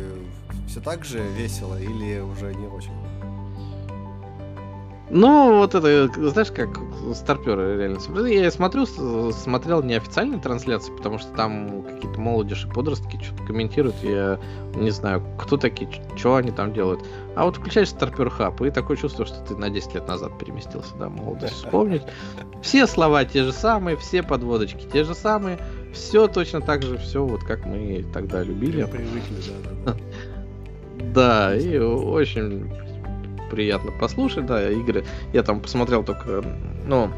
все 0.68 0.80
так 0.80 1.04
же 1.04 1.22
весело 1.36 1.80
или 1.80 2.20
уже 2.20 2.54
не 2.54 2.66
очень? 2.66 2.92
Ну, 5.14 5.58
вот 5.58 5.74
это, 5.74 6.08
знаешь, 6.30 6.50
как 6.50 6.70
старперы 7.14 7.76
реально. 7.76 7.98
Я 8.28 8.50
смотрю, 8.50 8.86
смотрел 8.86 9.82
неофициальные 9.82 10.40
трансляции, 10.40 10.90
потому 10.90 11.18
что 11.18 11.28
там 11.34 11.82
какие-то 11.82 12.18
молодежи, 12.18 12.66
подростки 12.66 13.22
что-то 13.22 13.44
комментируют. 13.44 13.96
Я 14.02 14.40
не 14.74 14.88
знаю, 14.88 15.22
кто 15.38 15.58
такие, 15.58 15.90
что 16.16 16.36
они 16.36 16.50
там 16.50 16.72
делают. 16.72 17.04
А 17.36 17.44
вот 17.44 17.56
включаешь 17.56 17.90
старпер 17.90 18.30
хаб, 18.30 18.62
и 18.62 18.70
такое 18.70 18.96
чувство, 18.96 19.26
что 19.26 19.38
ты 19.44 19.54
на 19.54 19.68
10 19.68 19.96
лет 19.96 20.08
назад 20.08 20.38
переместился, 20.38 20.94
да, 20.98 21.10
молодость 21.10 21.56
вспомнить. 21.56 22.02
Все 22.62 22.86
слова 22.86 23.26
те 23.26 23.42
же 23.42 23.52
самые, 23.52 23.98
все 23.98 24.22
подводочки 24.22 24.86
те 24.90 25.04
же 25.04 25.14
самые, 25.14 25.58
все 25.92 26.26
точно 26.26 26.62
так 26.62 26.82
же, 26.84 26.96
все 26.96 27.22
вот 27.22 27.44
как 27.44 27.66
мы 27.66 28.02
тогда 28.14 28.42
любили. 28.42 28.84
Привыкли, 28.84 29.42
да. 29.84 29.94
Да, 31.12 31.54
и 31.58 31.76
очень 31.76 32.70
приятно 33.52 33.92
послушать, 33.92 34.46
да, 34.46 34.70
игры. 34.70 35.04
Я 35.34 35.42
там 35.42 35.60
посмотрел 35.60 36.02
только, 36.02 36.42
ну, 36.86 37.10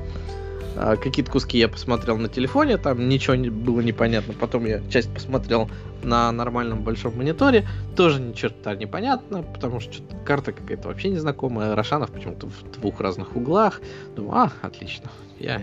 а, 0.76 0.96
какие-то 0.96 1.30
куски 1.30 1.58
я 1.58 1.68
посмотрел 1.68 2.18
на 2.18 2.28
телефоне, 2.28 2.76
там 2.76 3.08
ничего 3.08 3.36
не 3.36 3.50
было 3.50 3.80
непонятно. 3.80 4.34
Потом 4.34 4.66
я 4.66 4.82
часть 4.90 5.14
посмотрел 5.14 5.70
на 6.02 6.32
нормальном 6.32 6.82
большом 6.82 7.16
мониторе, 7.16 7.66
тоже 7.96 8.20
ни 8.20 8.32
черта 8.32 8.74
непонятно, 8.74 9.42
потому 9.42 9.78
что 9.78 10.02
карта 10.24 10.50
какая-то 10.52 10.88
вообще 10.88 11.10
незнакомая. 11.10 11.76
Рошанов 11.76 12.10
почему-то 12.10 12.48
в 12.48 12.80
двух 12.80 13.00
разных 13.00 13.36
углах. 13.36 13.80
Думаю, 14.16 14.34
а, 14.34 14.52
отлично, 14.62 15.10
я 15.38 15.62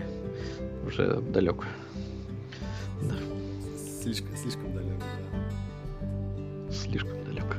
уже 0.86 1.20
далек. 1.20 1.66
Да. 3.02 3.14
Слишком, 4.02 4.34
слишком 4.36 4.72
далек, 4.72 4.94
да. 4.98 6.72
Слишком 6.72 7.22
далек. 7.26 7.58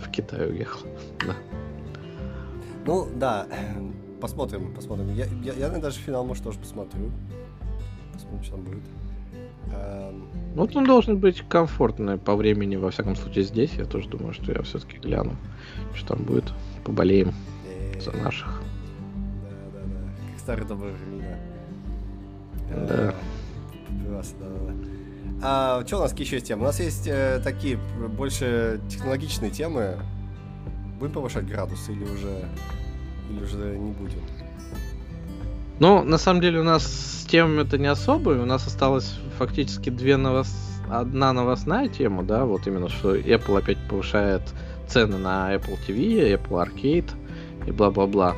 В 0.00 0.10
Китай 0.10 0.48
уехал, 0.48 0.86
да. 1.26 1.34
Ну, 2.86 3.08
да, 3.16 3.46
посмотрим, 4.20 4.72
посмотрим. 4.74 5.12
Я, 5.14 5.26
я, 5.42 5.54
я 5.54 5.68
даже 5.70 5.98
финал, 5.98 6.24
может, 6.24 6.44
тоже 6.44 6.58
посмотрю. 6.58 7.10
Посмотрим, 8.12 8.42
что 8.42 8.52
там 8.52 8.64
будет. 8.64 8.82
Эм... 9.72 10.28
Ну, 10.54 10.68
он 10.74 10.84
должен 10.84 11.18
быть 11.18 11.42
комфортный 11.48 12.16
по 12.16 12.36
времени, 12.36 12.76
во 12.76 12.90
всяком 12.90 13.16
случае, 13.16 13.44
здесь. 13.44 13.72
Я 13.74 13.84
тоже 13.84 14.08
думаю, 14.08 14.32
что 14.32 14.52
я 14.52 14.62
все-таки 14.62 14.98
гляну, 14.98 15.36
что 15.94 16.14
там 16.14 16.24
будет. 16.24 16.52
Поболеем 16.84 17.34
э, 17.66 18.00
за 18.00 18.12
наших. 18.12 18.62
Да, 19.42 19.80
да, 19.80 19.80
да. 19.84 20.30
Как 20.30 20.40
старые 20.40 20.66
добрые 20.66 20.94
времена. 20.94 21.36
Да. 22.70 23.14
Пивасы, 23.88 24.34
да, 24.38 24.46
да, 24.46 24.72
да. 24.72 24.96
А 25.42 25.86
что 25.86 25.98
у 25.98 26.00
нас 26.00 26.18
еще 26.18 26.36
есть 26.36 26.46
темы? 26.46 26.62
У 26.62 26.66
нас 26.66 26.80
есть 26.80 27.06
э, 27.06 27.40
такие 27.42 27.78
больше 28.16 28.80
технологичные 28.88 29.50
темы. 29.50 29.98
Будем 30.98 31.12
повышать 31.12 31.46
градус 31.46 31.88
или 31.88 32.04
уже, 32.04 32.48
или 33.30 33.44
уже 33.44 33.76
не 33.78 33.92
будем? 33.92 34.20
Ну, 35.78 36.02
на 36.02 36.16
самом 36.16 36.40
деле 36.40 36.60
у 36.60 36.62
нас 36.62 36.84
с 36.84 37.26
темами 37.26 37.62
это 37.62 37.76
не 37.76 37.86
особо, 37.86 38.30
у 38.30 38.46
нас 38.46 38.66
осталось 38.66 39.18
фактически 39.38 39.90
две 39.90 40.16
новос... 40.16 40.54
одна 40.88 41.34
новостная 41.34 41.88
тема, 41.88 42.22
да, 42.22 42.46
вот 42.46 42.66
именно, 42.66 42.88
что 42.88 43.14
Apple 43.14 43.58
опять 43.58 43.78
повышает 43.88 44.42
цены 44.88 45.18
на 45.18 45.54
Apple 45.54 45.78
TV, 45.86 46.32
Apple 46.34 46.66
Arcade 46.66 47.10
и 47.66 47.72
бла-бла-бла. 47.72 48.34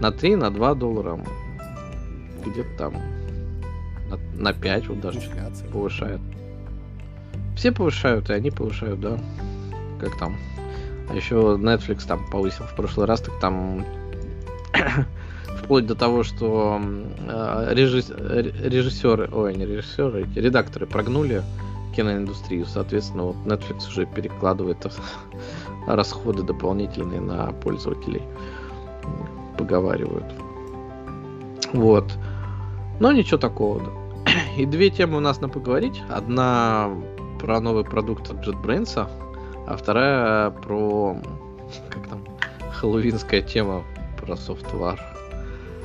на 0.00 0.12
3, 0.12 0.36
на 0.36 0.50
2 0.50 0.74
доллара, 0.74 1.18
где-то 2.44 2.76
там 2.76 2.94
на, 4.10 4.18
на 4.34 4.52
5 4.52 4.88
вот 4.88 5.00
даже 5.00 5.18
Инфляция. 5.18 5.68
повышает. 5.70 6.20
Все 7.56 7.72
повышают, 7.72 8.30
и 8.30 8.34
они 8.34 8.50
повышают, 8.50 9.00
да. 9.00 9.18
Как 10.00 10.16
там. 10.18 10.36
Еще 11.14 11.34
Netflix 11.34 12.06
там 12.06 12.28
повысил 12.30 12.64
в 12.64 12.74
прошлый 12.76 13.06
раз, 13.06 13.20
так 13.20 13.38
там 13.40 13.84
вплоть 15.62 15.86
до 15.86 15.94
того, 15.94 16.22
что 16.22 16.80
э, 16.80 17.72
режисс- 17.74 18.14
ре- 18.14 18.52
режиссеры, 18.68 19.28
ой, 19.32 19.54
не 19.56 19.64
режиссеры, 19.64 20.24
эти 20.24 20.38
редакторы 20.38 20.86
прогнули 20.86 21.42
киноиндустрию, 21.96 22.66
соответственно, 22.66 23.24
вот 23.24 23.36
Netflix 23.44 23.88
уже 23.88 24.06
перекладывает 24.06 24.86
расходы 25.86 26.42
дополнительные 26.42 27.20
на 27.20 27.52
пользователей, 27.52 28.22
поговаривают. 29.56 30.26
Вот. 31.72 32.12
Но 33.00 33.12
ничего 33.12 33.38
такого. 33.38 33.80
да. 33.80 34.32
И 34.56 34.66
две 34.66 34.90
темы 34.90 35.16
у 35.16 35.20
нас 35.20 35.40
на 35.40 35.48
поговорить. 35.48 36.02
Одна 36.08 36.90
про 37.40 37.60
новый 37.60 37.84
продукт 37.84 38.30
от 38.30 38.46
JetBrains, 38.46 39.08
а 39.66 39.76
вторая 39.76 40.50
про 40.50 41.20
как 41.90 42.08
там 42.08 42.24
хэллоуинская 42.72 43.42
тема 43.42 43.84
про 44.20 44.36
софтвар. 44.36 45.00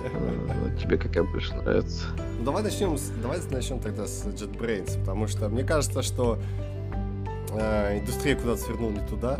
Э, 0.04 0.78
Тебе 0.82 0.98
какая 0.98 1.24
больше 1.24 1.54
нравится? 1.56 2.06
Ну, 2.40 2.46
давай 2.46 2.64
начнем, 2.64 2.98
с, 2.98 3.10
давай 3.22 3.40
начнем 3.52 3.80
тогда 3.80 4.06
с 4.06 4.26
JetBrains, 4.26 5.00
потому 5.00 5.28
что 5.28 5.50
мне 5.50 5.64
кажется, 5.64 6.02
что 6.02 6.40
э, 7.52 8.00
индустрия 8.00 8.36
куда-то 8.36 8.62
свернула 8.62 8.92
не 8.92 9.08
туда, 9.08 9.40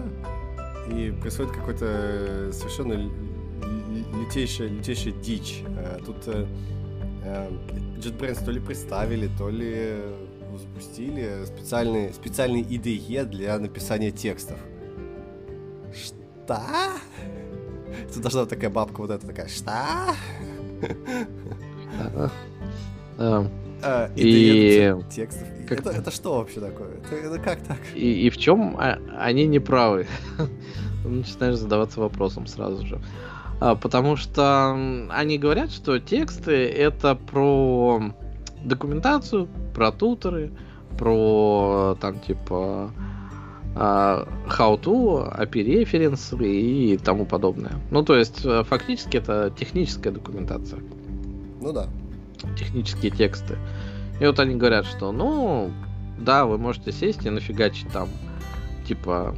и 0.90 1.12
происходит 1.12 1.52
какой-то 1.54 2.52
совершенно 2.52 3.10
лютейшая, 4.14 4.70
лютейшая 4.70 5.14
дичь. 5.14 5.64
Э, 5.78 6.00
тут 6.06 6.18
э, 6.28 6.46
э, 7.24 7.50
JetBrains 7.98 8.44
то 8.44 8.52
ли 8.52 8.60
представили, 8.60 9.30
то 9.38 9.50
ли 9.50 10.00
запустили 10.58 11.46
специальный, 11.46 12.14
специальный 12.14 12.62
IDE 12.62 13.26
для 13.26 13.58
написания 13.60 14.12
текстов. 14.12 14.58
Что? 15.94 16.62
Тут 18.14 18.22
должна 18.22 18.42
быть 18.42 18.50
такая 18.50 18.70
бабка 18.70 19.02
вот 19.02 19.12
эта 19.12 19.26
такая, 19.28 19.48
что? 19.48 19.72
Да. 23.18 23.50
А, 23.86 24.10
И- 24.16 24.94
текстов. 25.14 25.48
как- 25.68 25.80
Это, 25.82 25.90
это 25.92 26.12
что 26.12 26.38
вообще 26.38 26.60
такое? 26.62 26.90
Это, 27.04 27.16
это 27.16 27.40
как 27.40 27.60
так? 27.64 27.78
И, 27.94 28.26
и 28.28 28.30
в 28.30 28.38
чем 28.38 28.78
а- 28.78 28.98
они 29.20 29.46
не 29.46 29.60
правы? 29.60 30.08
Начинаешь 31.06 31.58
задаваться 31.58 32.00
вопросом 32.00 32.48
сразу 32.48 32.86
же. 32.86 33.02
А, 33.60 33.76
потому 33.76 34.16
что 34.16 34.72
они 35.12 35.38
говорят, 35.38 35.70
что 35.72 36.00
тексты 36.00 36.66
это 36.70 37.16
про 37.16 38.14
документацию, 38.64 39.48
про 39.74 39.92
туторы, 39.92 40.52
про 40.98 41.98
там 42.00 42.20
типа 42.20 42.92
а, 43.76 44.28
how-to, 44.48 45.36
API-референсы 45.40 46.38
и 46.46 46.98
тому 46.98 47.26
подобное. 47.26 47.74
Ну, 47.92 48.04
то 48.04 48.16
есть, 48.16 48.46
э, 48.46 48.64
фактически 48.64 49.18
это 49.18 49.52
техническая 49.58 50.14
документация 50.14 50.80
Ну 51.60 51.74
да. 51.74 51.88
технические 52.58 53.12
тексты. 53.12 53.58
И 54.20 54.26
вот 54.26 54.40
они 54.40 54.56
говорят, 54.56 54.86
что, 54.86 55.12
ну, 55.12 55.72
да, 56.20 56.46
вы 56.46 56.58
можете 56.60 56.92
сесть 56.92 57.26
и 57.26 57.30
нафигачить 57.32 57.90
там, 57.92 58.08
типа, 58.88 59.36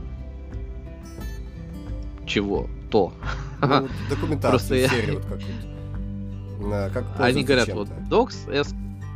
чего, 2.26 2.68
то. 2.92 3.14
Ну, 3.62 3.68
вот 3.82 3.92
документация, 4.10 4.50
Просто 4.50 4.76
я- 4.76 5.14
вот 5.14 5.26
как 5.26 5.40
вот. 5.40 6.68
На, 6.70 6.90
как 6.90 7.06
Они 7.20 7.44
говорят, 7.44 7.70
вот 7.74 7.90
docs 8.10 8.50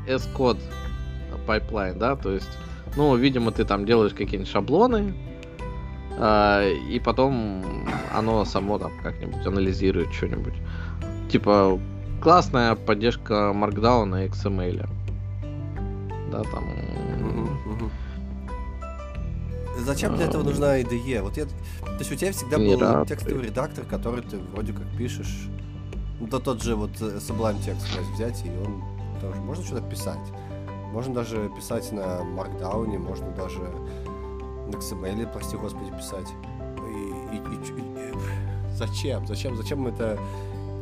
S-код 0.07 0.57
pipeline, 1.47 1.97
да, 1.97 2.15
то 2.15 2.31
есть, 2.31 2.49
ну, 2.95 3.15
видимо, 3.15 3.51
ты 3.51 3.65
там 3.65 3.85
делаешь 3.85 4.13
какие-нибудь 4.13 4.51
шаблоны, 4.51 5.13
а, 6.17 6.67
и 6.67 6.99
потом 6.99 7.63
оно 8.13 8.45
само 8.45 8.77
там 8.77 8.91
как-нибудь 9.01 9.45
анализирует 9.45 10.13
что-нибудь. 10.13 10.55
Типа, 11.29 11.79
классная 12.21 12.75
поддержка 12.75 13.53
Markdown 13.55 14.25
и 14.25 14.27
XML. 14.27 14.87
Да, 16.31 16.43
там... 16.43 17.49
Зачем 19.77 20.15
для 20.17 20.25
этого 20.25 20.43
А, 20.43 20.45
нужна 20.45 20.79
IDE? 20.81 21.21
Вот 21.21 21.37
я... 21.37 21.45
То 21.45 21.99
есть 21.99 22.11
у 22.11 22.15
тебя 22.15 22.31
всегда 22.33 22.57
был 22.57 22.77
рад. 22.79 23.07
текстовый 23.07 23.45
редактор, 23.45 23.85
который 23.85 24.21
ты 24.21 24.37
вроде 24.37 24.73
как 24.73 24.85
пишешь. 24.97 25.47
Ну, 26.19 26.27
да 26.27 26.39
тот 26.39 26.61
же 26.61 26.75
вот 26.75 26.91
э, 26.99 27.17
Sublime 27.17 27.63
текст 27.63 27.87
взять, 28.13 28.43
и 28.45 28.49
он 28.49 28.83
тоже... 29.19 29.39
Можно 29.41 29.63
что-то 29.63 29.81
писать. 29.87 30.17
Можно 30.91 31.13
даже 31.13 31.49
писать 31.55 31.91
на 31.91 32.21
Markdown, 32.21 32.97
можно 32.97 33.29
даже 33.31 33.59
на 33.59 34.71
XML, 34.75 35.31
прости 35.31 35.57
господи, 35.57 35.91
писать. 35.97 36.27
И, 36.87 37.35
и- 37.35 37.37
и 37.37 38.09
и- 38.11 38.13
зачем? 38.73 39.27
Зачем? 39.27 39.55
Зачем 39.55 39.85
это 39.87 40.17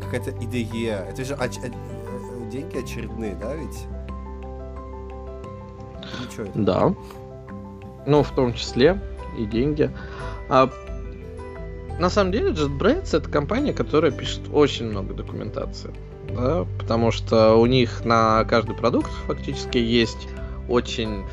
какая-то 0.01 0.31
IDE? 0.31 0.89
Это 1.09 1.23
же 1.25 1.33
оч- 1.33 1.59
э, 1.63 1.69
э, 1.69 2.49
деньги 2.49 2.77
очередные, 2.77 3.35
да, 3.35 3.53
ведь? 3.55 3.85
Ну, 6.37 6.43
это? 6.43 6.51
Да. 6.55 6.93
Ну, 8.05 8.23
в 8.23 8.31
том 8.31 8.53
числе 8.53 9.01
и 9.37 9.45
деньги. 9.45 9.91
А, 10.49 10.69
на 11.99 12.09
самом 12.09 12.31
деле, 12.31 12.51
JetBrains 12.51 13.15
это 13.17 13.29
компания, 13.29 13.73
которая 13.73 14.11
пишет 14.11 14.41
очень 14.53 14.85
много 14.89 15.13
документации. 15.13 15.91
Да, 16.35 16.65
потому 16.79 17.11
что 17.11 17.55
у 17.55 17.65
них 17.65 18.05
на 18.05 18.43
каждый 18.45 18.75
продукт 18.75 19.11
фактически 19.25 19.77
есть 19.77 20.27
очень 20.67 21.23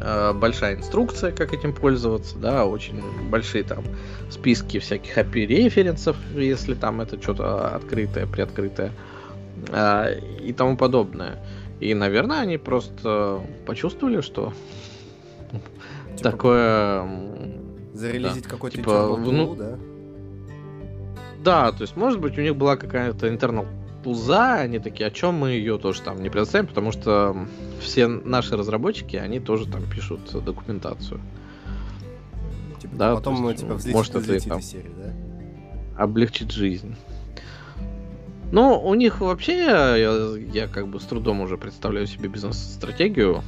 э, 0.00 0.32
большая 0.32 0.76
инструкция, 0.76 1.32
как 1.32 1.52
этим 1.52 1.72
пользоваться, 1.72 2.36
да, 2.38 2.66
очень 2.66 3.00
большие 3.30 3.64
там 3.64 3.84
списки 4.30 4.78
всяких 4.78 5.16
API 5.16 5.46
референсов, 5.46 6.16
если 6.34 6.74
там 6.74 7.00
это 7.00 7.20
что-то 7.20 7.74
открытое, 7.74 8.26
приоткрытое 8.26 8.92
а, 9.70 10.10
и 10.10 10.52
тому 10.52 10.76
подобное. 10.76 11.38
И, 11.80 11.94
наверное, 11.94 12.40
они 12.40 12.58
просто 12.58 13.40
почувствовали, 13.66 14.20
что 14.20 14.52
Типа, 16.16 16.30
такое... 16.30 17.08
Зарелизить 17.92 18.46
какой-то 18.46 18.76
Типа, 18.76 18.90
tool, 18.90 19.56
да? 19.56 19.78
Да, 21.44 21.72
то 21.72 21.82
есть, 21.82 21.96
может 21.96 22.20
быть, 22.20 22.38
у 22.38 22.40
них 22.40 22.56
была 22.56 22.76
какая-то 22.76 23.28
internal 23.28 23.66
туза, 24.04 24.54
они 24.54 24.78
такие, 24.78 25.06
о 25.06 25.10
чем 25.10 25.34
мы 25.34 25.50
ее 25.52 25.78
тоже 25.78 26.02
там 26.02 26.22
не 26.22 26.28
предоставим, 26.30 26.66
потому 26.66 26.92
что 26.92 27.36
все 27.80 28.06
наши 28.06 28.56
разработчики, 28.56 29.16
они 29.16 29.40
тоже 29.40 29.66
там 29.66 29.82
пишут 29.90 30.20
документацию. 30.44 31.20
Типа, 32.80 32.96
Да, 32.96 33.14
потом 33.16 33.48
есть, 33.48 33.60
типа 33.60 33.72
ну, 33.72 33.76
взлетит, 33.78 33.94
может, 33.94 34.14
это 34.14 34.48
там. 34.48 34.60
серии, 34.62 34.90
да? 34.96 36.02
облегчить 36.02 36.52
жизнь. 36.52 36.94
Ну, 38.52 38.78
у 38.80 38.94
них 38.94 39.20
вообще, 39.20 39.58
я, 39.64 40.36
я 40.52 40.68
как 40.68 40.86
бы 40.88 41.00
с 41.00 41.04
трудом 41.04 41.40
уже 41.40 41.56
представляю 41.56 42.06
себе 42.06 42.28
бизнес-стратегию 42.28 43.42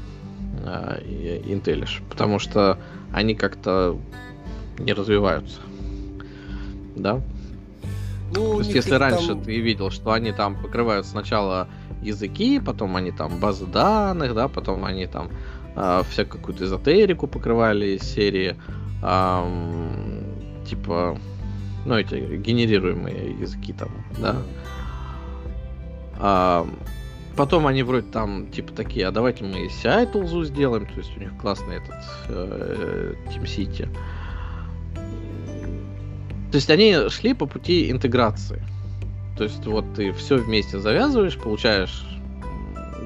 э, 0.64 1.00
и- 1.04 1.52
Intellish, 1.52 2.02
потому 2.08 2.38
что 2.38 2.78
они 3.12 3.34
как-то 3.34 3.98
не 4.78 4.92
развиваются. 4.92 5.60
Да? 6.96 7.20
Ну, 8.34 8.54
То 8.54 8.58
есть, 8.58 8.74
если 8.74 8.94
раньше 8.94 9.28
там- 9.28 9.42
ты 9.42 9.60
видел, 9.60 9.90
что 9.90 10.12
они 10.12 10.32
там 10.32 10.56
покрывают 10.60 11.06
сначала 11.06 11.68
языки, 12.02 12.60
потом 12.60 12.96
они 12.96 13.12
там 13.12 13.38
базы 13.38 13.66
данных, 13.66 14.34
да, 14.34 14.48
потом 14.48 14.84
они 14.84 15.06
там 15.06 15.28
э, 15.76 16.02
всякую 16.10 16.40
какую-то 16.40 16.64
эзотерику 16.64 17.26
покрывали 17.26 17.96
из 17.96 18.02
серии, 18.02 18.56
ам, 19.02 20.24
типа, 20.66 21.18
ну, 21.84 21.94
эти 21.94 22.36
генерируемые 22.36 23.38
языки 23.38 23.72
там, 23.72 23.90
да. 24.18 24.36
А, 26.18 26.66
потом 27.36 27.66
они 27.66 27.82
вроде 27.82 28.10
там, 28.10 28.46
типа, 28.48 28.72
такие, 28.72 29.06
а 29.06 29.12
давайте 29.12 29.44
мы 29.44 29.66
CI 29.66 30.10
тулзу 30.10 30.44
сделаем, 30.44 30.86
то 30.86 30.98
есть 30.98 31.16
у 31.16 31.20
них 31.20 31.36
классный 31.38 31.76
этот 31.76 31.94
э, 32.28 33.14
TeamCity. 33.28 33.88
То 36.56 36.58
есть 36.58 36.70
они 36.70 37.10
шли 37.10 37.34
по 37.34 37.44
пути 37.44 37.90
интеграции. 37.90 38.62
То 39.36 39.44
есть 39.44 39.66
вот 39.66 39.84
ты 39.94 40.14
все 40.14 40.38
вместе 40.38 40.78
завязываешь, 40.78 41.36
получаешь, 41.36 42.02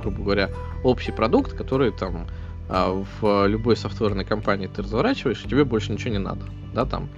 грубо 0.01 0.23
говоря, 0.23 0.51
общий 0.85 1.11
продукт, 1.11 1.55
который 1.55 1.91
там 1.91 2.29
а, 2.69 3.05
в 3.21 3.49
любой 3.49 3.77
софтверной 3.77 4.25
компании 4.25 4.69
ты 4.69 4.83
разворачиваешь, 4.83 5.45
и 5.45 5.49
тебе 5.49 5.65
больше 5.65 5.91
ничего 5.91 6.13
не 6.13 6.21
надо. 6.21 6.43
Да, 6.73 6.85
там. 6.85 7.09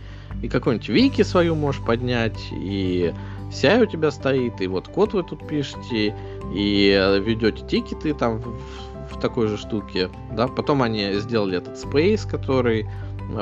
И 0.43 0.49
какой-нибудь 0.49 0.89
вики 0.89 1.20
свою 1.20 1.55
можешь 1.55 1.85
поднять, 1.85 2.41
и 2.51 3.12
CI 3.51 3.83
у 3.83 3.87
тебя 3.87 4.11
стоит, 4.11 4.59
и 4.62 4.66
вот 4.68 4.89
код 4.89 5.12
вы 5.12 5.24
тут 5.24 5.47
пишете, 5.47 6.16
и 6.55 7.20
ведете 7.22 7.62
тикеты 7.68 8.14
там 8.14 8.39
в, 8.39 9.14
в 9.14 9.20
такой 9.20 9.49
же 9.49 9.59
штуке. 9.59 10.09
Да? 10.35 10.49
Потом 10.49 10.80
они 10.80 11.12
сделали 11.12 11.59
этот 11.59 11.74
Space, 11.74 12.26
который 12.26 12.89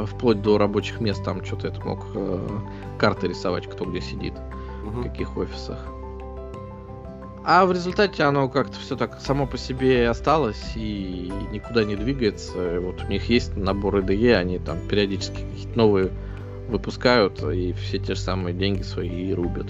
вплоть 0.07 0.43
до 0.43 0.59
рабочих 0.59 1.01
мест 1.01 1.23
там 1.25 1.45
что-то 1.45 1.69
это 1.69 1.81
мог 1.83 2.07
э, 2.15 2.49
карты 2.99 3.29
рисовать, 3.29 3.67
кто 3.69 3.85
где 3.85 4.01
сидит, 4.01 4.35
в 4.83 4.97
Мгм. 4.99 5.03
каких 5.05 5.37
офисах. 5.37 5.79
А 7.45 7.65
в 7.65 7.73
результате 7.73 8.23
оно 8.25 8.49
как-то 8.49 8.79
все 8.79 8.97
так 8.97 9.19
само 9.21 9.47
по 9.47 9.57
себе 9.57 10.09
осталось 10.09 10.73
и 10.77 11.33
никуда 11.53 11.85
не 11.85 11.97
двигается. 11.97 12.81
Вот 12.81 13.03
у 13.03 13.07
них 13.09 13.29
есть 13.31 13.57
набор 13.57 13.97
IDE, 13.97 14.35
они 14.35 14.59
там 14.59 14.79
периодически 14.89 15.41
какие-то 15.43 15.79
новые 15.79 16.11
выпускают 16.69 17.43
и 17.43 17.73
все 17.73 17.99
те 17.99 18.15
же 18.15 18.21
самые 18.21 18.55
деньги 18.55 18.83
свои 18.83 19.33
рубят. 19.33 19.69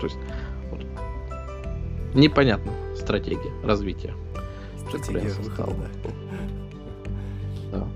То 0.00 0.06
есть 0.06 0.16
вот, 0.70 0.80
непонятно 2.14 2.72
стратегия 2.96 3.52
развития. 3.64 4.14
Стратегия 4.88 5.32
выхода, 5.40 5.74
да. 7.72 7.78
да. 7.78 7.88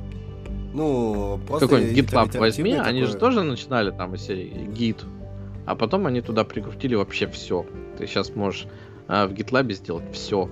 Ну, 0.77 1.41
просто... 1.47 1.69
Какой-нибудь 1.69 1.97
GitLab 1.97 2.39
возьми, 2.39 2.73
такое... 2.73 2.87
они 2.87 3.05
же 3.05 3.17
тоже 3.17 3.43
начинали 3.43 3.91
там 3.91 4.15
из 4.15 4.21
серии 4.21 4.67
гид, 4.67 5.07
а 5.65 5.75
потом 5.75 6.07
они 6.07 6.21
туда 6.21 6.45
прикрутили 6.45 6.95
вообще 6.95 7.27
все. 7.29 7.65
Ты 7.97 8.07
сейчас 8.07 8.35
можешь 8.35 8.67
а, 9.09 9.27
в 9.27 9.33
GitLab 9.33 9.73
сделать 9.73 10.05
все. 10.13 10.51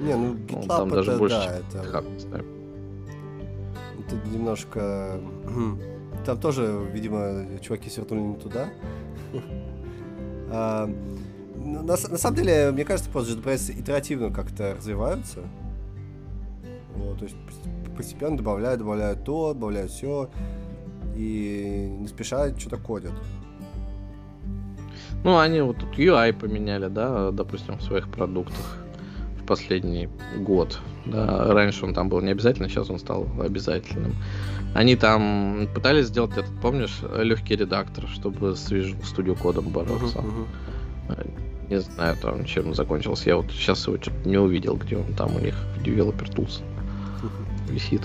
Не, 0.00 0.16
ну 0.16 0.34
GitLab 0.34 0.62
ну, 0.62 0.66
там 0.66 0.88
это, 0.88 0.96
даже 0.96 1.16
больше, 1.16 1.36
да, 1.36 1.58
это... 1.58 1.88
Хаб, 1.88 2.04
это 4.00 4.28
немножко... 4.28 5.20
Там 6.26 6.40
тоже, 6.40 6.84
видимо, 6.92 7.46
чуваки 7.60 7.88
свернули 7.88 8.20
не 8.22 8.34
туда. 8.34 8.68
а, 10.50 10.90
на, 11.54 11.82
на 11.82 11.96
самом 11.96 12.36
деле, 12.36 12.72
мне 12.72 12.84
кажется, 12.84 13.08
просто 13.10 13.34
JetBrains 13.34 13.80
итеративно 13.80 14.32
как-то 14.32 14.74
развиваются. 14.74 15.38
Вот, 16.96 17.18
то 17.18 17.24
есть 17.26 17.36
постепенно 17.96 18.36
добавляют, 18.36 18.80
добавляют 18.80 19.24
то, 19.24 19.54
добавляют 19.54 19.90
все. 19.90 20.30
И 21.16 21.88
не 21.98 22.08
спеша 22.08 22.56
что-то 22.58 22.76
кодят. 22.76 23.12
Ну, 25.24 25.38
они 25.38 25.60
вот 25.60 25.78
тут 25.78 25.98
UI 25.98 26.32
поменяли, 26.32 26.88
да, 26.88 27.30
допустим, 27.30 27.78
в 27.78 27.82
своих 27.82 28.08
продуктах 28.08 28.78
в 29.40 29.46
последний 29.46 30.08
год. 30.38 30.78
Да, 31.06 31.52
раньше 31.52 31.84
он 31.84 31.94
там 31.94 32.08
был 32.08 32.20
не 32.20 32.30
обязательно, 32.30 32.68
сейчас 32.68 32.90
он 32.90 32.98
стал 32.98 33.26
обязательным. 33.40 34.12
Они 34.74 34.94
там 34.94 35.68
пытались 35.74 36.06
сделать 36.06 36.32
этот, 36.32 36.52
помнишь, 36.60 37.00
легкий 37.18 37.56
редактор, 37.56 38.06
чтобы 38.08 38.54
с 38.54 38.70
Visual 38.70 39.00
Studio 39.02 39.40
кодом 39.40 39.70
бороться. 39.70 40.18
Uh-huh, 40.18 40.46
uh-huh. 41.08 41.70
Не 41.70 41.80
знаю, 41.80 42.16
там 42.20 42.44
чем 42.44 42.74
закончился. 42.74 43.30
Я 43.30 43.36
вот 43.36 43.50
сейчас 43.50 43.86
его 43.86 43.96
что-то 43.96 44.28
не 44.28 44.36
увидел, 44.36 44.76
где 44.76 44.96
он 44.96 45.14
там 45.14 45.34
у 45.34 45.40
них 45.40 45.54
в 45.76 45.82
Developer 45.82 46.28
Tools 46.32 46.60
uh-huh. 47.22 47.55
Висит. 47.70 48.02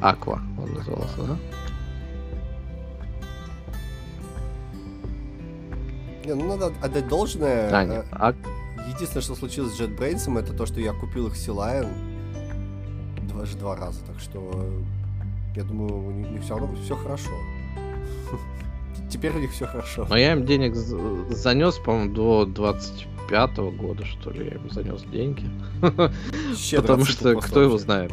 Aqua 0.00 0.40
он 0.58 0.74
назывался, 0.74 1.16
да? 1.18 1.36
Не, 6.24 6.34
ну 6.34 6.48
надо 6.48 6.72
отдать 6.82 7.08
должное. 7.08 7.70
А, 7.72 7.84
нет. 7.84 8.06
А... 8.10 8.34
Единственное, 8.88 9.22
что 9.22 9.34
случилось 9.34 9.74
с 9.74 9.80
JetBrains, 9.80 10.38
это 10.38 10.52
то, 10.52 10.66
что 10.66 10.80
я 10.80 10.92
купил 10.92 11.28
их 11.28 11.34
Sea 11.34 11.88
два, 13.28 13.44
два 13.44 13.76
раза, 13.76 14.00
так 14.06 14.18
что 14.20 14.70
я 15.54 15.64
думаю, 15.64 16.06
у 16.06 16.10
них 16.10 16.42
все 16.42 16.58
равно 16.58 16.76
все 16.82 16.96
хорошо. 16.96 17.30
Теперь 19.10 19.32
у 19.32 19.38
них 19.38 19.52
все 19.52 19.66
хорошо. 19.66 20.06
Но 20.08 20.16
я 20.16 20.32
им 20.32 20.46
денег 20.46 20.74
занес, 20.74 21.78
по-моему, 21.78 22.12
до 22.46 22.46
25 23.28 23.56
года, 23.76 24.04
что 24.04 24.30
ли, 24.30 24.46
я 24.46 24.54
им 24.56 24.70
занес 24.70 25.02
деньги. 25.02 25.44
Потому 26.76 27.04
что 27.04 27.34
кто 27.36 27.62
его 27.62 27.78
знает. 27.78 28.12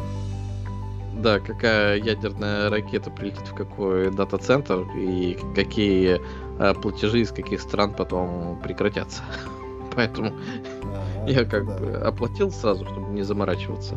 Да, 1.16 1.38
какая 1.38 1.96
ядерная 1.98 2.68
ракета 2.70 3.10
прилетит 3.10 3.46
в 3.48 3.54
какой 3.54 4.10
дата-центр 4.10 4.80
и 4.96 5.38
какие 5.54 6.20
а, 6.58 6.74
платежи 6.74 7.20
из 7.20 7.30
каких 7.30 7.60
стран 7.60 7.94
потом 7.94 8.60
прекратятся. 8.62 9.22
Поэтому 9.94 10.34
я 11.26 11.44
как 11.44 11.66
да. 11.66 11.78
бы 11.78 11.96
оплатил 11.96 12.50
сразу, 12.50 12.84
чтобы 12.84 13.12
не 13.12 13.22
заморачиваться. 13.22 13.96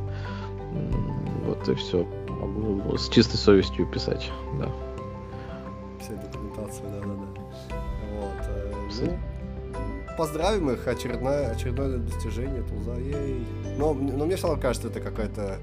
Вот 1.46 1.68
и 1.68 1.74
все. 1.76 2.06
Могу 2.30 2.96
с 2.98 3.10
чистой 3.10 3.38
совестью 3.38 3.88
писать, 3.88 4.32
да. 4.60 4.70
Вся 6.00 6.14
документация, 6.14 6.88
да, 6.88 7.00
да, 7.00 7.08
да. 7.08 7.76
Вот. 8.20 8.48
Э, 8.48 8.74
ну, 9.02 9.18
поздравим 10.18 10.72
их, 10.72 10.88
очередное, 10.88 11.52
очередное 11.52 11.98
достижение 11.98 12.64
тулза. 12.64 12.96
Ей. 12.96 13.46
Но, 13.78 13.94
но 13.94 14.26
мне 14.26 14.36
все 14.36 14.48
равно 14.48 14.62
кажется, 14.62 14.88
это 14.88 15.00
какая-то 15.00 15.60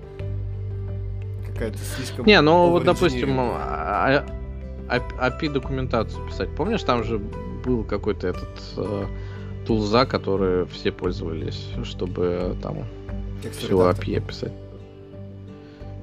какая-то 1.53 1.79
слишком... 1.79 2.27
Не, 2.27 2.41
ну 2.41 2.71
вот, 2.71 2.85
допустим, 2.85 3.39
а, 3.39 4.25
API 4.89 5.51
документацию 5.51 6.27
писать. 6.27 6.49
Помнишь, 6.57 6.83
там 6.83 7.05
же 7.05 7.19
был 7.19 7.85
какой-то 7.85 8.29
этот 8.29 8.61
э, 8.77 9.07
тулза, 9.67 10.05
который 10.05 10.67
все 10.67 10.93
пользовались, 10.93 11.69
чтобы 11.85 12.57
там 12.63 12.85
все 13.53 13.91
API 13.91 14.27
писать. 14.27 14.53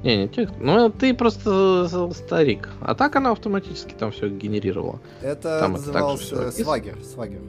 Не, 0.04 0.18
не 0.18 0.28
текст. 0.28 0.56
Ну, 0.60 0.90
ты 0.90 1.14
просто 1.14 2.10
старик. 2.14 2.70
А 2.82 2.96
так 2.96 3.16
она 3.16 3.32
автоматически 3.32 3.94
там 3.94 4.12
все 4.12 4.30
генерировала. 4.30 5.00
Это 5.22 5.60
там 5.60 5.74
назывался 5.74 6.36
это 6.36 6.52
свагер. 6.52 6.98
Свагер. 7.04 7.42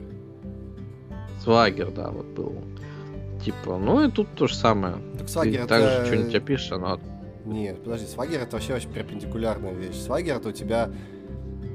Свагер, 1.43 1.91
да, 1.91 2.09
вот 2.09 2.25
был. 2.27 2.55
Типа, 3.43 3.77
ну 3.77 4.05
и 4.05 4.09
тут 4.09 4.33
то 4.35 4.47
же 4.47 4.55
самое. 4.55 4.95
Так 5.17 5.27
свагер 5.27 5.59
ты 5.59 5.59
это... 5.59 5.67
также 5.67 6.05
что-нибудь 6.05 6.35
опишешь, 6.35 6.71
оно... 6.71 6.99
Нет, 7.45 7.83
подожди, 7.83 8.07
свагер 8.07 8.41
это 8.41 8.55
вообще 8.55 8.75
очень 8.75 8.89
перпендикулярная 8.89 9.73
вещь. 9.73 9.97
Свагер 9.97 10.37
это 10.37 10.49
у 10.49 10.51
тебя 10.53 10.89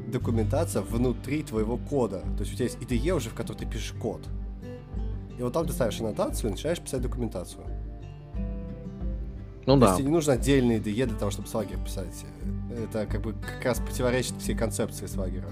документация 0.06 0.80
внутри 0.80 1.42
твоего 1.42 1.76
кода. 1.76 2.20
То 2.20 2.40
есть 2.40 2.52
у 2.52 2.56
тебя 2.56 2.64
есть 2.64 2.78
IDE 2.78 3.10
уже, 3.10 3.28
в 3.28 3.34
которой 3.34 3.58
ты 3.58 3.66
пишешь 3.66 3.92
код. 3.92 4.22
И 5.38 5.42
вот 5.42 5.52
там 5.52 5.66
ты 5.66 5.72
ставишь 5.74 6.00
аннотацию 6.00 6.48
и 6.48 6.52
начинаешь 6.52 6.80
писать 6.80 7.02
документацию. 7.02 7.64
Ну 9.66 9.74
То 9.74 9.80
да. 9.80 9.86
есть 9.88 9.98
тебе 9.98 10.08
не 10.08 10.14
нужно 10.14 10.32
отдельные 10.32 10.78
IDE 10.78 11.06
для 11.06 11.18
того, 11.18 11.30
чтобы 11.30 11.48
Swagger 11.48 11.84
писать. 11.84 12.24
Это 12.74 13.04
как 13.04 13.20
бы 13.20 13.34
как 13.34 13.62
раз 13.62 13.78
противоречит 13.78 14.38
всей 14.38 14.56
концепции 14.56 15.04
Swagger. 15.04 15.44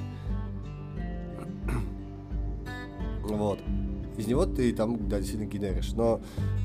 вот. 3.25 3.61
Из 4.17 4.27
него 4.27 4.47
ты 4.47 4.73
там, 4.73 5.09
да, 5.09 5.19
действительно 5.19 5.49
генеришь. 5.49 5.93
Но 5.93 6.21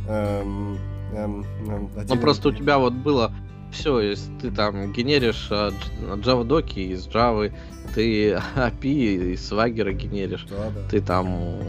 эм, 0.08 0.78
эм, 1.14 1.46
эм, 1.68 1.90
Ну 2.08 2.18
просто 2.18 2.50
у 2.50 2.52
тебя 2.52 2.78
вот 2.78 2.94
было 2.94 3.34
все, 3.72 4.00
если 4.00 4.32
ты 4.40 4.52
там 4.52 4.92
генеришь 4.92 5.48
uh, 5.50 5.74
Java 6.18 6.44
доки 6.44 6.80
из 6.80 7.08
Java, 7.08 7.54
ты 7.96 8.32
API 8.56 9.34
из 9.34 9.52
Swagger 9.52 9.92
генеришь, 9.94 10.46
да, 10.50 10.70
да. 10.70 10.90
ты 10.90 11.02
там 11.02 11.60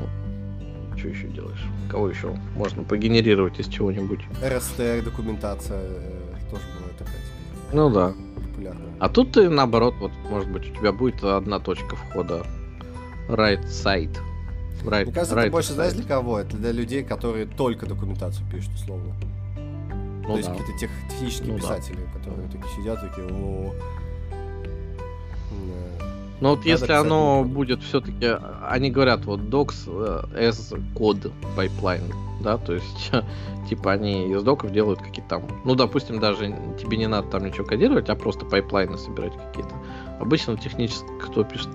что 0.96 1.08
еще 1.08 1.26
делаешь? 1.28 1.64
Кого 1.90 2.08
еще 2.08 2.36
можно 2.54 2.84
погенерировать 2.84 3.58
из 3.58 3.66
чего-нибудь? 3.66 4.20
RSTR 4.42 5.02
документация 5.02 5.80
э, 5.80 6.20
тоже 6.50 6.62
бывает 6.76 6.96
такая 6.98 7.16
теперь. 7.16 7.76
Ну 7.76 7.90
да. 7.90 8.12
Популярная. 8.36 8.92
А 9.00 9.08
тут 9.08 9.32
ты 9.32 9.48
наоборот, 9.48 9.94
вот 10.00 10.12
может 10.30 10.50
быть 10.50 10.70
у 10.70 10.74
тебя 10.74 10.92
будет 10.92 11.24
одна 11.24 11.58
точка 11.58 11.96
входа. 11.96 12.46
Right 13.28 13.64
side. 13.64 14.16
Right, 14.84 15.04
Мне 15.04 15.12
кажется, 15.12 15.36
right 15.36 15.42
это 15.42 15.52
больше, 15.52 15.72
знаешь, 15.74 15.92
для 15.92 16.04
кого? 16.04 16.40
Это 16.40 16.56
для 16.56 16.72
людей, 16.72 17.04
которые 17.04 17.46
только 17.46 17.86
документацию 17.86 18.44
пишут, 18.50 18.74
условно. 18.74 19.14
Ну, 20.22 20.28
То 20.28 20.36
есть 20.36 20.48
да. 20.48 20.54
какие-то 20.54 20.78
тех, 20.78 20.90
технические 21.10 21.52
ну, 21.52 21.58
писатели, 21.58 21.98
да. 22.12 22.18
которые 22.18 22.48
такие 22.48 22.74
сидят, 22.76 23.00
такие, 23.00 23.26
о, 23.28 23.72
но 26.42 26.50
вот 26.50 26.58
Надо 26.58 26.70
если 26.70 26.92
оно 26.92 27.44
будет 27.44 27.84
все-таки, 27.84 28.36
они 28.68 28.90
говорят, 28.90 29.24
вот 29.26 29.42
docs 29.42 29.84
э, 29.86 30.50
as 30.50 30.76
code 30.92 31.30
pipeline, 31.56 32.12
да, 32.42 32.58
то 32.58 32.72
есть, 32.72 33.12
типа, 33.68 33.92
они 33.92 34.32
из 34.32 34.42
доков 34.42 34.72
делают 34.72 35.00
какие-то 35.00 35.28
там, 35.28 35.42
ну, 35.64 35.76
допустим, 35.76 36.18
даже 36.18 36.52
тебе 36.80 36.96
не 36.96 37.06
надо 37.06 37.28
там 37.28 37.44
ничего 37.44 37.64
кодировать, 37.64 38.08
а 38.08 38.16
просто 38.16 38.44
пайплайны 38.44 38.98
собирать 38.98 39.34
какие-то. 39.36 39.76
Обычно 40.22 40.56
технически, 40.56 41.08
кто 41.20 41.42
пишет 41.42 41.68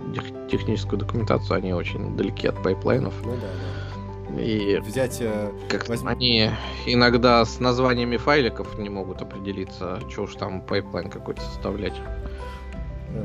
техническую 0.50 0.98
документацию, 0.98 1.58
они 1.58 1.74
очень 1.74 2.16
далеки 2.16 2.48
от 2.48 2.64
пайплайнов. 2.64 3.14
Ну 3.26 3.34
да, 3.34 3.42
да. 3.42 4.42
И 4.42 4.80
взять... 4.80 5.18
Э, 5.20 5.52
как 5.68 5.90
возьм... 5.90 6.08
они 6.08 6.50
иногда 6.86 7.44
с 7.44 7.60
названиями 7.60 8.16
файликов 8.16 8.80
не 8.80 8.88
могут 8.88 9.22
определиться, 9.22 10.00
что 10.10 10.24
уж 10.24 10.36
там 10.36 10.62
пайплайн 10.62 11.10
какой-то 11.10 11.42
составлять. 11.42 11.96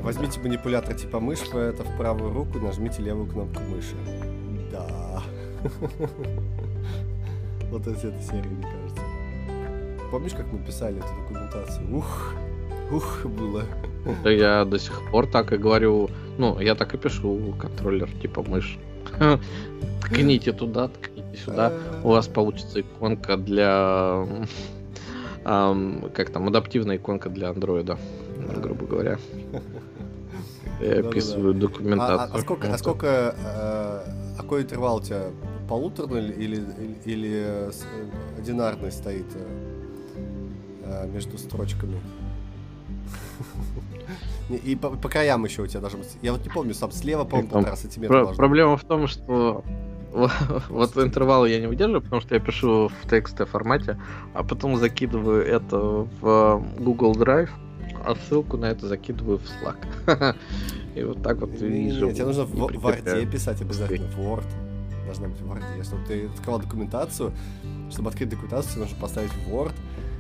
Возьмите 0.03 0.41
манипулятор 0.41 0.95
типа 0.95 1.21
мышь, 1.21 1.43
это 1.43 1.85
в 1.85 1.97
правую 1.97 2.33
руку, 2.33 2.59
нажмите 2.59 3.01
левую 3.03 3.31
кнопку 3.31 3.63
мыши. 3.63 3.95
Да. 4.73 5.23
Вот 7.71 7.87
из 7.87 8.05
этой 8.05 8.23
серии, 8.23 8.49
мне 8.49 8.65
кажется. 8.65 9.03
Помнишь, 10.11 10.33
как 10.33 10.53
мы 10.53 10.59
писали 10.59 10.99
эту 10.99 11.09
документацию? 11.23 11.97
Ух, 11.97 12.35
ух, 12.91 13.25
было. 13.25 13.65
Да 14.25 14.31
я 14.31 14.65
до 14.65 14.79
сих 14.79 15.11
пор 15.11 15.27
так 15.27 15.53
и 15.53 15.57
говорю. 15.57 16.11
Ну, 16.39 16.59
я 16.61 16.75
так 16.75 16.95
и 16.95 16.99
пишу 16.99 17.55
контроллер 17.59 18.11
типа 18.21 18.43
мышь. 18.43 18.79
Ткните 20.03 20.53
туда, 20.53 20.89
ткните 20.89 21.37
сюда. 21.45 21.73
У 22.03 22.09
вас 22.09 22.27
получится 22.29 22.81
иконка 22.81 23.37
для... 23.37 24.27
Как 25.45 26.31
там, 26.31 26.49
адаптивная 26.49 26.97
иконка 26.97 27.29
для 27.29 27.51
андроида, 27.51 27.99
грубо 28.57 28.87
говоря. 28.87 29.19
Я 30.81 31.01
описываю 31.01 31.55
документацию. 31.55 32.31
А, 32.33 32.37
а 32.37 32.41
сколько, 32.41 32.73
а 32.73 32.79
сколько, 32.79 33.35
а 33.45 34.05
какой 34.37 34.63
интервал 34.63 34.97
у 34.97 35.01
тебя 35.01 35.31
полуторный 35.69 36.31
или, 36.31 36.57
или, 36.57 36.97
или 37.05 37.71
одинарный 38.39 38.91
стоит 38.93 39.27
между 41.13 41.39
строчками? 41.39 42.01
И 44.65 44.77
по, 44.77 44.91
по 44.91 45.09
краям 45.09 45.45
еще 45.45 45.63
у 45.63 45.67
тебя 45.67 45.81
должен 45.81 46.01
быть. 46.01 46.17
Я 46.21 46.33
вот 46.33 46.45
не 46.45 46.51
помню, 46.51 46.75
сам 46.75 46.93
слева, 46.93 47.25
по-моему, 47.25 47.49
полтора 47.49 47.77
сантиметра. 47.77 48.27
Про- 48.27 48.35
проблема 48.35 48.77
в 48.77 48.85
том, 48.85 49.07
что 49.07 49.65
вот 50.69 50.97
интервалы 50.99 51.51
я 51.51 51.61
не 51.61 51.67
выдерживаю, 51.67 52.03
потому 52.03 52.21
что 52.21 52.35
я 52.35 52.41
пишу 52.41 52.89
в 52.89 53.09
текстовом 53.09 53.51
формате, 53.51 53.99
а 54.35 54.43
потом 54.43 54.77
закидываю 54.77 55.45
это 55.47 55.79
в 56.21 56.63
Google 56.79 57.13
Drive, 57.13 57.51
а 58.05 58.15
ссылку 58.15 58.57
на 58.57 58.67
это 58.67 58.87
закидываю 58.89 59.39
в 59.39 59.43
Slack. 59.43 60.37
И 60.95 61.03
вот 61.03 61.23
так 61.23 61.39
вот 61.39 61.51
вижу. 61.61 62.13
Тебе 62.13 62.27
нужно 62.27 62.45
в 62.45 62.55
Word 62.55 63.31
писать 63.31 63.63
обязательно, 63.63 64.09
в 64.09 64.19
Word. 64.19 64.45
Должна 65.07 65.29
быть 65.29 65.41
в 65.41 65.51
Word. 65.51 65.85
Чтобы 65.85 66.05
ты 66.07 66.27
открывал 66.27 66.61
документацию, 66.61 67.33
чтобы 67.91 68.11
открыть 68.11 68.29
документацию, 68.29 68.81
нужно 68.81 68.97
поставить 69.01 69.33
в 69.33 69.49
Word, 69.49 69.73
э, 69.73 70.12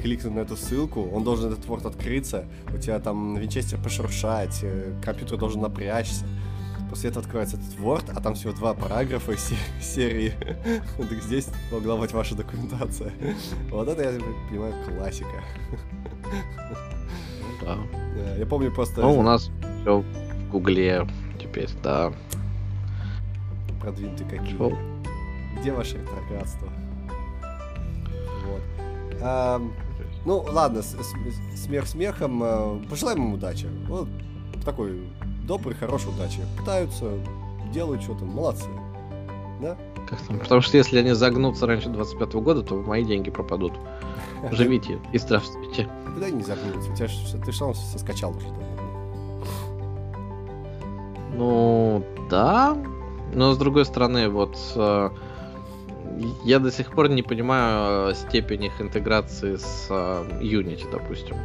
кликнуть 0.00 0.34
на 0.34 0.40
эту 0.40 0.56
ссылку, 0.56 1.08
он 1.12 1.24
должен 1.24 1.52
этот 1.52 1.64
Word 1.66 1.86
открыться, 1.86 2.44
у 2.74 2.78
тебя 2.78 2.98
там 2.98 3.36
винчестер 3.36 3.78
пошуршать, 3.80 4.60
э, 4.62 4.92
компьютер 5.02 5.38
должен 5.38 5.60
напрячься. 5.60 6.26
После 6.90 7.08
этого 7.08 7.24
открывается 7.24 7.56
этот 7.56 7.78
Word, 7.78 8.12
а 8.14 8.20
там 8.20 8.34
всего 8.34 8.52
два 8.52 8.74
параграфа 8.74 9.32
из 9.32 9.52
серии. 9.80 10.34
так 10.98 11.22
здесь 11.22 11.48
могла 11.70 11.96
быть 11.96 12.12
ваша 12.12 12.34
документация. 12.34 13.12
вот 13.70 13.88
это, 13.88 14.02
я 14.02 14.20
понимаю, 14.50 14.74
классика. 14.84 15.42
да. 17.62 17.78
Я 18.36 18.46
помню 18.46 18.72
просто... 18.72 19.00
Ну, 19.00 19.18
у 19.18 19.22
нас 19.22 19.50
все 19.80 20.00
в 20.00 20.50
Гугле 20.50 21.06
теперь, 21.40 21.70
да. 21.82 22.12
Продвинутые 23.80 24.28
какие. 24.28 24.58
Где 25.58 25.72
ваше 25.72 25.98
ретроградство? 25.98 26.68
А, 29.22 29.62
ну, 30.24 30.44
ладно, 30.48 30.82
смех 30.82 31.86
смехом. 31.86 32.42
Э, 32.42 32.80
пожелаем 32.88 33.24
им 33.24 33.34
удачи. 33.34 33.68
Вот 33.88 34.08
такой 34.64 35.02
добрый, 35.46 35.74
хорошей 35.74 36.10
удачи. 36.10 36.40
Пытаются, 36.58 37.12
делают 37.72 38.02
что-то, 38.02 38.24
молодцы. 38.24 38.68
Да? 39.60 39.76
Как 40.08 40.20
там? 40.22 40.38
Потому 40.38 40.60
что 40.60 40.76
если 40.76 40.98
они 40.98 41.12
загнутся 41.12 41.66
раньше 41.66 41.88
25 41.88 42.34
-го 42.34 42.40
года, 42.40 42.62
то 42.62 42.76
мои 42.76 43.04
деньги 43.04 43.30
пропадут. 43.30 43.72
Живите 44.52 44.98
и 45.12 45.18
здравствуйте. 45.18 45.88
Куда 46.14 46.30
не 46.30 46.42
загнутся? 46.42 46.90
У 46.90 46.94
тебя 46.96 47.08
ты 47.44 47.52
что 47.52 47.72
все 47.72 47.98
скачал 47.98 48.36
уже 48.36 48.46
Ну, 51.36 52.04
да. 52.30 52.76
Но 53.34 53.52
с 53.52 53.58
другой 53.58 53.86
стороны, 53.86 54.28
вот 54.28 54.58
э, 54.76 55.10
я 56.44 56.58
до 56.58 56.70
сих 56.70 56.92
пор 56.92 57.08
не 57.08 57.22
понимаю 57.22 58.10
э, 58.10 58.14
степень 58.14 58.64
их 58.64 58.80
интеграции 58.80 59.56
с 59.56 59.86
э, 59.90 60.24
Unity, 60.40 60.90
допустим 60.90 61.36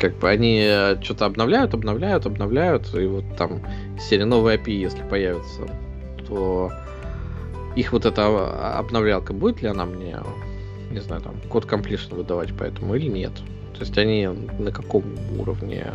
как 0.00 0.16
бы 0.16 0.30
они 0.30 0.62
э, 0.64 0.96
что-то 1.02 1.26
обновляют, 1.26 1.74
обновляют, 1.74 2.26
обновляют, 2.26 2.94
и 2.94 3.06
вот 3.06 3.24
там 3.36 3.60
серия 3.98 4.24
новые 4.24 4.56
API, 4.56 4.72
если 4.72 5.02
появится, 5.02 5.68
то 6.26 6.72
их 7.76 7.92
вот 7.92 8.06
эта 8.06 8.22
а, 8.26 8.78
обновлялка 8.78 9.32
будет 9.32 9.62
ли 9.62 9.68
она 9.68 9.84
мне, 9.84 10.18
не 10.90 11.00
знаю, 11.00 11.22
там, 11.22 11.34
код 11.48 11.66
completion 11.66 12.16
выдавать 12.16 12.50
поэтому 12.58 12.94
или 12.94 13.08
нет? 13.08 13.32
То 13.74 13.80
есть 13.80 13.96
они 13.98 14.26
на 14.26 14.72
каком 14.72 15.04
уровне 15.38 15.86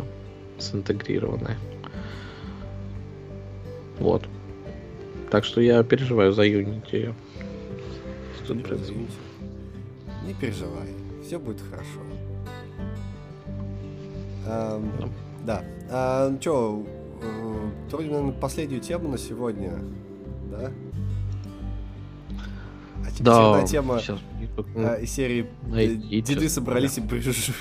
синтегрированы? 0.58 1.56
Вот. 3.98 4.24
Так 5.30 5.44
что 5.44 5.60
я 5.60 5.82
переживаю 5.82 6.32
за 6.32 6.46
Unity. 6.46 7.14
Не 10.24 10.34
переживай, 10.34 10.88
все 11.24 11.38
будет 11.38 11.60
хорошо. 11.60 12.00
Эм, 14.46 14.92
да. 15.44 15.64
А, 15.90 16.28
ну 16.28 16.40
что, 16.40 16.86
э, 17.22 17.92
наверное, 17.92 18.32
последнюю 18.32 18.80
тему 18.80 19.08
на 19.08 19.18
сегодня, 19.18 19.72
да? 20.50 20.72
А 23.04 23.10
теперь 23.10 23.24
да, 23.24 23.66
тема 23.66 23.98
сейчас... 24.00 24.20
а, 24.76 24.96
из 24.96 25.10
серии 25.12 25.46
Найдите, 25.66 26.34
«Деды 26.34 26.48
собрались 26.48 26.94
да. 26.96 27.02
и 27.02 27.04
брыж...» 27.04 27.52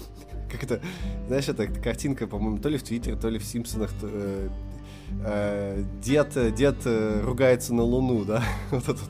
Как 0.50 0.64
это, 0.64 0.80
знаешь, 1.28 1.48
это 1.48 1.66
картинка, 1.66 2.26
по-моему, 2.26 2.58
то 2.58 2.68
ли 2.68 2.76
в 2.76 2.82
Твиттере, 2.82 3.16
то 3.16 3.28
ли 3.28 3.38
в 3.38 3.44
Симпсонах, 3.44 3.90
то, 4.00 4.08
э, 4.10 4.48
э, 5.24 5.84
дед, 6.02 6.54
дед 6.54 6.76
э, 6.84 7.22
ругается 7.24 7.74
на 7.74 7.82
Луну, 7.82 8.24
да? 8.24 8.42
вот 8.70 8.84
этот. 8.84 9.08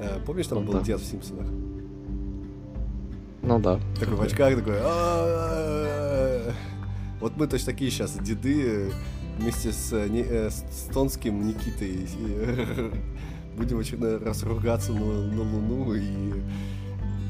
Э, 0.00 0.18
помнишь, 0.24 0.46
там 0.46 0.64
был 0.64 0.80
дед 0.80 1.00
в 1.00 1.04
Симпсонах? 1.04 1.46
Ну 3.42 3.58
да. 3.60 3.80
Такой 3.98 4.16
в 4.16 4.22
очках, 4.22 4.56
такой... 4.56 4.78
Вот 7.20 7.36
мы 7.36 7.48
точно 7.48 7.72
такие 7.72 7.90
сейчас 7.90 8.16
деды 8.16 8.92
вместе 9.38 9.72
с, 9.72 9.92
не, 10.08 10.22
с 10.22 10.88
Тонским 10.92 11.46
Никитой 11.46 12.06
будем 13.58 13.78
очередной 13.78 14.18
раз 14.18 14.42
ругаться 14.44 14.92
на, 14.92 15.04
на 15.04 15.42
Луну 15.42 15.94
и, 15.94 16.00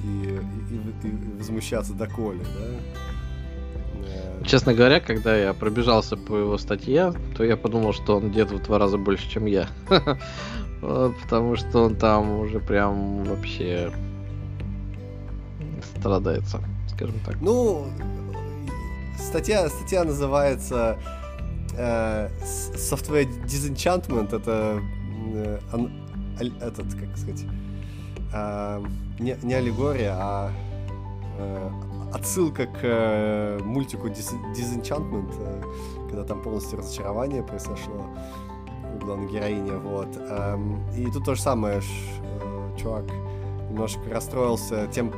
и, 0.05 0.41
и, 0.71 1.09
и 1.09 1.37
возмущаться 1.39 1.95
до 1.95 2.07
Коли, 2.07 2.41
да? 2.41 3.18
Честно 4.45 4.73
говоря, 4.73 5.01
когда 5.01 5.37
я 5.37 5.53
пробежался 5.53 6.17
по 6.17 6.37
его 6.37 6.59
статье, 6.59 7.13
то 7.37 7.45
я 7.45 7.57
подумал, 7.57 7.93
что 7.93 8.17
он 8.17 8.31
где-то 8.31 8.55
в 8.55 8.63
два 8.63 8.79
раза 8.79 8.97
больше, 8.97 9.29
чем 9.29 9.47
я. 9.47 9.69
Потому 10.81 11.57
что 11.57 11.85
он 11.85 11.97
там 11.97 12.41
уже 12.41 12.61
прям 12.61 13.25
вообще 13.25 13.91
страдается, 15.97 16.61
скажем 16.95 17.17
так. 17.27 17.37
Ну, 17.41 17.87
статья, 19.19 19.69
статья 19.69 20.05
называется 20.05 20.99
э, 21.77 22.29
Software 22.43 23.29
Disenchantment. 23.45 24.35
Это 24.35 24.81
э, 25.35 25.59
этот, 26.61 26.95
как 26.95 27.17
сказать, 27.17 27.45
э, 28.33 28.85
не, 29.19 29.37
не 29.43 29.55
аллегория, 29.55 30.15
а 30.17 30.51
отсылка 32.13 32.67
к 32.67 32.79
э, 32.83 33.59
мультику 33.63 34.09
Disenchantment, 34.09 35.35
э, 35.39 35.63
когда 36.09 36.25
там 36.25 36.43
полностью 36.43 36.79
разочарование 36.79 37.43
произошло 37.43 38.07
у 38.95 39.05
главной 39.05 39.31
героини, 39.31 39.73
вот. 39.73 40.09
Эм, 40.17 40.81
и 40.97 41.11
тут 41.11 41.25
то 41.25 41.35
же 41.35 41.43
самое, 41.43 41.81
э, 41.81 42.77
чувак 42.81 43.05
немножко 43.71 44.01
расстроился 44.11 44.87
тем, 44.89 45.13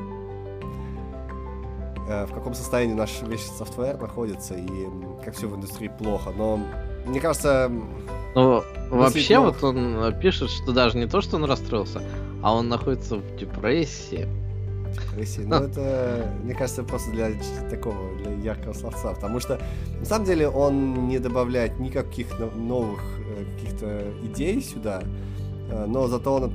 Э, 2.11 2.27
в 2.27 2.33
каком 2.33 2.55
состоянии 2.55 2.93
наш 2.93 3.23
весь 3.23 3.47
софтвер 3.47 3.97
находится 4.01 4.55
и 4.55 4.89
как 5.25 5.37
все 5.37 5.47
в 5.47 5.55
индустрии 5.55 5.89
плохо. 5.97 6.33
Но 6.37 6.59
мне 7.07 7.21
кажется... 7.21 7.71
Ну, 8.35 8.65
вообще 8.91 9.37
плохо. 9.37 9.53
вот 9.63 9.77
он 9.77 10.21
пишет, 10.21 10.51
что 10.51 10.73
даже 10.73 10.99
не 10.99 11.07
то, 11.07 11.21
что 11.21 11.37
он 11.37 11.45
расстроился, 11.45 12.03
а 12.43 12.53
он 12.53 12.69
находится 12.69 13.17
в 13.17 13.37
депрессии. 13.37 14.27
Депрессии. 14.93 15.43
Ну, 15.43 15.57
это, 15.57 16.33
мне 16.43 16.55
кажется, 16.55 16.83
просто 16.83 17.11
для 17.11 17.31
такого, 17.71 18.17
для 18.19 18.33
яркого 18.33 18.73
словца. 18.73 19.13
Потому 19.15 19.41
что, 19.41 19.61
на 19.99 20.05
самом 20.05 20.27
деле, 20.27 20.49
он 20.49 21.09
не 21.09 21.19
добавляет 21.19 21.79
никаких 21.79 22.27
новых 22.39 23.01
э, 23.19 23.45
каких-то 23.55 24.05
идей 24.25 24.63
сюда, 24.63 25.03
но 25.87 26.09
зато 26.09 26.35
он, 26.35 26.53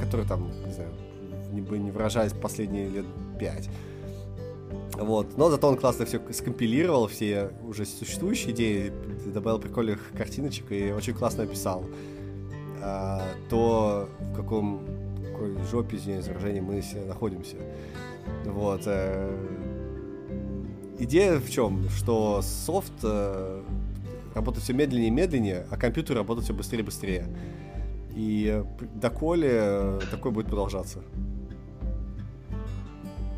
который 0.00 0.26
там, 0.26 0.50
не 0.66 0.72
знаю, 0.72 0.90
не 1.52 1.60
бы 1.60 1.78
не 1.78 1.90
выражаясь 1.90 2.32
последние 2.32 2.88
лет 2.88 3.04
пять, 3.38 3.68
вот. 4.94 5.36
Но 5.36 5.50
зато 5.50 5.68
он 5.68 5.76
классно 5.76 6.04
все 6.04 6.20
скомпилировал, 6.32 7.08
все 7.08 7.50
уже 7.66 7.84
существующие 7.84 8.52
идеи, 8.52 8.92
добавил 9.26 9.58
прикольных 9.58 10.00
картиночек 10.16 10.70
и 10.70 10.92
очень 10.92 11.14
классно 11.14 11.44
описал. 11.44 11.84
А, 12.82 13.22
то, 13.48 14.08
в 14.20 14.36
каком 14.36 14.82
какой 15.42 15.64
жопе, 15.70 15.96
извиняюсь, 15.96 16.26
выражении 16.26 16.60
мы 16.60 16.80
все 16.80 17.04
находимся. 17.04 17.56
Вот. 18.44 18.82
Э, 18.86 19.30
идея 20.98 21.38
в 21.38 21.50
чем? 21.50 21.88
Что 21.90 22.40
софт 22.42 22.92
э, 23.02 23.62
работает 24.34 24.64
все 24.64 24.72
медленнее 24.72 25.08
и 25.08 25.10
медленнее, 25.10 25.66
а 25.70 25.76
компьютер 25.76 26.16
работает 26.16 26.44
все 26.44 26.54
быстрее 26.54 26.80
и 26.80 26.82
быстрее. 26.82 27.26
И 28.14 28.62
доколе 28.94 29.50
э, 29.52 30.00
такое 30.10 30.32
будет 30.32 30.46
продолжаться. 30.46 31.00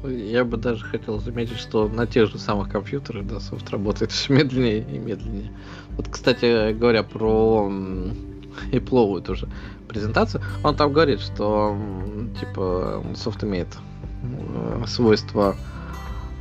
Я 0.07 0.45
бы 0.45 0.59
даже 0.59 0.85
хотел 0.85 1.19
заметить, 1.19 1.57
что 1.57 1.89
на 1.89 2.07
тех 2.07 2.29
же 2.29 2.39
самых 2.39 2.69
компьютерах, 2.69 3.27
да, 3.27 3.41
софт 3.41 3.71
работает 3.71 4.13
все 4.13 4.35
медленнее 4.35 4.81
и 4.81 4.99
медленнее. 4.99 5.51
Вот, 5.97 6.09
кстати 6.09 6.75
говоря, 6.75 7.03
про 7.03 7.73
Apple 8.73 9.21
тоже 9.23 9.49
презентацию, 9.89 10.43
он 10.63 10.77
там 10.77 10.93
говорит, 10.93 11.21
что 11.21 11.77
типа 12.41 13.05
софт 13.15 13.45
имеет 13.45 13.69
свойство 14.87 15.57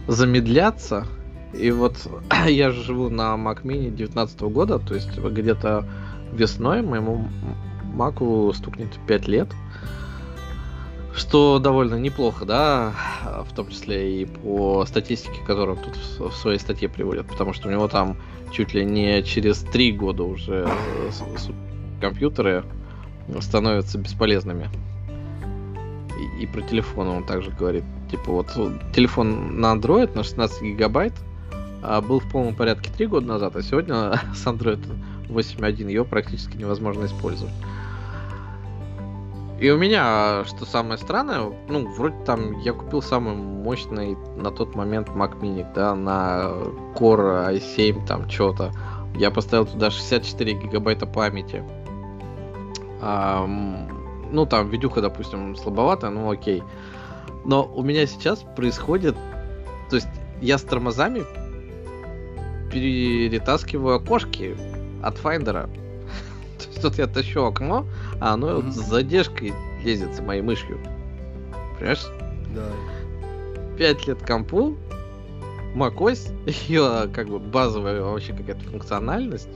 замедляться 0.07 1.05
И 1.53 1.71
вот 1.71 1.95
я 2.47 2.71
живу 2.71 3.09
на 3.09 3.35
Mac 3.35 3.63
Mini 3.63 3.89
19 3.89 4.41
года, 4.41 4.79
то 4.79 4.95
есть 4.95 5.17
где-то 5.17 5.85
весной 6.31 6.81
моему 6.81 7.27
Маку 7.93 8.51
стукнет 8.55 8.89
5 9.07 9.27
лет. 9.27 9.49
Что 11.15 11.59
довольно 11.59 11.95
неплохо, 11.95 12.43
да, 12.43 12.93
в 13.47 13.53
том 13.53 13.69
числе 13.69 14.23
и 14.23 14.25
по 14.25 14.83
статистике, 14.87 15.41
которую 15.45 15.77
он 15.77 15.83
тут 15.83 16.31
в 16.31 16.35
своей 16.35 16.57
статье 16.57 16.89
приводит, 16.89 17.27
потому 17.27 17.53
что 17.53 17.67
у 17.67 17.71
него 17.71 17.87
там 17.87 18.17
чуть 18.51 18.73
ли 18.73 18.83
не 18.83 19.21
через 19.21 19.59
3 19.59 19.91
года 19.91 20.23
уже 20.23 20.67
компьютеры 22.03 22.65
становятся 23.39 23.97
бесполезными. 23.97 24.69
И, 26.19 26.43
и 26.43 26.47
про 26.47 26.61
телефон 26.61 27.07
он 27.07 27.23
также 27.23 27.49
говорит. 27.51 27.85
Типа 28.11 28.31
вот 28.31 28.47
телефон 28.93 29.59
на 29.61 29.73
Android 29.73 30.13
на 30.15 30.23
16 30.23 30.61
гигабайт 30.61 31.13
а 31.81 32.01
был 32.01 32.19
в 32.19 32.29
полном 32.29 32.55
порядке 32.55 32.89
3 32.95 33.07
года 33.07 33.27
назад, 33.27 33.55
а 33.55 33.61
сегодня 33.61 34.13
с 34.35 34.45
Android 34.45 34.81
8.1 35.29 35.87
ее 35.87 36.05
практически 36.05 36.57
невозможно 36.57 37.05
использовать. 37.05 37.53
И 39.59 39.69
у 39.69 39.77
меня, 39.77 40.43
что 40.45 40.65
самое 40.65 40.97
странное, 40.97 41.39
ну, 41.69 41.87
вроде 41.93 42.15
там 42.25 42.59
я 42.59 42.73
купил 42.73 43.01
самый 43.01 43.35
мощный 43.35 44.17
на 44.35 44.51
тот 44.51 44.75
момент 44.75 45.07
Mac 45.09 45.39
Mini, 45.39 45.65
да, 45.73 45.95
на 45.95 46.51
Core 46.95 47.53
i7, 47.55 48.05
там, 48.05 48.29
что-то. 48.29 48.73
Я 49.15 49.31
поставил 49.31 49.65
туда 49.65 49.89
64 49.89 50.53
гигабайта 50.53 51.05
памяти. 51.05 51.63
А, 53.05 53.45
ну, 54.31 54.45
там, 54.45 54.69
видюха, 54.69 55.01
допустим, 55.01 55.57
слабовато, 55.57 56.09
ну, 56.09 56.31
окей. 56.31 56.63
Но 57.43 57.65
у 57.65 57.83
меня 57.83 58.05
сейчас 58.07 58.45
происходит... 58.55 59.15
То 59.89 59.97
есть 59.97 60.07
я 60.41 60.57
с 60.57 60.61
тормозами 60.61 61.23
перетаскиваю 62.71 63.97
окошки 63.97 64.55
от 65.03 65.17
Файндера. 65.17 65.69
То 66.57 66.67
есть 66.69 66.81
тут 66.81 66.97
я 66.97 67.07
тащу 67.07 67.43
окно, 67.43 67.85
а 68.21 68.33
оно 68.33 68.59
mm-hmm. 68.59 68.71
с 68.71 68.75
задержкой 68.75 69.53
лезет 69.83 70.15
за 70.15 70.23
моей 70.23 70.41
мышью. 70.41 70.79
Понимаешь? 71.75 72.05
Да. 72.55 72.63
Пять 73.77 74.07
лет 74.07 74.21
компу, 74.25 74.77
macOS, 75.75 76.31
ее 76.67 77.09
как 77.13 77.27
бы 77.27 77.39
базовая 77.39 78.01
вообще 78.01 78.31
какая-то 78.31 78.63
функциональность, 78.63 79.49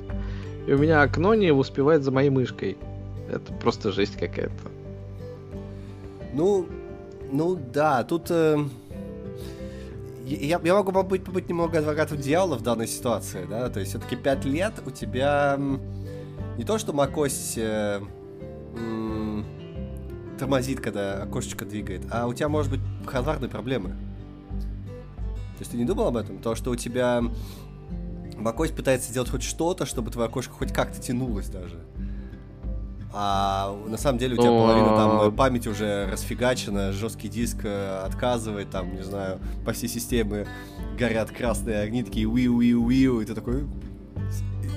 и 0.67 0.73
у 0.73 0.77
меня 0.77 1.01
окно 1.01 1.33
не 1.33 1.51
успевает 1.51 2.03
за 2.03 2.11
моей 2.11 2.29
мышкой. 2.29 2.77
Это 3.29 3.53
просто 3.53 3.91
жесть 3.91 4.17
какая-то. 4.17 4.71
Ну, 6.33 6.67
ну 7.31 7.55
да, 7.55 8.03
тут... 8.03 8.31
Э 8.31 8.63
я, 10.27 10.59
я 10.61 10.73
могу 10.73 10.91
побыть, 10.91 11.23
побыть 11.23 11.47
немного 11.47 11.79
адвокатом 11.79 12.17
дьявола 12.17 12.57
в 12.57 12.61
данной 12.61 12.87
ситуации, 12.87 13.45
да, 13.49 13.69
то 13.69 13.79
есть 13.79 13.91
все-таки 13.91 14.17
5 14.17 14.43
лет 14.43 14.73
у 14.85 14.91
тебя 14.91 15.57
не 16.57 16.65
то, 16.65 16.77
что 16.77 16.91
macOS 16.91 17.53
э, 17.55 18.01
м, 18.77 19.45
тормозит, 20.37 20.81
когда 20.81 21.23
окошечко 21.23 21.63
двигает, 21.63 22.01
а 22.11 22.27
у 22.27 22.33
тебя 22.33 22.49
может 22.49 22.71
быть 22.71 22.81
хардварные 23.05 23.49
проблемы. 23.49 23.91
То 23.91 25.59
есть 25.59 25.71
ты 25.71 25.77
не 25.77 25.85
думал 25.85 26.07
об 26.07 26.17
этом? 26.17 26.39
То, 26.39 26.55
что 26.55 26.71
у 26.71 26.75
тебя 26.75 27.23
macOS 28.33 28.75
пытается 28.75 29.09
сделать 29.11 29.29
хоть 29.29 29.43
что-то, 29.43 29.85
чтобы 29.85 30.11
твое 30.11 30.27
окошко 30.27 30.53
хоть 30.53 30.73
как-то 30.73 31.01
тянулось 31.01 31.47
даже 31.47 31.79
а 33.13 33.75
на 33.87 33.97
самом 33.97 34.19
деле 34.19 34.35
у 34.35 34.37
тебя 34.37 34.49
половина 34.49 34.89
там 34.89 35.21
э, 35.21 35.31
памяти 35.31 35.69
уже 35.69 36.07
расфигачена, 36.11 36.91
жесткий 36.91 37.29
диск 37.29 37.59
э, 37.63 38.03
отказывает, 38.05 38.69
там, 38.69 38.93
не 38.95 39.03
знаю, 39.03 39.39
по 39.65 39.71
всей 39.71 39.87
системе 39.87 40.45
горят 40.97 41.31
красные 41.31 41.79
огни, 41.79 42.03
такие 42.03 42.27
уиу 42.27 42.57
уиу 42.57 42.83
уиу 42.83 43.21
и 43.21 43.25
ты 43.25 43.33
такой, 43.33 43.63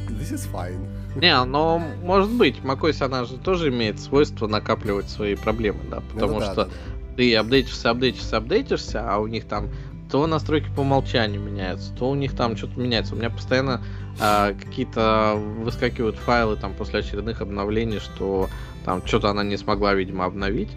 this 0.09 0.33
is 0.33 0.49
fine. 0.53 0.89
Не, 1.17 1.43
но 1.45 1.83
может 2.05 2.31
быть, 2.31 2.59
macOS, 2.63 3.05
она 3.05 3.25
же 3.25 3.37
тоже 3.37 3.71
имеет 3.71 3.99
свойство 3.99 4.47
накапливать 4.47 5.09
свои 5.09 5.35
проблемы, 5.35 5.81
да, 5.91 6.01
потому 6.13 6.35
ну, 6.35 6.41
да, 6.41 6.47
что 6.47 6.55
да, 6.55 6.65
да. 6.65 6.71
ты 7.17 7.35
апдейтишься, 7.35 7.91
апдейтишься, 7.91 8.37
апдейтишься, 8.37 9.13
а 9.13 9.19
у 9.19 9.27
них 9.27 9.47
там 9.47 9.71
то 10.11 10.27
настройки 10.27 10.69
по 10.75 10.81
умолчанию 10.81 11.41
меняются, 11.41 11.93
то 11.95 12.11
у 12.11 12.15
них 12.15 12.35
там 12.35 12.57
что-то 12.57 12.79
меняется. 12.81 13.15
У 13.15 13.19
меня 13.19 13.31
постоянно 13.31 13.83
э, 14.21 14.55
какие-то 14.55 15.35
выскакивают 15.37 16.17
файлы 16.17 16.57
там 16.57 16.75
после 16.75 17.01
очередных 17.01 17.41
обновлений, 17.41 18.01
что 18.01 18.49
там 18.85 19.07
что-то 19.07 19.31
она 19.31 19.45
не 19.45 19.57
смогла, 19.57 19.95
видимо, 19.95 20.25
обновить. 20.25 20.71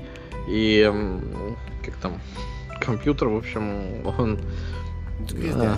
И 0.47 0.91
как 1.83 1.95
там 1.95 2.19
компьютер, 2.81 3.29
в 3.29 3.37
общем, 3.37 4.05
он... 4.17 4.39
Э, 5.31 5.75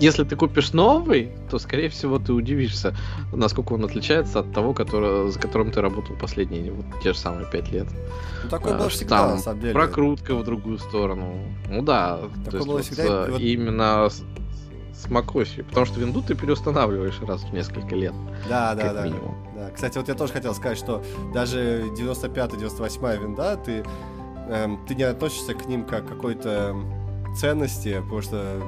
если 0.00 0.24
ты 0.24 0.36
купишь 0.36 0.72
новый, 0.72 1.32
то, 1.50 1.58
скорее 1.58 1.88
всего, 1.88 2.18
ты 2.18 2.32
удивишься, 2.32 2.94
насколько 3.32 3.74
он 3.74 3.84
отличается 3.84 4.40
от 4.40 4.52
того, 4.52 4.74
который, 4.74 5.30
за 5.30 5.38
которым 5.38 5.70
ты 5.70 5.80
работал 5.80 6.16
последние 6.16 6.72
вот, 6.72 6.84
те 7.02 7.12
же 7.12 7.18
самые 7.18 7.46
пять 7.46 7.70
лет. 7.70 7.86
Ну, 8.42 8.48
такое 8.48 8.74
а, 8.74 8.78
было 8.78 8.88
всегда, 8.88 9.18
там, 9.20 9.30
на 9.30 9.38
самом 9.38 9.60
деле. 9.60 9.72
Прокрутка 9.72 10.34
в 10.34 10.44
другую 10.44 10.78
сторону. 10.78 11.38
Ну 11.68 11.82
да. 11.82 12.20
Такое 12.44 12.60
было 12.62 12.72
вот, 12.72 12.84
всегда. 12.84 13.26
Вот... 13.26 13.40
Именно 13.40 14.08
с, 14.08 14.22
с 14.94 15.06
macOS, 15.06 15.62
потому 15.64 15.86
что 15.86 16.00
винду 16.00 16.22
ты 16.22 16.34
переустанавливаешь 16.34 17.20
раз 17.20 17.42
в 17.42 17.52
несколько 17.52 17.94
лет. 17.94 18.14
Да, 18.48 18.74
да, 18.74 18.92
да, 18.92 19.04
минимум. 19.04 19.36
да. 19.54 19.70
Кстати, 19.70 19.98
вот 19.98 20.08
я 20.08 20.14
тоже 20.14 20.32
хотел 20.32 20.54
сказать, 20.54 20.78
что 20.78 21.02
даже 21.32 21.84
95-98 21.96 23.22
винда, 23.22 23.56
ты, 23.56 23.84
эм, 24.48 24.84
ты 24.86 24.94
не 24.94 25.04
относишься 25.04 25.54
к 25.54 25.66
ним 25.66 25.84
как 25.84 26.06
к 26.06 26.08
какой-то 26.08 26.74
ценности, 27.36 28.00
потому 28.00 28.22
что 28.22 28.62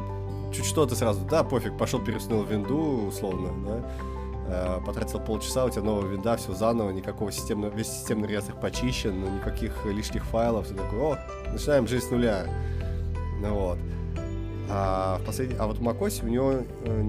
чуть 0.53 0.65
что 0.65 0.87
ты 0.87 0.95
сразу, 0.95 1.21
да, 1.25 1.45
пофиг, 1.45 1.77
пошел 1.77 2.01
переустановил 2.01 2.45
винду, 2.45 3.07
условно, 3.09 3.51
да, 3.67 3.91
э, 4.49 4.81
потратил 4.85 5.21
полчаса, 5.21 5.65
у 5.65 5.71
тебя 5.71 5.83
новая 5.83 6.09
винда, 6.09 6.37
все 6.37 6.53
заново, 6.53 6.91
никакого 6.91 7.33
системного, 7.33 7.73
весь 7.75 7.89
системный 7.89 8.29
реестр 8.29 8.55
почищен, 8.55 9.37
никаких 9.37 9.85
лишних 9.87 10.25
файлов, 10.25 10.69
ты 10.69 10.75
такой, 10.75 10.99
о, 10.99 11.19
начинаем 11.53 11.87
жизнь 11.87 12.07
с 12.07 12.11
нуля. 12.11 12.47
Ну 13.41 13.55
вот. 13.55 13.79
А, 14.69 15.19
в 15.19 15.25
последний, 15.25 15.57
а 15.59 15.67
вот 15.67 15.79
в 15.79 15.83
macOS 15.83 16.25
у 16.25 16.29
него 16.29 16.53
э, 16.85 17.03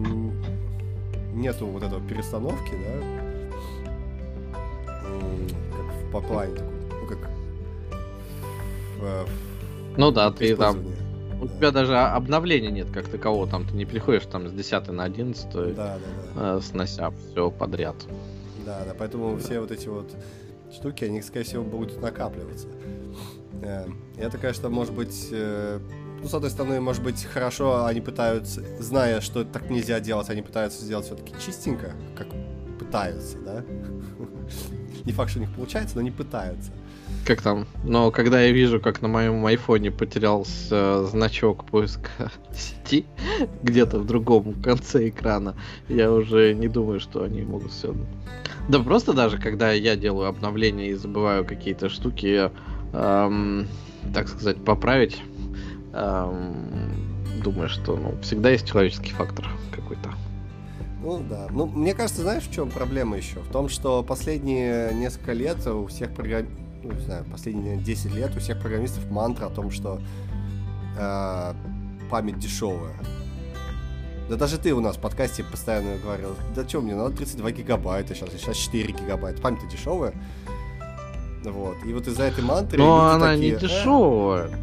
нету 1.34 1.66
вот 1.66 1.84
этого 1.84 2.02
перестановки, 2.08 2.72
да, 2.72 3.02
как 5.72 5.96
в 5.96 6.12
поплане, 6.12 6.62
ну 7.02 7.08
как 7.08 7.18
в, 9.00 9.28
ну 9.98 10.12
да, 10.12 10.32
ты 10.32 10.56
там 10.56 10.84
у 11.42 11.48
тебя 11.48 11.72
даже 11.72 11.98
обновления 11.98 12.72
нет 12.72 12.90
как 12.92 13.08
такового, 13.08 13.48
там 13.48 13.66
ты 13.68 13.76
не 13.76 13.86
переходишь 13.86 14.26
там 14.26 14.48
с 14.48 14.52
10 14.52 14.88
на 14.90 15.04
11, 15.04 15.50
да, 15.52 15.66
да, 15.76 15.98
да. 16.36 16.58
Э, 16.58 16.62
снося 16.62 17.12
все 17.12 17.52
подряд. 17.52 17.96
Да, 18.66 18.84
да, 18.86 18.96
поэтому 18.98 19.38
все 19.38 19.60
вот 19.60 19.72
эти 19.72 19.88
вот 19.88 20.16
штуки, 20.74 21.06
они, 21.06 21.22
скорее 21.22 21.46
всего, 21.46 21.64
будут 21.64 22.02
накапливаться. 22.02 22.68
Э, 23.62 23.88
это, 24.18 24.38
конечно, 24.38 24.70
может 24.70 24.94
быть, 24.94 25.30
э, 25.32 25.80
ну, 26.22 26.28
с 26.28 26.34
одной 26.34 26.50
стороны, 26.50 26.82
может 26.82 27.04
быть, 27.04 27.24
хорошо, 27.24 27.86
они 27.86 28.02
пытаются, 28.02 28.64
зная, 28.80 29.22
что 29.22 29.44
так 29.44 29.70
нельзя 29.70 30.00
делать, 30.00 30.30
они 30.30 30.42
пытаются 30.42 30.84
сделать 30.84 31.06
все-таки 31.06 31.34
чистенько, 31.44 31.94
как 32.16 32.28
пытаются, 32.80 33.38
да? 33.40 33.64
Не 35.06 35.14
факт, 35.14 35.30
что 35.30 35.40
у 35.40 35.44
них 35.44 35.54
получается, 35.56 35.96
но 35.96 36.02
они 36.02 36.12
пытаются 36.12 36.72
как 37.28 37.42
там, 37.42 37.68
но 37.84 38.10
когда 38.10 38.42
я 38.42 38.54
вижу, 38.54 38.80
как 38.80 39.02
на 39.02 39.10
моем 39.10 39.46
айфоне 39.46 39.92
потерялся 39.92 41.06
значок 41.08 41.66
поиска 41.66 42.10
сети 42.54 43.06
где-то 43.64 44.00
в 44.00 44.06
другом 44.06 44.54
конце 44.64 45.10
экрана, 45.10 45.54
я 45.90 46.10
уже 46.10 46.54
не 46.54 46.70
думаю, 46.70 47.02
что 47.02 47.24
они 47.24 47.42
могут 47.42 47.74
все. 47.74 47.94
Да 48.70 48.80
просто 48.80 49.12
даже 49.12 49.40
когда 49.40 49.74
я 49.74 49.98
делаю 49.98 50.30
обновления 50.30 50.92
и 50.92 50.94
забываю 50.94 51.44
какие-то 51.44 51.90
штуки, 51.90 52.50
эм, 52.94 53.68
так 54.14 54.30
сказать, 54.30 54.64
поправить, 54.64 55.22
эм, 55.94 56.94
думаю, 57.44 57.68
что 57.68 57.98
ну, 57.98 58.16
всегда 58.22 58.52
есть 58.52 58.66
человеческий 58.66 59.12
фактор 59.12 59.50
какой-то. 59.76 60.14
Ну 61.04 61.22
да. 61.30 61.48
Ну, 61.52 61.66
мне 61.66 61.94
кажется, 61.94 62.22
знаешь, 62.22 62.44
в 62.44 62.54
чем 62.54 62.70
проблема 62.70 63.18
еще? 63.18 63.42
В 63.42 63.52
том, 63.52 63.68
что 63.68 64.02
последние 64.02 64.94
несколько 64.94 65.34
лет 65.34 65.68
у 65.68 65.88
всех 65.88 66.14
программистов 66.14 66.67
ну, 66.84 66.92
не 66.92 67.02
знаю, 67.02 67.26
последние 67.32 67.78
10 67.78 68.14
лет 68.14 68.36
у 68.36 68.40
всех 68.40 68.60
программистов 68.60 69.10
мантра 69.10 69.48
о 69.48 69.50
том, 69.50 69.72
что 69.72 70.00
э, 70.98 71.54
память 72.10 72.40
дешевая. 72.40 72.96
Да 74.30 74.36
даже 74.36 74.58
ты 74.58 74.74
у 74.74 74.82
нас 74.82 74.98
в 74.98 75.00
подкасте 75.00 75.44
постоянно 75.44 75.98
говорил, 75.98 76.36
да 76.56 76.68
что, 76.68 76.82
мне 76.82 76.96
надо 76.96 77.16
32 77.16 77.52
гигабайта 77.52 78.14
сейчас, 78.14 78.30
сейчас 78.32 78.58
4 78.58 78.94
гигабайта, 78.94 79.42
память-то 79.42 79.68
дешевая. 79.68 80.14
Вот, 81.44 81.78
и 81.86 81.94
вот 81.94 82.08
из-за 82.08 82.24
этой 82.24 82.44
мантры... 82.44 82.78
Но 82.78 83.10
она 83.10 83.34
такие, 83.34 83.54
не 83.54 83.60
дешевая. 83.60 84.48
«Э, 84.48 84.56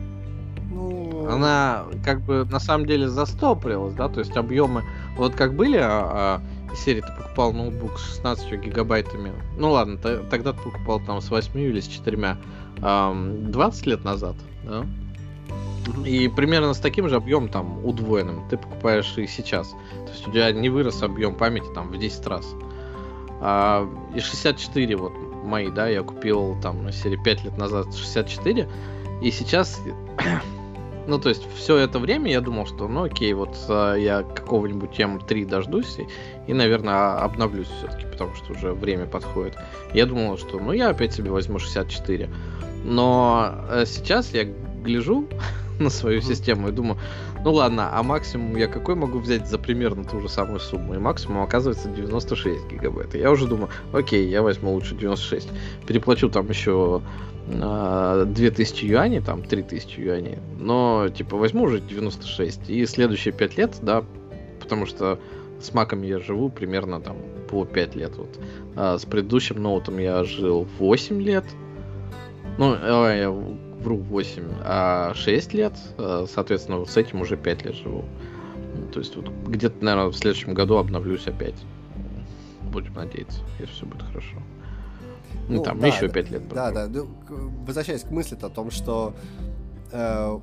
ну... 0.71 1.29
Она 1.31 1.85
как 2.05 2.21
бы 2.21 2.45
на 2.45 2.61
самом 2.61 2.87
деле 2.87 3.09
застопорилась, 3.09 3.95
да, 3.95 4.09
то 4.09 4.21
есть 4.21 4.37
объемы, 4.37 4.85
вот 5.17 5.35
как 5.35 5.55
были 5.55 5.79
а, 5.79 6.41
а 6.41 6.41
серии 6.75 7.01
ты 7.01 7.13
покупал 7.17 7.53
ноутбук 7.53 7.99
с 7.99 8.15
16 8.17 8.53
гигабайтами, 8.61 9.33
ну 9.57 9.71
ладно, 9.71 9.99
тогда 9.99 10.53
ты 10.53 10.63
покупал 10.63 11.01
там 11.01 11.21
с 11.21 11.31
8 11.31 11.59
или 11.59 11.81
с 11.81 11.87
4, 11.87 12.37
20 12.81 13.87
лет 13.87 14.05
назад, 14.05 14.37
да? 14.65 14.87
И 16.05 16.29
примерно 16.29 16.73
с 16.73 16.79
таким 16.79 17.09
же 17.09 17.17
объемом, 17.17 17.49
там, 17.49 17.85
удвоенным, 17.85 18.49
ты 18.49 18.57
покупаешь 18.57 19.13
и 19.19 19.27
сейчас. 19.27 19.69
То 20.07 20.13
есть 20.13 20.27
у 20.27 20.33
тебя 20.33 20.51
не 20.53 20.71
вырос 20.71 21.03
объем 21.03 21.35
памяти 21.35 21.67
там 21.75 21.89
в 21.91 21.99
10 21.99 22.27
раз. 22.27 22.47
А, 23.41 23.87
и 24.15 24.21
64 24.21 24.97
вот 24.97 25.13
мои, 25.45 25.71
да, 25.71 25.89
я 25.89 26.03
купил 26.03 26.59
там 26.63 26.85
на 26.85 26.93
серии 26.93 27.19
5 27.23 27.45
лет 27.45 27.59
назад 27.59 27.95
64. 27.95 28.69
И 29.23 29.31
сейчас, 29.31 29.81
ну 31.07 31.19
то 31.19 31.29
есть 31.29 31.47
все 31.55 31.77
это 31.77 31.99
время 31.99 32.31
я 32.31 32.41
думал, 32.41 32.67
что 32.67 32.89
ну 32.89 33.05
окей, 33.05 33.33
вот 33.35 33.57
а, 33.69 33.95
я 33.95 34.23
какого-нибудь 34.23 34.99
М3 34.99 35.47
дождусь 35.47 35.99
и, 35.99 36.07
и 36.51 36.55
наверное, 36.55 37.19
обновлюсь 37.19 37.69
все-таки, 37.69 38.07
потому 38.07 38.35
что 38.35 38.53
уже 38.53 38.73
время 38.73 39.07
подходит. 39.07 39.57
Я 39.93 40.07
думал, 40.07 40.39
что 40.39 40.59
ну 40.59 40.73
я 40.73 40.91
опять 40.91 41.13
себе 41.15 41.31
возьму 41.31 41.59
64. 41.59 42.29
Но 42.85 43.55
э, 43.71 43.85
сейчас 43.87 44.33
я 44.35 44.45
гляжу 44.45 45.27
на 45.81 45.91
свою 45.91 46.21
систему 46.21 46.69
и 46.69 46.73
думаю, 46.73 46.99
ну 47.45 47.53
ладно, 47.53 47.91
а 47.93 48.03
максимум 48.03 48.57
я 48.57 48.69
какой 48.69 48.95
могу 48.95 49.19
взять 49.19 49.49
за 49.49 49.59
примерно 49.59 50.05
ту 50.05 50.21
же 50.21 50.29
самую 50.29 50.61
сумму? 50.61 50.95
И 50.95 50.99
максимум 50.99 51.43
оказывается 51.43 51.89
96 51.89 52.69
гигабайт. 52.69 53.15
И 53.15 53.19
я 53.19 53.31
уже 53.31 53.47
думаю, 53.47 53.69
окей, 53.93 54.29
я 54.29 54.43
возьму 54.43 54.73
лучше 54.73 54.95
96. 54.95 55.49
Переплачу 55.87 56.31
там 56.31 56.49
еще 56.49 57.03
2000 57.47 58.85
юаней, 58.87 59.21
там 59.21 59.43
3000 59.43 60.01
юаней. 60.01 60.39
Но, 60.59 61.09
типа, 61.09 61.37
возьму 61.37 61.65
уже 61.65 61.81
96. 61.81 62.71
И 62.71 62.87
следующие 62.87 63.35
5 63.35 63.59
лет, 63.59 63.79
да, 63.83 64.05
потому 64.61 64.87
что 64.87 65.19
с 65.61 65.73
маками 65.75 66.07
я 66.07 66.19
живу 66.19 66.49
примерно 66.49 67.01
там 67.01 67.17
по 67.49 67.65
5 67.65 67.97
лет. 67.97 68.17
Вот. 68.17 68.39
А 68.77 68.99
с 68.99 69.05
предыдущим 69.05 69.63
ноутом 69.63 69.99
я 69.99 70.25
жил 70.25 70.67
8 70.79 71.21
лет. 71.21 71.45
Ну, 72.59 72.75
я 72.75 73.31
вру 73.31 73.99
8, 73.99 74.43
а 74.65 75.13
6 75.15 75.55
лет, 75.55 75.75
э, 75.99 76.27
соответственно, 76.33 76.79
вот 76.79 76.89
с 76.89 76.97
этим 76.97 77.21
уже 77.21 77.37
5 77.37 77.65
лет 77.65 77.75
живу. 77.75 78.05
То 78.93 79.01
есть 79.01 79.15
вот 79.17 79.29
где-то, 79.47 79.85
наверное, 79.85 80.11
в 80.11 80.17
следующем 80.17 80.55
году 80.55 80.77
обновлюсь 80.77 81.27
опять. 81.27 81.57
Будем 82.73 82.95
надеяться, 82.95 83.41
если 83.59 83.73
все 83.73 83.87
будет 83.87 84.03
хорошо. 84.03 84.37
Ну, 85.49 85.57
ну 85.57 85.63
там 85.63 85.79
да, 85.81 85.87
еще 85.89 86.09
5 86.09 86.31
лет. 86.31 86.49
Да, 86.49 86.71
да. 86.71 86.87
Ну, 86.89 87.09
возвращаясь 87.67 88.03
к 88.03 88.11
мысли 88.11 88.37
о 88.41 88.49
том, 88.49 88.71
что 88.71 89.15
э, 89.93 90.41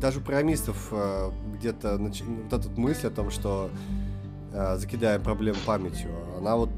даже 0.00 0.18
у 0.18 0.22
программистов 0.22 0.88
э, 0.92 1.30
где-то 1.58 1.98
нач... 1.98 2.22
вот 2.22 2.60
эта 2.60 2.80
мысль 2.80 3.06
о 3.06 3.10
том, 3.10 3.30
что 3.30 3.70
э, 4.52 4.76
закидаем 4.78 5.22
проблем 5.22 5.54
памятью, 5.66 6.10
она 6.38 6.56
вот 6.56 6.70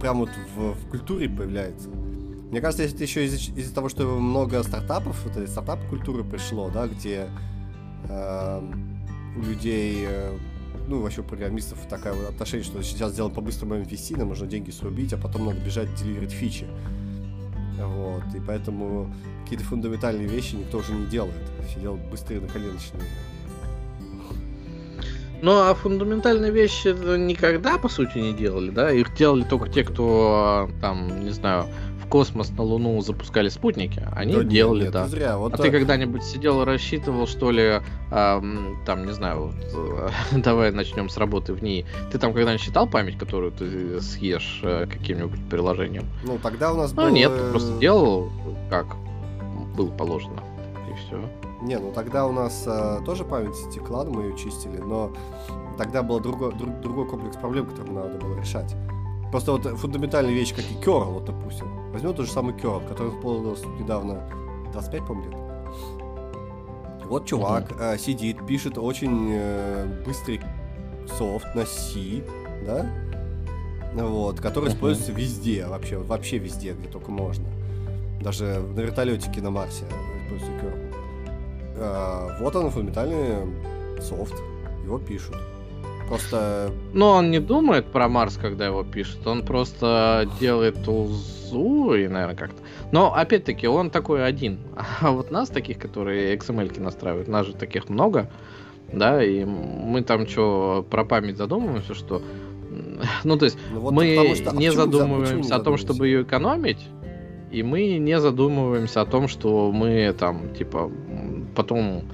прям 0.00 0.18
вот 0.18 0.30
в, 0.56 0.72
в 0.72 0.88
культуре 0.90 1.28
появляется. 1.28 1.88
Мне 1.88 2.60
кажется, 2.60 2.84
это 2.84 3.02
еще 3.02 3.24
из- 3.26 3.48
из-за 3.50 3.74
того, 3.74 3.88
что 3.88 4.06
много 4.18 4.62
стартапов, 4.62 5.22
вот 5.24 5.32
этой 5.36 5.48
стартап-культуры 5.48 6.24
пришло, 6.24 6.70
да, 6.70 6.86
где 6.86 7.26
э, 8.08 8.62
у 9.36 9.40
людей, 9.42 10.06
э, 10.08 10.36
ну, 10.88 11.00
вообще 11.00 11.22
у 11.22 11.24
программистов 11.24 11.78
такое 11.88 12.12
вот 12.12 12.30
отношение, 12.30 12.64
что 12.64 12.82
сейчас 12.82 13.12
сделаем 13.12 13.34
по-быстрому 13.34 13.76
MVC, 13.76 14.18
нам 14.18 14.28
нужно 14.28 14.46
деньги 14.46 14.70
срубить, 14.70 15.12
а 15.12 15.16
потом 15.16 15.46
надо 15.46 15.58
бежать 15.60 15.94
деливерить 15.94 16.32
фичи. 16.32 16.66
Вот, 17.78 18.22
и 18.34 18.40
поэтому 18.40 19.12
какие-то 19.42 19.64
фундаментальные 19.64 20.28
вещи 20.28 20.54
никто 20.54 20.78
уже 20.78 20.92
не 20.92 21.06
делает. 21.06 21.34
Все 21.68 21.80
делают 21.80 22.02
на 22.10 22.48
коленочные. 22.48 23.02
Ну, 25.42 25.50
а 25.50 25.74
фундаментальные 25.74 26.50
вещи 26.50 26.88
никогда, 27.18 27.76
по 27.76 27.88
сути, 27.88 28.16
не 28.18 28.32
делали, 28.32 28.70
да? 28.70 28.90
Их 28.90 29.14
делали 29.14 29.44
только 29.44 29.68
те, 29.68 29.84
кто, 29.84 30.70
там, 30.80 31.22
не 31.22 31.30
знаю, 31.30 31.66
в 32.04 32.08
космос 32.08 32.50
на 32.50 32.62
Луну 32.62 33.00
запускали 33.00 33.48
спутники, 33.48 34.06
они 34.14 34.34
да 34.34 34.42
делали, 34.44 34.84
нет, 34.84 34.92
да. 34.92 35.08
Зря. 35.08 35.38
Вот 35.38 35.54
а 35.54 35.56
так... 35.56 35.66
ты 35.66 35.72
когда-нибудь 35.72 36.22
сидел 36.22 36.62
и 36.62 36.64
рассчитывал, 36.64 37.26
что 37.26 37.50
ли, 37.50 37.80
э, 38.10 38.42
там, 38.86 39.06
не 39.06 39.12
знаю, 39.12 39.46
вот, 39.46 39.54
э, 39.74 40.10
давай 40.38 40.70
начнем 40.70 41.08
с 41.08 41.16
работы 41.16 41.52
в 41.52 41.62
ней. 41.62 41.86
Ты 42.12 42.18
там 42.18 42.32
когда-нибудь 42.32 42.62
считал 42.62 42.86
память, 42.86 43.18
которую 43.18 43.52
ты 43.52 44.00
съешь 44.00 44.60
э, 44.62 44.86
каким-нибудь 44.86 45.40
приложением? 45.48 46.04
Ну, 46.24 46.38
тогда 46.42 46.72
у 46.72 46.76
нас 46.76 46.92
ну, 46.92 47.02
был... 47.02 47.10
нет, 47.10 47.32
ты 47.34 47.50
просто 47.50 47.78
делал 47.78 48.30
как 48.70 48.86
было 49.76 49.90
положено, 49.90 50.40
и 50.90 50.94
все. 50.94 51.20
Не, 51.62 51.78
ну 51.78 51.92
тогда 51.92 52.26
у 52.26 52.32
нас 52.32 52.64
э, 52.66 53.00
тоже 53.06 53.24
память 53.24 53.56
текла, 53.72 54.04
мы 54.04 54.24
ее 54.24 54.36
чистили, 54.36 54.76
но 54.76 55.12
тогда 55.78 56.02
был 56.02 56.20
другой, 56.20 56.52
друг, 56.54 56.80
другой 56.80 57.08
комплекс 57.08 57.36
проблем, 57.36 57.66
которые 57.66 57.94
надо 57.94 58.18
было 58.18 58.38
решать. 58.38 58.74
Просто 59.30 59.52
вот 59.52 59.64
фундаментальная 59.64 60.32
вещь, 60.32 60.54
как 60.54 60.64
и 60.64 60.74
Curl, 60.84 61.04
вот, 61.04 61.24
допустим. 61.24 61.83
Возьмем 61.94 62.12
тот 62.12 62.26
же 62.26 62.32
самый 62.32 62.54
Curl, 62.54 62.86
который 62.88 63.10
исполнился 63.10 63.66
недавно 63.68 64.20
25, 64.72 65.06
по-моему, 65.06 65.30
лет. 65.30 65.38
Вот 67.06 67.24
чувак 67.24 67.70
mm-hmm. 67.70 67.94
э, 67.94 67.98
сидит, 67.98 68.44
пишет 68.44 68.78
очень 68.78 69.28
э, 69.30 70.02
быстрый 70.04 70.40
софт 71.16 71.54
на 71.54 71.64
C, 71.64 72.24
да? 72.66 72.90
Вот, 73.94 74.40
который 74.40 74.70
uh-huh. 74.70 74.74
используется 74.74 75.12
везде, 75.12 75.66
вообще, 75.68 75.98
вообще 75.98 76.38
везде, 76.38 76.72
где 76.72 76.88
только 76.88 77.12
можно. 77.12 77.46
Даже 78.20 78.58
на 78.58 78.80
вертолетике 78.80 79.40
на 79.40 79.50
Марсе 79.50 79.84
используется 80.24 80.66
Curl. 80.66 80.94
Э, 81.76 82.38
вот 82.40 82.56
он, 82.56 82.70
фундаментальный 82.72 84.02
софт, 84.02 84.34
его 84.82 84.98
пишут. 84.98 85.36
Просто... 86.08 86.70
Но 86.92 87.12
он 87.12 87.30
не 87.30 87.40
думает 87.40 87.86
про 87.86 88.08
Марс, 88.08 88.36
когда 88.36 88.66
его 88.66 88.84
пишет. 88.84 89.26
Он 89.26 89.42
просто 89.42 90.28
делает 90.38 90.82
тулзу 90.84 91.94
и, 91.94 92.08
наверное, 92.08 92.36
как-то. 92.36 92.62
Но, 92.92 93.14
опять-таки, 93.14 93.66
он 93.66 93.90
такой 93.90 94.24
один. 94.24 94.58
А 95.00 95.10
вот 95.10 95.30
нас, 95.30 95.48
таких, 95.48 95.78
которые 95.78 96.36
XML-ки 96.36 96.80
настраивают, 96.80 97.28
нас 97.28 97.46
же 97.46 97.54
таких 97.54 97.88
много. 97.88 98.30
Да, 98.92 99.24
и 99.24 99.44
мы 99.44 100.02
там 100.02 100.28
что, 100.28 100.86
про 100.88 101.04
память 101.04 101.36
задумываемся, 101.36 101.94
что... 101.94 102.22
Ну, 103.24 103.38
то 103.38 103.46
есть, 103.46 103.58
ну, 103.72 103.80
вот 103.80 103.92
мы 103.92 104.34
что, 104.34 104.50
а 104.50 104.54
не 104.54 104.70
задумываемся 104.70 105.56
о 105.56 105.60
том, 105.60 105.76
чтобы 105.76 106.06
ее 106.06 106.22
экономить, 106.22 106.86
и 107.50 107.62
мы 107.62 107.98
не 107.98 108.18
задумываемся 108.20 109.00
о 109.00 109.06
том, 109.06 109.28
что 109.28 109.70
мы 109.72 110.12
там, 110.18 110.52
типа, 110.54 110.90
потом 111.54 112.04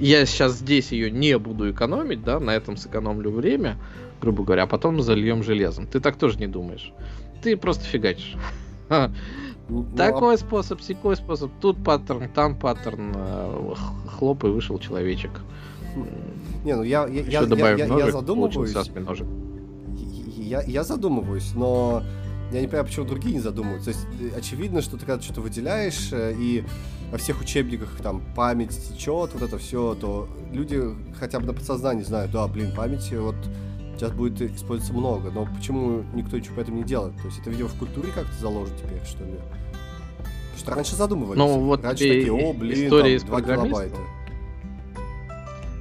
я 0.00 0.26
сейчас 0.26 0.54
здесь 0.54 0.92
ее 0.92 1.10
не 1.10 1.38
буду 1.38 1.70
экономить, 1.70 2.24
да, 2.24 2.40
на 2.40 2.54
этом 2.54 2.76
сэкономлю 2.76 3.30
время, 3.30 3.78
грубо 4.20 4.44
говоря, 4.44 4.64
а 4.64 4.66
потом 4.66 5.02
зальем 5.02 5.42
железом. 5.42 5.86
Ты 5.86 6.00
так 6.00 6.16
тоже 6.16 6.38
не 6.38 6.46
думаешь. 6.46 6.92
Ты 7.42 7.56
просто 7.56 7.84
фигачишь. 7.84 8.36
Ну, 9.68 9.86
Такой 9.96 10.34
а... 10.34 10.38
способ, 10.38 10.80
секой 10.82 11.16
способ. 11.16 11.50
Тут 11.60 11.82
паттерн, 11.82 12.28
там 12.28 12.58
паттерн. 12.58 13.12
Э, 13.14 13.74
хлоп 14.18 14.44
и 14.44 14.48
вышел 14.48 14.78
человечек. 14.78 15.30
Не, 16.64 16.76
ну 16.76 16.82
я, 16.82 17.06
я, 17.06 17.22
я, 17.22 17.42
я, 17.42 17.76
я, 17.76 17.86
я 17.86 18.10
задумываюсь. 18.10 18.74
Я, 20.36 20.62
я 20.62 20.84
задумываюсь, 20.84 21.52
но 21.54 22.02
я 22.52 22.60
не 22.60 22.66
понимаю, 22.66 22.86
почему 22.86 23.06
другие 23.06 23.34
не 23.34 23.40
задумываются. 23.40 23.92
То 23.92 23.96
есть 23.96 24.34
э, 24.34 24.38
очевидно, 24.38 24.82
что 24.82 24.96
ты 24.98 25.06
когда 25.06 25.22
что-то 25.22 25.40
выделяешь, 25.40 26.12
э, 26.12 26.34
и 26.36 26.64
во 27.12 27.18
всех 27.18 27.42
учебниках 27.42 27.90
там 28.02 28.22
память 28.34 28.70
течет, 28.70 29.30
вот 29.34 29.42
это 29.42 29.58
все, 29.58 29.94
то 29.94 30.26
люди 30.50 30.82
хотя 31.20 31.38
бы 31.40 31.46
на 31.46 31.52
подсознании 31.52 32.02
знают, 32.02 32.32
да, 32.32 32.48
блин, 32.48 32.72
памяти 32.74 33.14
вот 33.14 33.36
сейчас 33.94 34.12
будет 34.12 34.40
использоваться 34.40 34.94
много, 34.94 35.30
но 35.30 35.46
почему 35.54 36.04
никто 36.14 36.38
ничего 36.38 36.56
по 36.56 36.60
этому 36.60 36.78
не 36.78 36.84
делает? 36.84 37.14
То 37.18 37.26
есть 37.26 37.38
это, 37.38 37.50
видимо, 37.50 37.68
в 37.68 37.74
культуре 37.74 38.08
как-то 38.14 38.32
заложено 38.40 38.78
теперь, 38.78 39.04
что 39.04 39.24
ли? 39.24 39.32
Потому 39.32 40.58
что 40.58 40.70
раньше 40.74 40.96
задумывались. 40.96 41.38
Ну, 41.38 41.60
вот 41.60 41.84
раньше 41.84 42.04
такие, 42.04 42.32
о, 42.32 42.52
блин, 42.54 42.86
история 42.86 43.18
там, 43.18 43.28
2 43.28 43.42
килобайта. 43.42 43.96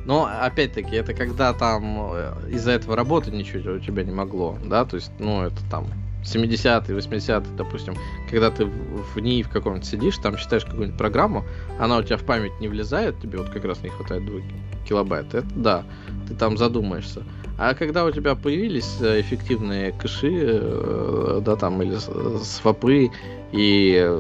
Но 0.06 0.26
опять-таки, 0.26 0.98
это 0.98 1.14
когда 1.14 1.54
там 1.54 2.12
э, 2.12 2.50
из-за 2.50 2.72
этого 2.72 2.98
работать 2.98 3.34
ничего 3.34 3.76
у 3.76 3.80
тебя 3.80 4.04
не 4.04 4.12
могло, 4.12 4.58
да, 4.66 4.84
то 4.84 4.98
есть, 4.98 5.12
ну, 5.20 5.44
это 5.44 5.58
там 5.70 5.86
70-е, 6.24 6.98
80-е, 6.98 7.56
допустим, 7.58 7.96
когда 8.30 8.52
ты 8.52 8.66
в, 8.66 9.20
ней 9.20 9.44
в 9.44 9.50
каком-то 9.50 9.86
сидишь, 9.86 10.18
там 10.18 10.38
читаешь 10.38 10.66
какую-нибудь 10.66 10.98
программу, 10.98 11.44
она 11.80 11.98
у 11.98 12.04
тебя 12.04 12.18
в 12.18 12.24
память 12.24 12.52
не 12.60 12.68
влезает, 12.68 13.20
тебе 13.22 13.38
вот 13.38 13.50
как 13.50 13.66
раз 13.66 13.82
не 13.82 13.90
хватает 13.90 14.26
2 14.26 14.40
килобайт, 14.88 15.34
это 15.34 15.48
да, 15.56 15.84
ты 16.28 16.36
там 16.36 16.58
задумаешься. 16.58 17.24
А 17.58 17.74
когда 17.74 18.06
у 18.06 18.12
тебя 18.12 18.36
появились 18.36 18.98
э, 19.02 19.22
эффективные 19.22 19.92
кэши, 19.92 20.32
э, 20.32 21.42
да, 21.46 21.56
там, 21.56 21.82
или 21.82 21.96
свопы, 22.44 23.12
и 23.52 24.20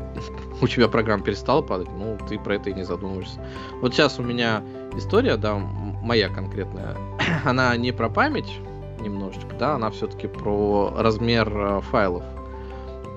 у 0.62 0.66
тебя 0.66 0.88
программа 0.88 1.22
перестала 1.22 1.62
падать, 1.62 1.88
ну, 1.98 2.18
ты 2.28 2.38
про 2.38 2.54
это 2.54 2.70
и 2.70 2.74
не 2.74 2.84
задумываешься. 2.84 3.40
Вот 3.80 3.94
сейчас 3.94 4.18
у 4.18 4.22
меня 4.22 4.62
история, 4.96 5.36
да, 5.36 5.56
моя 5.56 6.28
конкретная, 6.28 6.96
она 7.44 7.76
не 7.76 7.92
про 7.92 8.08
память, 8.08 8.58
немножечко, 9.00 9.54
да, 9.58 9.74
она 9.74 9.90
все-таки 9.90 10.26
про 10.26 10.92
размер 10.96 11.48
э, 11.54 11.80
файлов 11.80 12.24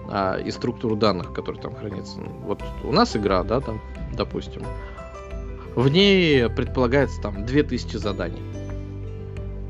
а, 0.10 0.38
и 0.38 0.52
структуру 0.52 0.96
данных, 0.96 1.34
которые 1.34 1.62
там 1.62 1.76
хранятся. 1.76 2.20
Вот 2.44 2.62
у 2.84 2.92
нас 2.92 3.16
игра, 3.16 3.44
да, 3.44 3.62
там, 3.62 3.82
допустим, 4.14 4.64
в 5.76 5.88
ней 5.88 6.50
предполагается 6.50 7.22
там 7.22 7.46
2000 7.46 7.98
заданий. 7.98 8.42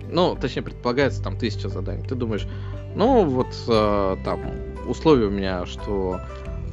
Ну, 0.09 0.35
точнее, 0.35 0.63
предполагается 0.63 1.23
там 1.23 1.35
1000 1.35 1.69
заданий. 1.69 2.03
Ты 2.07 2.15
думаешь, 2.15 2.47
ну, 2.95 3.23
вот 3.23 3.47
э, 3.67 4.17
там 4.25 4.41
условие 4.87 5.27
у 5.27 5.31
меня, 5.31 5.65
что 5.65 6.19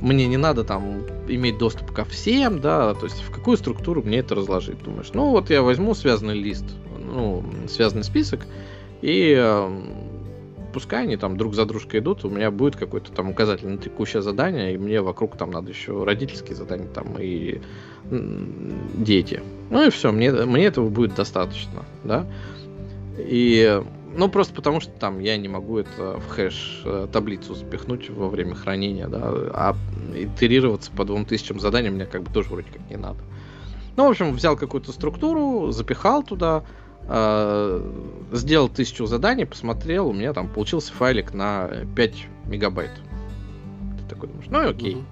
мне 0.01 0.27
не 0.27 0.37
надо 0.37 0.65
там 0.65 1.03
иметь 1.29 1.59
доступ 1.59 1.93
ко 1.93 2.05
всем, 2.05 2.61
да, 2.61 2.95
то 2.95 3.05
есть 3.05 3.21
в 3.21 3.31
какую 3.31 3.57
структуру 3.57 4.03
мне 4.03 4.19
это 4.19 4.35
разложить, 4.35 4.83
думаешь, 4.83 5.11
ну 5.13 5.31
вот 5.31 5.51
я 5.51 5.63
возьму 5.63 5.95
связанный 5.95 6.35
лист, 6.35 6.65
ну, 6.99 7.45
связанный 7.69 8.05
список, 8.05 8.47
и 9.03 9.35
э, 9.37 9.83
пускай 10.73 11.05
они 11.05 11.17
там 11.17 11.37
друг 11.37 11.55
за 11.55 11.65
дружкой 11.65 12.01
идут, 12.01 12.25
у 12.25 12.31
меня 12.31 12.51
будет 12.51 12.77
какой-то 12.77 13.13
там 13.13 13.31
указатель 13.31 13.69
на 13.69 13.79
текущее 13.79 14.23
задание, 14.23 14.75
и 14.75 14.79
мне 14.79 15.01
вокруг 15.01 15.37
там 15.37 15.51
надо 15.51 15.71
еще 15.71 16.05
родительские 16.05 16.57
задания 16.57 16.89
там 16.89 17.17
и 17.19 17.61
дети. 18.11 19.43
Ну 19.71 19.87
и 19.87 19.91
все, 19.91 20.13
мне, 20.13 20.33
мне 20.33 20.65
этого 20.65 20.89
будет 20.89 21.15
достаточно, 21.15 21.85
да. 22.05 22.27
И 23.19 23.83
ну, 24.17 24.29
просто 24.29 24.55
потому 24.55 24.81
что 24.81 24.91
там 24.93 25.19
я 25.21 25.37
не 25.37 25.49
могу 25.49 25.79
это 25.79 26.19
в 26.19 26.29
хэш 26.29 26.83
э, 26.85 27.09
таблицу 27.13 27.55
запихнуть 27.55 28.09
во 28.11 28.29
время 28.29 28.55
хранения, 28.55 29.07
да, 29.07 29.21
а 29.23 29.77
итерироваться 30.15 30.91
по 30.91 31.05
двум 31.05 31.25
тысячам 31.25 31.61
заданий 31.61 31.91
мне 31.91 32.07
как 32.07 32.23
бы 32.23 32.33
тоже 32.33 32.49
вроде 32.49 32.69
как 32.71 32.89
не 32.89 32.97
надо. 32.97 33.19
Ну, 33.97 34.07
в 34.07 34.11
общем, 34.11 34.33
взял 34.33 34.57
какую-то 34.57 34.93
структуру, 34.93 35.73
запихал 35.73 36.23
туда, 36.23 36.65
сделал 37.09 38.69
тысячу 38.69 39.07
заданий, 39.07 39.47
посмотрел, 39.47 40.09
у 40.09 40.13
меня 40.13 40.33
там 40.35 40.49
получился 40.49 40.93
файлик 40.93 41.33
на 41.33 41.71
5 41.97 42.27
мегабайт. 42.47 42.91
Ты 43.99 44.15
такой 44.15 44.29
думаешь, 44.29 44.51
ну 44.51 44.69
окей. 44.69 44.97
Угу. 44.97 45.05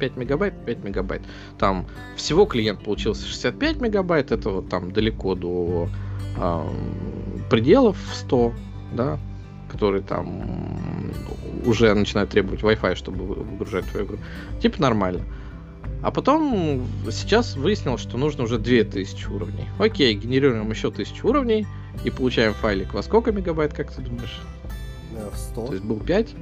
5 0.00 0.16
мегабайт, 0.16 0.54
5 0.64 0.84
мегабайт. 0.84 1.22
Там 1.58 1.86
всего 2.16 2.46
клиент 2.46 2.82
получился 2.82 3.26
65 3.26 3.80
мегабайт, 3.80 4.32
это 4.32 4.50
вот 4.50 4.68
там 4.68 4.92
далеко 4.92 5.34
до 5.34 5.88
э, 6.36 6.62
пределов 7.50 7.96
100, 8.14 8.52
да, 8.94 9.18
которые 9.70 10.02
там 10.02 11.12
уже 11.66 11.92
начинают 11.94 12.30
требовать 12.30 12.60
Wi-Fi, 12.60 12.94
чтобы 12.94 13.24
выгружать 13.24 13.84
твою 13.86 14.06
игру. 14.06 14.18
Типа 14.60 14.80
нормально. 14.80 15.20
А 16.02 16.10
потом 16.10 16.86
сейчас 17.10 17.56
выяснилось, 17.56 18.00
что 18.00 18.16
нужно 18.16 18.44
уже 18.44 18.58
2000 18.58 19.26
уровней. 19.26 19.66
Окей, 19.78 20.14
генерируем 20.14 20.70
еще 20.70 20.88
1000 20.88 21.26
уровней 21.26 21.66
и 22.04 22.10
получаем 22.10 22.54
файлик 22.54 22.94
во 22.94 23.02
сколько 23.02 23.32
мегабайт, 23.32 23.74
как 23.74 23.92
ты 23.92 24.00
думаешь? 24.00 24.40
В 25.32 25.36
100. 25.36 25.66
То 25.66 25.72
есть 25.72 25.84
был 25.84 26.00
5? 26.00 26.34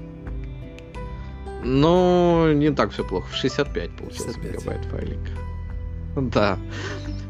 Но 1.64 2.52
не 2.52 2.70
так 2.70 2.92
все 2.92 3.04
плохо. 3.04 3.26
В 3.32 3.34
65 3.34 3.96
получился 3.96 4.32
65. 4.32 4.52
мегабайт 4.52 4.84
файлик. 4.86 5.18
Да. 6.16 6.58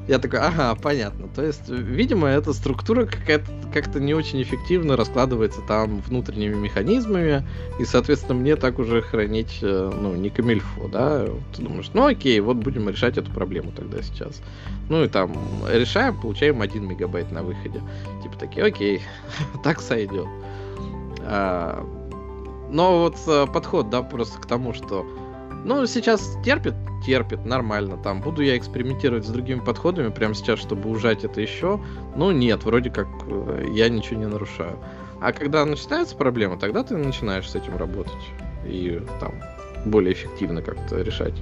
Я 0.08 0.18
такой, 0.18 0.40
ага, 0.40 0.74
понятно. 0.74 1.28
То 1.28 1.44
есть, 1.44 1.68
видимо, 1.68 2.28
эта 2.28 2.54
структура 2.54 3.04
какая-то 3.04 3.44
как-то 3.74 4.00
не 4.00 4.14
очень 4.14 4.42
эффективно 4.42 4.96
раскладывается 4.96 5.60
там 5.68 6.00
внутренними 6.00 6.54
механизмами, 6.54 7.46
и, 7.78 7.84
соответственно, 7.84 8.34
мне 8.34 8.56
так 8.56 8.78
уже 8.78 9.02
хранить, 9.02 9.58
э, 9.60 9.92
ну, 9.94 10.14
не 10.14 10.30
камильфо, 10.30 10.88
да? 10.88 11.26
Ты 11.54 11.62
думаешь, 11.62 11.90
ну 11.92 12.06
окей, 12.06 12.40
вот 12.40 12.56
будем 12.56 12.88
решать 12.88 13.18
эту 13.18 13.30
проблему 13.30 13.70
тогда 13.70 14.00
сейчас. 14.00 14.40
Ну 14.88 15.04
и 15.04 15.08
там 15.08 15.30
решаем, 15.70 16.18
получаем 16.18 16.62
1 16.62 16.88
мегабайт 16.88 17.30
на 17.30 17.42
выходе. 17.42 17.82
Типа 18.22 18.38
такие, 18.38 18.64
окей, 18.64 19.02
так 19.62 19.82
сойдет. 19.82 20.26
А, 21.20 21.86
но 22.70 23.00
вот 23.00 23.16
э, 23.26 23.46
подход, 23.52 23.90
да, 23.90 24.02
просто 24.02 24.40
к 24.40 24.46
тому, 24.46 24.72
что 24.72 25.06
ну, 25.64 25.86
сейчас 25.86 26.36
терпит, 26.44 26.74
терпит, 27.04 27.44
нормально. 27.44 27.96
Там 27.96 28.20
буду 28.20 28.42
я 28.42 28.56
экспериментировать 28.56 29.24
с 29.24 29.28
другими 29.28 29.60
подходами 29.60 30.10
прямо 30.10 30.34
сейчас, 30.34 30.58
чтобы 30.58 30.88
ужать 30.90 31.24
это 31.24 31.40
еще. 31.40 31.80
Ну, 32.16 32.30
нет, 32.30 32.64
вроде 32.64 32.90
как 32.90 33.08
э, 33.26 33.66
я 33.72 33.88
ничего 33.88 34.20
не 34.20 34.26
нарушаю. 34.26 34.78
А 35.20 35.32
когда 35.32 35.64
начинается 35.64 36.16
проблема, 36.16 36.58
тогда 36.58 36.84
ты 36.84 36.96
начинаешь 36.96 37.48
с 37.50 37.54
этим 37.54 37.76
работать. 37.76 38.12
И 38.64 39.02
там 39.20 39.34
более 39.84 40.12
эффективно 40.12 40.62
как-то 40.62 41.00
решать. 41.00 41.34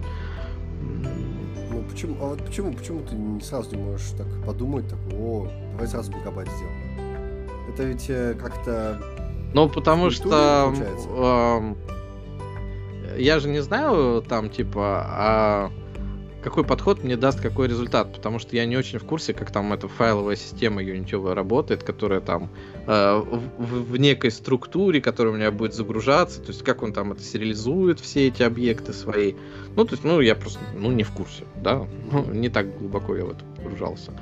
Ну 1.71 1.83
почему, 1.91 2.17
а 2.21 2.29
вот 2.29 2.45
почему, 2.45 2.73
почему 2.73 3.01
ты 3.01 3.15
не 3.15 3.41
сразу 3.41 3.77
не 3.77 3.83
можешь 3.83 4.11
так 4.17 4.27
подумать, 4.47 4.89
так, 4.89 4.99
о, 5.13 5.49
давай 5.73 5.87
сразу 5.89 6.13
мегабайт 6.13 6.49
сделаем? 6.49 7.37
Это 7.69 7.83
ведь 7.85 8.07
э, 8.09 8.35
как-то... 8.35 9.01
Ну, 9.53 9.69
потому 9.69 10.11
что 10.11 10.73
я 13.17 13.39
же 13.39 13.49
не 13.49 13.61
знаю 13.61 14.23
там, 14.23 14.51
типа, 14.51 15.07
а 15.09 15.73
какой 16.47 16.63
подход 16.63 17.03
мне 17.03 17.17
даст 17.17 17.41
какой 17.41 17.67
результат, 17.67 18.13
потому 18.15 18.39
что 18.39 18.55
я 18.55 18.67
не 18.67 18.77
очень 18.77 19.01
в 19.01 19.05
курсе, 19.05 19.35
как 19.35 19.51
там 19.51 19.73
эта 19.73 19.89
файловая 19.89 20.37
система 20.37 20.81
юнитевая 20.81 21.35
работает, 21.35 21.83
которая 21.83 22.21
там 22.21 22.51
э, 22.87 23.23
в, 23.59 23.91
в 23.91 23.97
некой 23.97 24.31
структуре, 24.31 25.01
которая 25.01 25.35
у 25.35 25.37
меня 25.37 25.51
будет 25.51 25.75
загружаться, 25.75 26.41
то 26.41 26.53
есть 26.53 26.63
как 26.63 26.85
он 26.85 26.93
там 26.93 27.11
это 27.11 27.21
сериализует 27.21 27.99
все 27.99 28.29
эти 28.29 28.45
объекты 28.45 28.93
свои. 28.93 29.35
Ну, 29.75 29.85
то 29.85 29.95
есть, 29.95 30.05
ну, 30.05 30.21
я 30.21 30.37
просто, 30.37 30.61
ну, 30.79 30.93
не 30.93 31.03
в 31.03 31.11
курсе, 31.11 31.43
да, 31.57 31.85
ну, 32.13 32.25
не 32.33 32.49
так 32.49 32.79
глубоко 32.79 33.17
я 33.17 33.25
в 33.25 33.31
это 33.31 33.45
погружался. 33.57 34.13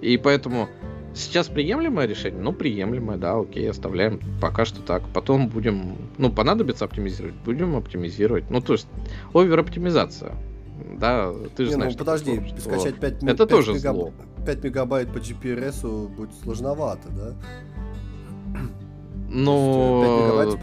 И 0.00 0.18
поэтому 0.18 0.68
Сейчас 1.16 1.48
приемлемое 1.48 2.06
решение? 2.06 2.42
Ну, 2.42 2.52
приемлемое, 2.52 3.16
да, 3.16 3.38
окей, 3.38 3.70
оставляем 3.70 4.20
пока 4.38 4.66
что 4.66 4.82
так. 4.82 5.02
Потом 5.14 5.48
будем, 5.48 5.96
ну, 6.18 6.30
понадобится 6.30 6.84
оптимизировать, 6.84 7.34
будем 7.36 7.74
оптимизировать. 7.74 8.50
Ну, 8.50 8.60
то 8.60 8.74
есть, 8.74 8.86
овер-оптимизация. 9.32 10.32
Да, 10.98 11.32
ты 11.56 11.64
же 11.64 11.70
Не, 11.70 11.76
ну, 11.76 11.80
знаешь. 11.80 11.92
Ну, 11.94 11.98
подожди, 11.98 12.36
такое, 12.36 12.60
скачать 12.60 13.00
5, 13.00 13.22
Это 13.22 13.46
5 13.46 13.48
тоже 13.48 13.72
мегаб... 13.72 13.96
зло. 13.96 14.12
5 14.44 14.64
мегабайт 14.64 15.08
по 15.08 15.16
GPRS 15.16 16.08
будет 16.08 16.34
сложновато, 16.42 17.08
да? 17.08 17.34
Ну, 19.30 20.58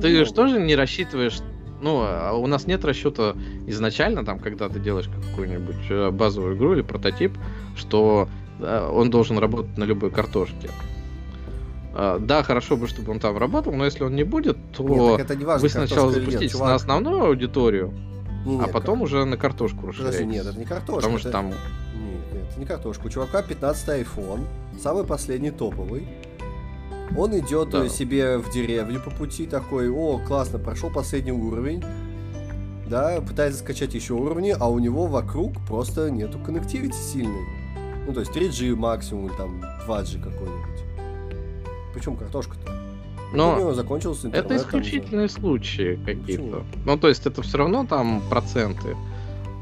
ты 0.00 0.24
же 0.24 0.32
тоже 0.32 0.60
не 0.60 0.76
рассчитываешь 0.76 1.40
ну, 1.80 2.00
а 2.02 2.32
у 2.32 2.46
нас 2.46 2.66
нет 2.66 2.84
расчета 2.84 3.34
изначально, 3.66 4.24
там, 4.24 4.38
когда 4.38 4.68
ты 4.68 4.80
делаешь 4.80 5.08
какую-нибудь 5.08 5.90
э, 5.90 6.10
базовую 6.10 6.56
игру 6.56 6.72
или 6.72 6.80
прототип, 6.80 7.36
что 7.76 8.28
он 8.60 9.10
должен 9.10 9.38
работать 9.38 9.76
на 9.76 9.84
любой 9.84 10.10
картошке. 10.10 10.70
А, 11.98 12.18
да, 12.18 12.42
хорошо 12.42 12.76
бы, 12.76 12.88
чтобы 12.88 13.12
он 13.12 13.20
там 13.20 13.38
работал, 13.38 13.72
но 13.72 13.84
если 13.86 14.04
он 14.04 14.14
не 14.14 14.24
будет, 14.24 14.58
то 14.76 14.82
нет, 14.84 15.20
это 15.20 15.34
не 15.34 15.46
важно, 15.46 15.62
вы 15.62 15.68
сначала 15.70 16.12
запустите 16.12 16.44
нет, 16.44 16.58
на 16.58 16.74
основную 16.74 17.24
аудиторию, 17.24 17.94
не, 18.44 18.60
а 18.60 18.68
потом 18.68 18.98
кар... 18.98 19.04
уже 19.04 19.24
на 19.24 19.38
картошку 19.38 19.86
расширяете. 19.86 20.18
Подожди, 20.18 20.36
нет, 20.36 20.46
это 20.46 20.58
не 20.58 20.66
картошка. 20.66 20.94
Потому 20.96 21.18
что 21.18 21.28
это... 21.30 21.38
там... 21.38 21.46
Нет, 21.46 21.56
нет, 22.34 22.42
это 22.50 22.60
не 22.60 22.66
картошка. 22.66 23.06
У 23.06 23.08
чувака 23.08 23.40
15 23.42 23.88
iPhone, 23.88 24.44
самый 24.78 25.04
последний 25.04 25.50
топовый. 25.50 26.06
Он 27.16 27.38
идет 27.38 27.70
да. 27.70 27.88
себе 27.88 28.36
в 28.38 28.52
деревню 28.52 29.00
по 29.00 29.10
пути 29.10 29.46
такой, 29.46 29.88
о, 29.88 30.18
классно, 30.18 30.58
прошел 30.58 30.90
последний 30.90 31.32
уровень. 31.32 31.82
Да, 32.90 33.22
пытается 33.26 33.60
скачать 33.60 33.94
еще 33.94 34.12
уровни, 34.12 34.54
а 34.58 34.68
у 34.68 34.78
него 34.78 35.06
вокруг 35.06 35.54
просто 35.66 36.10
нету 36.10 36.38
коннективити 36.38 36.94
сильной. 36.94 37.65
Ну, 38.06 38.12
то 38.12 38.20
есть 38.20 38.32
3G 38.32 38.76
максимум, 38.76 39.26
или 39.26 39.34
там 39.34 39.60
2G 39.86 40.22
какой-нибудь. 40.22 40.84
Причем 41.94 42.16
картошка-то. 42.16 42.72
Но 43.32 43.56
у 43.56 43.58
него 43.58 43.74
закончился 43.74 44.28
интернет, 44.28 44.46
это 44.46 44.56
исключительные 44.56 45.28
случаи 45.28 45.98
какие-то. 46.04 46.62
Ну, 46.84 46.96
то 46.96 47.08
есть 47.08 47.26
это 47.26 47.42
все 47.42 47.58
равно 47.58 47.84
там 47.84 48.22
проценты 48.30 48.96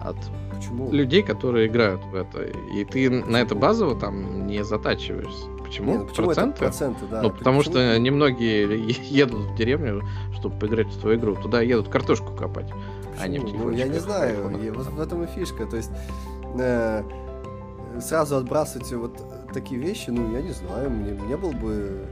от 0.03 0.17
Почему? 0.55 0.91
людей, 0.93 1.23
которые 1.23 1.69
играют 1.69 2.03
в 2.05 2.15
это. 2.15 2.43
И 2.43 2.85
ты 2.85 3.09
Почему? 3.11 3.31
на 3.31 3.39
это 3.39 3.55
базово 3.55 3.99
там 3.99 4.47
не 4.47 4.63
затачиваешься. 4.65 5.47
Почему? 5.65 5.93
Не, 5.93 5.99
ну 5.99 6.07
почему 6.07 6.27
проценты? 6.27 6.59
проценты 6.59 7.07
да. 7.11 7.23
Ну, 7.23 7.31
потому 7.31 7.61
почему? 7.61 7.73
что 7.75 7.99
немногие 7.99 8.87
едут 9.09 9.41
в 9.41 9.57
деревню, 9.57 10.03
чтобы 10.39 10.59
поиграть 10.59 10.89
в 10.89 11.01
твою 11.01 11.19
игру. 11.19 11.35
Туда 11.35 11.63
едут 11.63 11.89
картошку 11.89 12.35
копать, 12.35 12.67
почему? 12.67 12.83
а 13.21 13.29
не 13.29 13.39
в 13.39 13.45
Ну, 13.45 13.71
я 13.71 13.89
не 13.89 13.99
знаю, 13.99 14.51
вот 14.75 14.87
в 14.87 15.01
этом 15.01 15.25
и 15.25 15.27
фишка. 15.27 15.67
То 15.67 15.77
есть 15.77 15.91
э, 16.59 17.03
сразу 18.01 18.37
отбрасывать 18.37 18.93
вот 18.93 19.23
такие 19.53 19.81
вещи, 19.81 20.11
ну, 20.11 20.33
я 20.35 20.43
не 20.43 20.53
знаю, 20.53 20.91
мне 20.91 21.13
не 21.13 21.37
был 21.37 21.53
бы... 21.53 22.03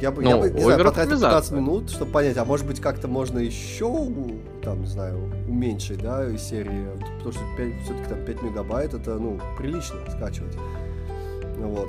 Я 0.00 0.12
бы, 0.12 0.22
ну, 0.22 0.30
я 0.30 0.36
бы 0.36 0.50
не 0.50 0.60
знаю, 0.60 0.84
потратил 0.84 1.20
15 1.20 1.52
минут, 1.52 1.90
чтобы 1.90 2.12
понять, 2.12 2.36
а 2.36 2.44
может 2.44 2.66
быть 2.66 2.80
как-то 2.80 3.08
можно 3.08 3.40
еще, 3.40 3.88
там, 4.62 4.82
не 4.82 4.86
знаю, 4.86 5.18
уменьшить, 5.48 6.00
да, 6.00 6.28
из 6.30 6.42
серии, 6.42 6.86
потому 7.16 7.32
что 7.32 7.42
все-таки 7.84 8.08
там 8.08 8.24
5 8.24 8.42
мегабайт, 8.42 8.94
это, 8.94 9.14
ну, 9.14 9.40
прилично 9.56 9.96
скачивать. 10.08 10.56
Вот. 11.56 11.88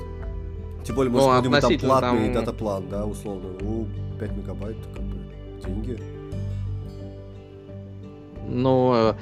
Тем 0.82 0.96
более, 0.96 1.12
может, 1.12 1.44
ну, 1.44 1.50
у 1.50 1.60
там 1.60 1.78
платный 1.78 2.32
там... 2.32 2.44
дата-план, 2.44 2.88
да, 2.90 3.06
условно. 3.06 3.50
Ну, 3.60 3.86
5 4.18 4.32
мегабайт, 4.32 4.76
как 4.92 5.04
бы, 5.04 5.16
деньги. 5.64 6.02
Ну, 8.48 9.14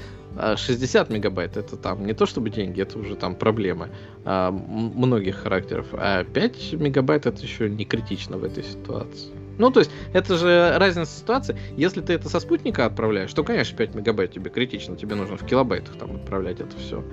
60 0.56 1.10
а 1.10 1.12
мегабайт 1.12 1.56
это 1.56 1.76
там 1.76 2.06
не 2.06 2.12
то 2.12 2.26
чтобы 2.26 2.50
деньги, 2.50 2.80
это 2.82 2.98
уже 2.98 3.16
там 3.16 3.34
проблемы 3.34 3.90
а, 4.24 4.50
многих 4.50 5.36
характеров. 5.36 5.86
А 5.92 6.24
5 6.24 6.72
мегабайт 6.74 7.26
это 7.26 7.42
еще 7.42 7.68
не 7.68 7.84
критично 7.84 8.36
в 8.36 8.44
этой 8.44 8.62
ситуации. 8.62 9.32
Ну, 9.58 9.72
то 9.72 9.80
есть, 9.80 9.90
это 10.12 10.36
же 10.36 10.74
разница 10.78 11.10
ситуации. 11.10 11.56
Если 11.76 12.00
ты 12.00 12.12
это 12.12 12.28
со 12.28 12.38
спутника 12.38 12.86
отправляешь, 12.86 13.32
то, 13.32 13.42
конечно, 13.42 13.76
5 13.76 13.96
мегабайт 13.96 14.32
тебе 14.32 14.50
критично. 14.50 14.96
Тебе 14.96 15.16
нужно 15.16 15.36
в 15.36 15.44
килобайтах 15.44 15.96
там 15.96 16.14
отправлять 16.14 16.60
это 16.60 16.76
все. 16.78 17.04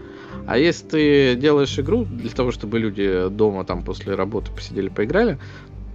А 0.46 0.58
если 0.58 0.86
ты 0.86 1.36
делаешь 1.36 1.78
игру 1.80 2.06
для 2.06 2.30
того, 2.30 2.52
чтобы 2.52 2.78
люди 2.78 3.30
дома 3.30 3.66
там 3.66 3.84
после 3.84 4.14
работы 4.14 4.52
посидели, 4.52 4.90
поиграли, 4.90 5.40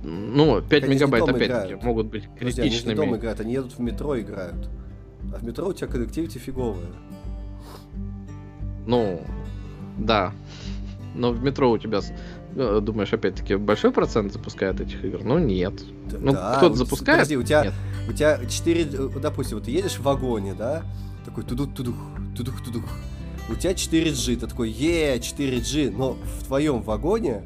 ну, 0.03 0.61
5 0.61 0.69
так 0.69 0.91
мегабайт 0.91 1.29
опять-таки 1.29 1.75
могут 1.77 2.09
быть 2.09 2.25
критичными. 2.37 2.69
Подожди, 2.69 2.89
они 2.89 2.89
не 2.89 2.95
дома 2.95 3.17
играют, 3.17 3.41
они 3.41 3.53
едут 3.53 3.73
в 3.73 3.81
метро 3.81 4.19
играют. 4.19 4.69
А 5.33 5.39
в 5.39 5.45
метро 5.45 5.69
у 5.69 5.73
тебя 5.73 5.87
коннективити 5.87 6.39
фиговая. 6.39 6.87
Ну, 8.87 9.21
да. 9.99 10.33
Но 11.15 11.33
в 11.33 11.43
метро 11.43 11.71
у 11.71 11.79
тебя, 11.79 12.01
э, 12.57 12.81
думаешь, 12.83 13.13
опять-таки, 13.13 13.57
большой 13.57 13.93
процент 13.93 14.33
запускает 14.33 14.81
этих 14.81 15.05
игр? 15.05 15.21
Ну, 15.25 15.39
нет. 15.39 15.75
Ну, 16.13 16.33
Да, 16.33 16.57
кто-то 16.57 16.69
вот 16.71 16.79
запускает? 16.79 17.21
Подожди, 17.21 17.37
у 17.37 17.43
тебя, 17.43 17.65
Нет. 17.65 17.75
у 18.09 18.13
тебя 18.13 18.41
4, 18.47 18.85
допустим, 19.21 19.59
вот 19.59 19.67
ты 19.67 19.71
едешь 19.71 19.97
в 19.97 20.03
вагоне, 20.03 20.55
да, 20.55 20.83
такой 21.25 21.45
тудух 21.45 21.75
тудух 21.75 21.97
тудух 22.37 22.63
тудух 22.63 22.85
у 23.51 23.55
тебя 23.55 23.73
4G, 23.73 24.37
ты 24.37 24.47
такой, 24.47 24.71
е, 24.71 25.19
4G, 25.19 25.91
но 25.91 26.13
в 26.13 26.45
твоем 26.47 26.83
вагоне 26.83 27.43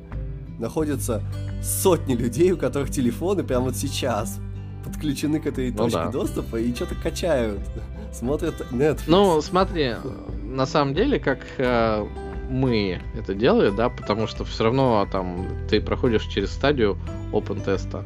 находятся 0.59 1.23
сотни 1.63 2.15
людей, 2.15 2.53
у 2.53 2.57
которых 2.57 2.91
телефоны 2.91 3.43
прямо 3.43 3.67
вот 3.67 3.77
сейчас 3.77 4.39
подключены 4.85 5.41
к 5.41 5.47
этой 5.47 5.71
Ну 5.71 5.77
точке 5.77 5.99
да. 5.99 6.11
доступа 6.11 6.57
и 6.57 6.75
что-то 6.75 6.95
качают, 6.95 7.61
смотрят 8.13 8.61
Netflix. 8.71 9.03
Ну, 9.07 9.41
смотри, 9.41 9.95
на 10.43 10.67
самом 10.67 10.95
деле, 10.95 11.19
как 11.19 11.41
э, 11.59 12.07
мы 12.49 13.01
это 13.17 13.35
делаем, 13.35 13.75
да, 13.77 13.89
потому 13.89 14.27
что 14.27 14.45
все 14.45 14.65
равно 14.65 15.07
там 15.11 15.47
ты 15.69 15.81
проходишь 15.81 16.25
через 16.27 16.51
стадию 16.53 16.99
open 17.33 17.65
теста 17.65 18.05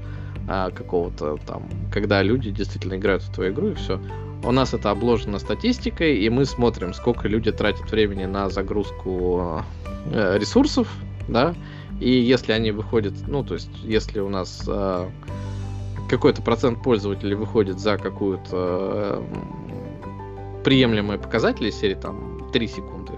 а, 0.48 0.70
какого-то 0.70 1.38
там, 1.46 1.68
когда 1.92 2.22
люди 2.22 2.50
действительно 2.50 2.94
играют 2.94 3.22
в 3.22 3.32
твою 3.32 3.52
игру 3.52 3.68
и 3.68 3.74
все. 3.74 4.00
У 4.44 4.52
нас 4.52 4.72
это 4.72 4.90
обложено 4.90 5.38
статистикой, 5.38 6.18
и 6.18 6.30
мы 6.30 6.44
смотрим, 6.44 6.94
сколько 6.94 7.26
люди 7.28 7.50
тратят 7.50 7.90
времени 7.90 8.24
на 8.24 8.48
загрузку 8.48 9.64
э, 10.06 10.38
ресурсов, 10.38 10.88
да, 11.26 11.54
и 12.00 12.10
если 12.10 12.52
они 12.52 12.70
выходят, 12.70 13.14
ну, 13.26 13.42
то 13.42 13.54
есть, 13.54 13.70
если 13.82 14.20
у 14.20 14.28
нас 14.28 14.62
э, 14.66 15.08
какой-то 16.08 16.42
процент 16.42 16.82
пользователей 16.82 17.34
выходит 17.34 17.78
за 17.78 17.98
какую-то 17.98 19.22
э, 19.22 20.62
приемлемые 20.64 21.18
показатели 21.18 21.70
серии 21.70 21.94
там 21.94 22.48
3 22.52 22.68
секунды. 22.68 23.12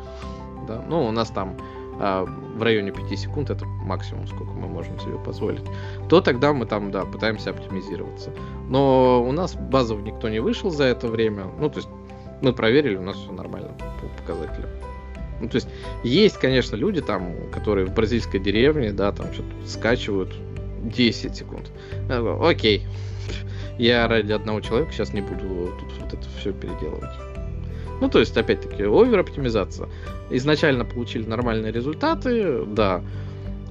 Да? 0.66 0.84
Ну, 0.88 1.06
у 1.06 1.10
нас 1.10 1.30
там 1.30 1.56
а, 1.98 2.24
в 2.24 2.62
районе 2.62 2.92
5 2.92 3.18
секунд 3.18 3.50
это 3.50 3.66
максимум, 3.66 4.26
сколько 4.26 4.52
мы 4.52 4.68
можем 4.68 4.98
себе 5.00 5.18
позволить. 5.18 5.62
То 6.08 6.20
тогда 6.20 6.52
мы 6.52 6.64
там, 6.66 6.90
да, 6.90 7.04
пытаемся 7.04 7.50
оптимизироваться. 7.50 8.32
Но 8.68 9.22
у 9.22 9.32
нас 9.32 9.54
базово 9.54 10.00
никто 10.00 10.28
не 10.28 10.40
вышел 10.40 10.70
за 10.70 10.84
это 10.84 11.08
время. 11.08 11.44
Ну, 11.58 11.68
то 11.68 11.78
есть 11.78 11.88
мы 12.40 12.52
проверили, 12.54 12.96
у 12.96 13.02
нас 13.02 13.16
все 13.16 13.32
нормально 13.32 13.70
по 13.78 14.06
показателям. 14.22 14.70
Ну, 15.40 15.48
то 15.48 15.56
есть 15.56 15.68
есть, 16.02 16.38
конечно, 16.38 16.76
люди 16.76 17.00
там, 17.00 17.34
которые 17.52 17.86
в 17.86 17.94
бразильской 17.94 18.40
деревне, 18.40 18.92
да, 18.92 19.12
там 19.12 19.32
что-то 19.32 19.66
скачивают 19.66 20.34
10 20.82 21.36
секунд. 21.36 21.70
Окей. 22.08 22.82
Я 23.78 24.08
ради 24.08 24.32
одного 24.32 24.60
человека 24.60 24.92
сейчас 24.92 25.12
не 25.12 25.22
буду 25.22 25.72
тут 25.78 25.92
вот 26.00 26.12
это 26.12 26.28
все 26.38 26.52
переделывать. 26.52 27.10
Ну, 28.00 28.08
то 28.08 28.18
есть, 28.18 28.36
опять-таки, 28.36 28.84
овер-оптимизация. 28.84 29.88
Изначально 30.30 30.84
получили 30.84 31.26
нормальные 31.26 31.72
результаты, 31.72 32.64
да. 32.64 33.02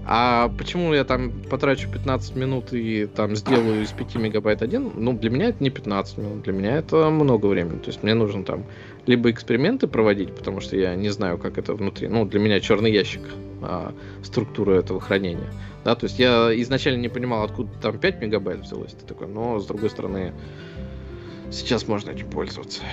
А 0.05 0.49
почему 0.57 0.93
я 0.93 1.03
там 1.03 1.31
потрачу 1.49 1.87
15 1.91 2.35
минут 2.35 2.73
и 2.73 3.05
там 3.05 3.35
сделаю 3.35 3.83
из 3.83 3.91
5 3.91 4.15
мегабайт 4.15 4.63
один? 4.63 4.91
Ну, 4.95 5.13
для 5.13 5.29
меня 5.29 5.49
это 5.49 5.63
не 5.63 5.69
15 5.69 6.17
минут, 6.17 6.41
для 6.43 6.53
меня 6.53 6.77
это 6.77 7.09
много 7.09 7.45
времени. 7.45 7.77
То 7.77 7.87
есть 7.87 8.01
мне 8.01 8.15
нужно 8.15 8.43
там 8.43 8.63
либо 9.09 9.31
эксперименты 9.31 9.87
проводить, 9.87 10.35
потому 10.35 10.61
что 10.61 10.77
я 10.77 10.93
не 10.95 11.09
знаю, 11.09 11.39
как 11.39 11.57
это 11.57 11.73
внутри. 11.73 12.07
Ну, 12.07 12.25
для 12.25 12.39
меня 12.39 12.59
черный 12.59 12.91
ящик 12.91 13.21
а, 13.63 13.95
структура 14.21 14.73
этого 14.73 15.01
хранения. 15.01 15.51
Да, 15.83 15.95
то 15.95 16.05
есть 16.05 16.19
я 16.19 16.51
изначально 16.61 17.01
не 17.01 17.09
понимал, 17.09 17.43
откуда 17.43 17.71
там 17.81 17.97
5 17.97 18.21
мегабайт 18.21 18.59
взялось. 18.59 18.93
Ты 18.93 19.03
такой, 19.07 19.27
но 19.27 19.59
с 19.59 19.65
другой 19.65 19.89
стороны, 19.89 20.33
сейчас 21.49 21.87
можно 21.87 22.11
этим 22.11 22.29
пользоваться. 22.29 22.83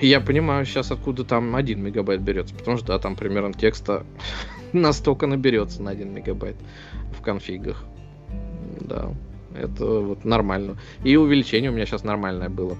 И 0.00 0.06
я 0.06 0.22
понимаю 0.22 0.64
сейчас, 0.64 0.90
откуда 0.90 1.24
там 1.24 1.54
1 1.54 1.78
мегабайт 1.78 2.22
берется, 2.22 2.54
потому 2.54 2.78
что 2.78 2.86
да, 2.86 2.98
там 2.98 3.14
примерно 3.14 3.52
текста 3.52 4.06
настолько 4.72 5.26
наберется 5.26 5.82
на 5.82 5.90
1 5.90 6.10
мегабайт 6.10 6.56
в 7.12 7.20
конфигах. 7.20 7.84
Да, 8.80 9.12
это 9.54 9.84
вот 9.84 10.24
нормально. 10.24 10.78
И 11.04 11.16
увеличение 11.16 11.70
у 11.70 11.74
меня 11.74 11.84
сейчас 11.84 12.02
нормальное 12.02 12.48
было. 12.48 12.78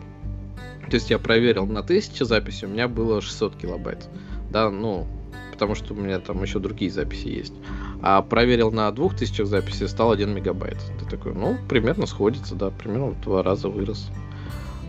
То 0.88 0.94
есть 0.94 1.10
я 1.10 1.18
проверил 1.18 1.66
на 1.66 1.80
1000 1.80 2.24
записей, 2.24 2.68
у 2.68 2.70
меня 2.70 2.88
было 2.88 3.20
600 3.20 3.56
килобайт. 3.56 4.08
Да, 4.50 4.70
ну, 4.70 5.06
потому 5.52 5.74
что 5.74 5.94
у 5.94 5.96
меня 5.96 6.20
там 6.20 6.42
еще 6.42 6.58
другие 6.58 6.90
записи 6.90 7.28
есть. 7.28 7.54
А 8.02 8.22
проверил 8.22 8.70
на 8.70 8.90
2000 8.92 9.42
записей, 9.44 9.88
стал 9.88 10.12
1 10.12 10.32
мегабайт. 10.32 10.78
Ты 11.00 11.06
такой, 11.06 11.34
ну, 11.34 11.56
примерно 11.68 12.06
сходится, 12.06 12.54
да, 12.54 12.70
примерно 12.70 13.06
в 13.06 13.20
два 13.22 13.42
раза 13.42 13.68
вырос. 13.68 14.10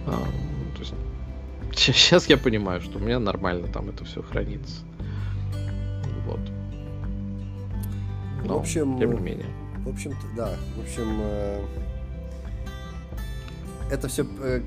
А, 0.06 0.11
то 0.76 0.80
есть, 0.80 0.94
сейчас 1.95 2.28
я 2.28 2.38
понимаю, 2.38 2.82
что 2.82 2.99
у 2.99 3.02
меня 3.02 3.19
нормально 3.19 3.68
там 3.68 3.90
это 3.90 4.06
все 4.06 4.22
хранится. 4.22 4.82
Вот. 6.28 6.40
в 8.41 8.45
Но, 8.45 8.60
общем, 8.60 8.99
тем 8.99 9.14
не 9.14 9.19
менее. 9.19 9.48
В 9.86 9.90
общем-то, 9.90 10.28
да. 10.36 10.53
В 10.76 10.82
общем, 10.82 11.18
э, 11.22 11.61
это 13.90 14.10
все 14.10 14.24
в 14.24 14.61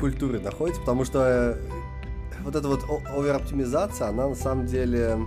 культуре 0.00 0.40
находится, 0.40 0.80
потому 0.80 1.04
что 1.04 1.20
э, 1.20 1.56
вот 2.42 2.56
эта 2.56 2.66
вот 2.66 2.84
овер-оптимизация, 3.14 4.08
она 4.08 4.28
на 4.28 4.34
самом 4.34 4.66
деле, 4.66 5.18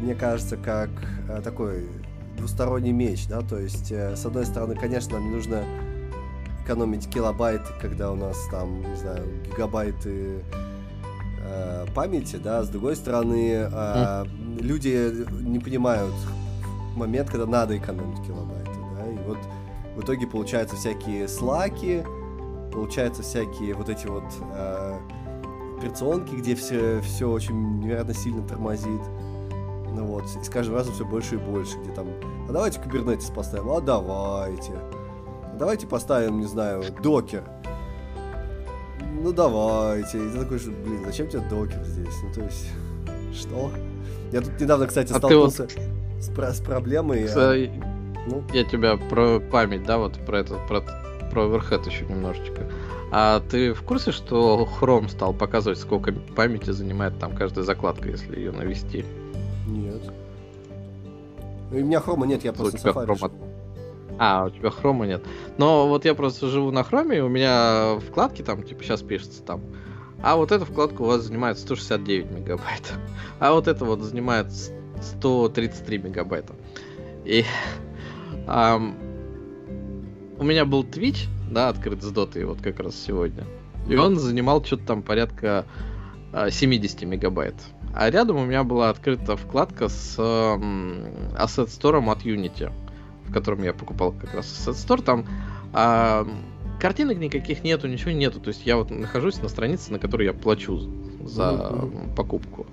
мне 0.00 0.14
кажется, 0.14 0.56
как 0.56 0.90
э, 1.28 1.40
такой 1.42 1.88
двусторонний 2.36 2.92
меч, 2.92 3.26
да, 3.26 3.40
то 3.40 3.58
есть, 3.58 3.90
э, 3.90 4.16
с 4.16 4.24
одной 4.24 4.46
стороны, 4.46 4.76
конечно, 4.76 5.18
нам 5.18 5.28
не 5.28 5.34
нужно 5.34 5.64
экономить 6.64 7.08
килобайты, 7.10 7.72
когда 7.80 8.12
у 8.12 8.14
нас 8.14 8.36
там, 8.50 8.80
не 8.80 8.96
знаю, 8.96 9.26
гигабайты 9.46 10.44
э, 11.42 11.86
памяти, 11.94 12.36
да, 12.36 12.62
с 12.62 12.68
другой 12.68 12.94
стороны, 12.94 13.68
э, 13.70 14.24
люди 14.60 15.26
не 15.42 15.58
понимают 15.58 16.14
момент, 16.94 17.30
когда 17.30 17.46
надо 17.46 17.76
экономить 17.76 18.24
килобайты, 18.26 18.70
да, 18.96 19.10
и 19.10 19.26
вот 19.26 19.38
в 19.96 20.00
итоге 20.02 20.26
получаются 20.26 20.76
всякие 20.76 21.26
слаки, 21.26 22.04
получаются 22.72 23.22
всякие 23.22 23.74
вот 23.74 23.88
эти 23.88 24.06
вот 24.06 24.24
э, 24.54 24.98
операционки, 25.78 26.34
где 26.34 26.54
все, 26.54 27.00
все 27.00 27.30
очень 27.30 27.80
невероятно 27.80 28.14
сильно 28.14 28.42
тормозит. 28.46 29.00
Ну 29.94 30.04
вот, 30.06 30.24
и 30.24 30.44
с 30.44 30.48
каждым 30.48 30.76
разом 30.76 30.94
все 30.94 31.04
больше 31.04 31.36
и 31.36 31.38
больше, 31.38 31.76
где 31.78 31.90
там, 31.92 32.06
а 32.48 32.52
давайте 32.52 32.78
Kubernetes 32.80 33.32
поставим, 33.34 33.70
а 33.70 33.80
давайте. 33.80 34.72
А 34.74 35.56
давайте 35.58 35.86
поставим, 35.86 36.38
не 36.40 36.46
знаю, 36.46 36.82
докер. 37.02 37.42
Ну 39.20 39.32
давайте. 39.32 40.18
И 40.18 40.30
ты 40.30 40.38
такой, 40.38 40.58
же, 40.58 40.70
блин, 40.70 41.00
зачем 41.04 41.28
тебе 41.28 41.42
докер 41.48 41.82
здесь? 41.84 42.14
Ну 42.22 42.32
то 42.32 42.40
есть, 42.42 42.66
что? 43.34 43.70
Я 44.32 44.40
тут 44.42 44.60
недавно, 44.60 44.86
кстати, 44.86 45.12
А 45.12 45.18
ты 45.20 45.36
вот- 45.36 45.52
столкнулся 45.52 45.68
с, 46.20 46.28
про- 46.28 46.52
с 46.52 46.60
проблемой. 46.60 47.24
а, 47.24 47.26
Кстати, 47.26 47.72
ну, 48.28 48.42
Я 48.52 48.64
тебя 48.64 48.96
про 48.96 49.40
память, 49.40 49.84
да, 49.84 49.98
вот 49.98 50.18
про 50.26 50.40
это, 50.40 50.58
про, 50.68 50.82
про 51.30 51.44
Overhead 51.44 51.86
еще 51.88 52.04
немножечко. 52.06 52.66
А 53.10 53.40
ты 53.40 53.72
в 53.72 53.82
курсе, 53.82 54.12
что 54.12 54.68
Chrome 54.80 55.08
стал 55.08 55.32
показывать, 55.32 55.78
сколько 55.78 56.12
памяти 56.12 56.70
занимает 56.70 57.18
там 57.18 57.34
каждая 57.34 57.64
закладка, 57.64 58.08
если 58.08 58.36
ее 58.36 58.52
навести? 58.52 59.04
Нет. 59.66 60.02
У 61.70 61.74
меня 61.76 62.00
хрома 62.00 62.26
нет, 62.26 62.44
я 62.44 62.52
просто 62.52 62.76
Safari 62.78 63.04
хрома-. 63.04 63.30
А, 64.18 64.46
у 64.46 64.50
тебя 64.50 64.70
хрома 64.70 65.06
нет. 65.06 65.24
Но 65.58 65.88
вот 65.88 66.04
я 66.04 66.14
просто 66.14 66.48
живу 66.48 66.70
на 66.70 66.82
хроме, 66.82 67.22
у 67.22 67.28
меня 67.28 67.98
вкладки 68.08 68.42
там, 68.42 68.62
типа, 68.62 68.82
сейчас 68.82 69.02
пишется 69.02 69.42
там. 69.42 69.60
А 70.22 70.36
вот 70.36 70.50
эта 70.50 70.64
вкладка 70.64 71.02
у 71.02 71.06
вас 71.06 71.22
занимает 71.22 71.58
169 71.58 72.30
мегабайт. 72.30 72.92
А 73.38 73.52
вот 73.52 73.68
это 73.68 73.84
вот 73.84 74.00
занимает 74.00 74.50
с- 74.50 74.72
133 75.00 75.98
мегабайта. 75.98 76.54
И 77.24 77.44
ам, 78.48 78.96
у 80.38 80.44
меня 80.44 80.64
был 80.64 80.84
Twitch, 80.84 81.26
да, 81.50 81.68
открыт 81.68 82.02
с 82.02 82.10
дотой 82.10 82.44
вот 82.44 82.60
как 82.60 82.80
раз 82.80 82.94
сегодня. 82.96 83.44
И 83.88 83.96
он 83.96 84.16
занимал 84.18 84.64
что-то 84.64 84.84
там 84.86 85.02
порядка 85.02 85.64
а, 86.32 86.50
70 86.50 87.02
мегабайт. 87.02 87.54
А 87.94 88.10
рядом 88.10 88.36
у 88.36 88.44
меня 88.44 88.64
была 88.64 88.90
открыта 88.90 89.36
вкладка 89.36 89.88
с 89.88 90.14
ам, 90.18 91.04
Asset 91.38 91.66
Store 91.68 92.06
от 92.10 92.22
Unity, 92.24 92.70
в 93.26 93.32
котором 93.32 93.62
я 93.62 93.72
покупал 93.72 94.12
как 94.12 94.34
раз 94.34 94.46
Asset 94.46 94.74
Store. 94.74 95.02
Там 95.02 95.24
ам, 95.72 96.42
картинок 96.80 97.18
никаких 97.18 97.64
нету, 97.64 97.88
ничего 97.88 98.10
нету. 98.10 98.40
То 98.40 98.48
есть 98.48 98.66
я 98.66 98.76
вот 98.76 98.90
нахожусь 98.90 99.40
на 99.42 99.48
странице, 99.48 99.90
на 99.92 99.98
которой 99.98 100.26
я 100.26 100.32
плачу 100.34 100.78
за 101.24 101.52
Мгм. 101.52 102.14
покупку. 102.14 102.66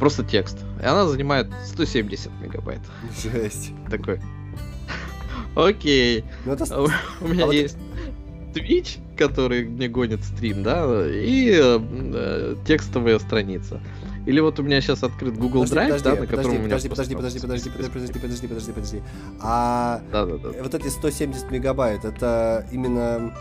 Просто 0.00 0.24
текст. 0.24 0.58
И 0.82 0.84
она 0.84 1.06
занимает 1.06 1.46
170 1.64 2.30
мегабайт. 2.42 2.80
Жесть. 3.22 3.72
Такой. 3.90 4.20
Окей. 5.56 6.24
Ну 6.44 6.52
это... 6.52 6.64
А 6.70 6.84
У 7.24 7.28
меня 7.28 7.46
вот- 7.46 7.54
есть 7.54 7.76
Twitch, 8.54 8.98
который 9.16 9.64
мне 9.64 9.88
гонит 9.88 10.22
стрим, 10.24 10.62
да, 10.62 10.86
и 11.06 11.58
э, 11.58 12.54
текстовая 12.66 13.18
страница. 13.18 13.80
Или 14.26 14.40
вот 14.40 14.58
у 14.58 14.62
меня 14.62 14.80
сейчас 14.80 15.02
открыт 15.02 15.36
Google 15.36 15.62
Подожди, 15.62 15.76
Drive, 15.76 15.98
подожди, 15.98 16.04
да, 16.04 16.10
на 16.10 16.16
котором 16.16 16.36
подожди, 16.36 16.56
у 16.56 16.60
меня 16.60 16.68
подожди, 16.70 16.88
подожди, 16.88 17.14
подожди, 17.14 17.40
подожди, 17.40 17.70
подожди, 17.70 17.90
подожди, 17.92 18.18
подожди, 18.18 18.46
подожди, 18.48 18.72
подожди. 18.72 19.02
А 19.40 20.00
Да, 20.10 20.26
да, 20.26 20.36
да. 20.38 20.62
вот 20.62 20.74
эти 20.74 20.88
170 20.88 21.50
мегабайт, 21.50 22.04
это 22.04 22.66
именно 22.72 23.32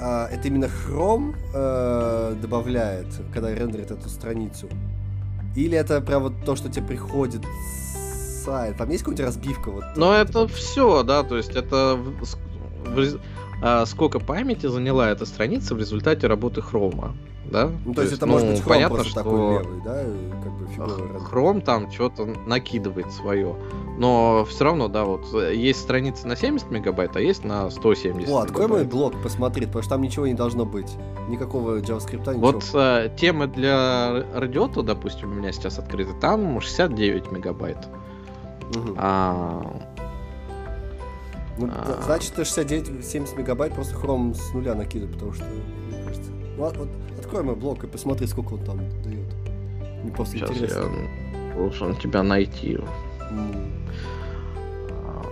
а, 0.00 0.28
это 0.30 0.48
именно 0.48 0.66
Chrome 0.66 1.34
э, 1.54 2.36
добавляет, 2.42 3.06
когда 3.32 3.54
рендерит 3.54 3.90
эту 3.90 4.08
страницу? 4.08 4.68
Или 5.56 5.78
это 5.78 6.00
прям 6.00 6.24
вот 6.24 6.44
то, 6.44 6.56
что 6.56 6.68
тебе 6.68 6.84
приходит 6.86 7.42
с 7.44 7.83
сайта? 8.44 8.78
Там 8.78 8.90
есть 8.90 9.02
какая-нибудь 9.04 9.26
разбивка? 9.26 9.70
Вот, 9.70 9.84
Но 9.96 10.14
это 10.14 10.46
все, 10.48 11.02
да, 11.02 11.22
то 11.22 11.36
есть 11.36 11.54
это 11.54 11.96
в- 11.96 13.18
а, 13.62 13.86
сколько 13.86 14.20
памяти 14.20 14.66
заняла 14.66 15.08
эта 15.10 15.24
страница 15.24 15.74
в 15.74 15.78
результате 15.78 16.26
работы 16.26 16.60
хрома, 16.60 17.14
да? 17.50 17.70
Ну, 17.84 17.94
то, 17.94 18.02
есть, 18.02 18.12
это 18.14 18.26
может 18.26 18.48
быть 18.48 18.60
Chrome 18.60 18.68
понятно, 18.68 19.04
что 19.04 19.14
такой 19.14 19.62
левый, 19.62 19.82
да? 19.82 20.04
Как 20.42 20.52
бы 20.52 20.66
рендер. 20.66 21.16
Chrome 21.32 21.60
там 21.62 21.90
что-то 21.90 22.26
накидывает 22.46 23.10
свое. 23.12 23.56
Но 23.96 24.44
все 24.44 24.64
равно, 24.64 24.88
да, 24.88 25.04
вот 25.04 25.32
э, 25.34 25.54
есть 25.54 25.80
страницы 25.80 26.26
на 26.26 26.36
70 26.36 26.70
мегабайт, 26.70 27.16
а 27.16 27.20
есть 27.20 27.44
на 27.44 27.70
170 27.70 28.28
О, 28.28 28.38
открой 28.40 28.66
мой 28.66 28.80
мегабайт. 28.80 28.90
блог, 29.14 29.22
посмотри, 29.22 29.66
потому 29.66 29.82
что 29.82 29.90
там 29.90 30.02
ничего 30.02 30.26
не 30.26 30.34
должно 30.34 30.66
быть. 30.66 30.92
Никакого 31.28 31.78
JavaScript, 31.78 32.28
ничего. 32.28 32.40
Вот 32.40 32.68
э, 32.74 33.08
темы 33.16 33.46
для 33.46 34.24
радиота, 34.34 34.82
допустим, 34.82 35.30
у 35.30 35.34
меня 35.34 35.52
сейчас 35.52 35.78
открыты, 35.78 36.12
там 36.20 36.60
69 36.60 37.30
мегабайт. 37.30 37.78
Мгм. 38.74 38.94
А, 38.98 39.80
Ну, 41.56 41.68
А. 41.70 42.00
значит, 42.04 42.36
69-70 42.36 43.36
мегабайт 43.38 43.74
просто 43.74 43.94
Chrome 43.94 44.34
с 44.34 44.52
нуля 44.54 44.74
накидывает, 44.74 45.14
потому 45.14 45.32
что, 45.34 45.44
мне 45.44 46.02
кажется... 46.04 46.30
Ну, 46.32 46.56
вот, 46.64 46.76
вот 46.76 46.88
открой 47.18 47.44
мой 47.44 47.54
блог 47.54 47.84
и 47.84 47.86
посмотри, 47.86 48.26
сколько 48.26 48.54
он 48.54 48.64
там 48.64 48.78
дает. 49.04 49.28
Мне 50.02 50.10
просто 50.12 50.36
сейчас 50.38 50.50
интересно. 50.50 50.90
я 51.48 51.54
должен 51.54 51.94
тебя 51.96 52.22
найти. 52.24 52.78
А, 54.90 55.22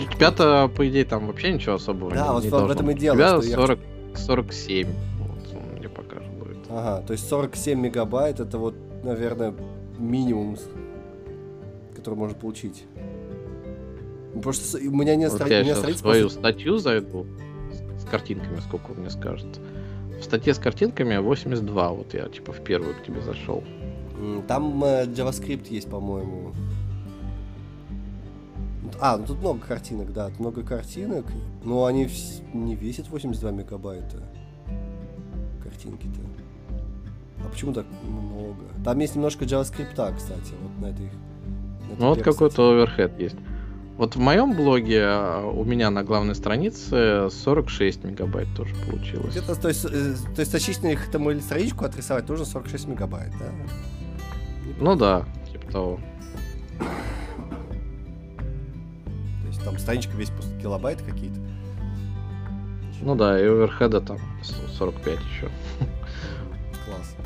У 0.00 0.12
тебя-то, 0.14 0.68
по 0.74 0.88
идее, 0.88 1.04
там 1.04 1.26
вообще 1.26 1.52
ничего 1.52 1.74
особого 1.74 2.10
Да, 2.12 2.26
не, 2.26 2.32
вот 2.32 2.42
не 2.44 2.48
в- 2.48 2.52
в 2.52 2.56
должно 2.56 2.72
этом 2.74 2.90
и 2.90 2.94
дело, 2.94 3.14
У 3.14 3.18
тебя 3.18 3.28
что 3.42 3.42
я 3.50 3.56
40, 3.56 3.78
47. 4.14 4.88
Вот 5.18 5.54
он 5.56 5.78
мне 5.78 5.88
показывает. 5.88 6.58
Ага, 6.70 7.02
то 7.06 7.12
есть 7.12 7.28
47 7.28 7.80
мегабайт 7.80 8.38
это 8.40 8.56
вот, 8.58 8.74
наверное, 9.02 9.52
минимум, 9.98 10.56
который 12.00 12.16
можно 12.16 12.36
получить. 12.36 12.84
Ну, 14.34 14.36
Потому 14.40 14.52
что 14.52 14.78
у 14.78 14.90
меня 14.90 15.16
нет 15.16 15.32
Вот 15.32 15.40
я 15.48 15.60
у 15.60 15.62
меня 15.64 15.74
сейчас 15.74 15.98
свою 15.98 16.22
просто- 16.24 16.38
статью 16.40 16.78
зайду 16.78 17.26
с, 17.72 18.02
с 18.02 18.04
картинками, 18.06 18.58
сколько 18.60 18.92
мне 18.92 19.10
скажет. 19.10 19.60
В 20.20 20.24
статье 20.24 20.52
с 20.54 20.58
картинками 20.58 21.16
82, 21.18 21.88
вот 21.90 22.14
я 22.14 22.28
типа 22.28 22.52
в 22.52 22.60
первую 22.62 22.94
к 22.94 23.02
тебе 23.02 23.20
зашел. 23.22 23.62
Там 24.48 24.82
э, 24.84 25.04
JavaScript 25.06 25.66
есть, 25.70 25.88
по-моему. 25.88 26.52
А, 29.00 29.16
ну 29.16 29.24
тут 29.26 29.38
много 29.38 29.60
картинок, 29.60 30.12
да, 30.12 30.30
много 30.38 30.62
картинок, 30.62 31.24
но 31.64 31.86
они 31.86 32.04
вс- 32.04 32.42
не 32.52 32.74
весят 32.74 33.08
82 33.08 33.50
мегабайта. 33.50 34.22
Картинки-то. 35.62 36.20
А 37.42 37.48
почему 37.48 37.72
так 37.72 37.86
много? 38.06 38.60
Там 38.84 38.98
есть 38.98 39.14
немножко 39.14 39.44
JavaScript, 39.46 39.94
кстати, 40.16 40.52
вот 40.62 40.82
на 40.82 40.90
этой... 40.92 41.10
Ну 41.98 42.08
вот 42.08 42.22
какой-то 42.22 42.70
оверхед 42.72 43.18
есть. 43.18 43.36
Вот 43.96 44.16
в 44.16 44.18
моем 44.18 44.54
блоге 44.56 45.02
а, 45.04 45.44
у 45.46 45.62
меня 45.64 45.90
на 45.90 46.02
главной 46.02 46.34
странице 46.34 47.28
46 47.30 48.04
мегабайт 48.04 48.48
тоже 48.56 48.74
получилось. 48.86 49.32
Где-то, 49.32 49.54
то 49.60 49.68
есть, 49.68 49.84
э, 49.84 50.14
то 50.34 50.40
есть 50.40 50.54
очистить 50.54 50.84
HTML 50.84 51.40
страничку 51.42 51.84
отрисовать 51.84 52.26
нужно 52.28 52.46
46 52.46 52.88
мегабайт, 52.88 53.30
да? 53.38 53.46
Ну 54.78 54.96
да, 54.96 55.26
типа 55.52 55.70
того. 55.70 56.00
То 59.42 59.46
есть 59.48 59.62
там 59.64 59.78
страничка 59.78 60.16
весь 60.16 60.30
просто 60.30 60.58
килобайт 60.60 61.02
какие-то. 61.02 61.38
Ну 63.02 63.14
да, 63.16 63.38
и 63.38 63.42
оверхеда 63.44 64.00
там 64.00 64.18
с- 64.42 64.76
45 64.78 65.18
еще. 65.18 65.48
Класс. 66.86 67.16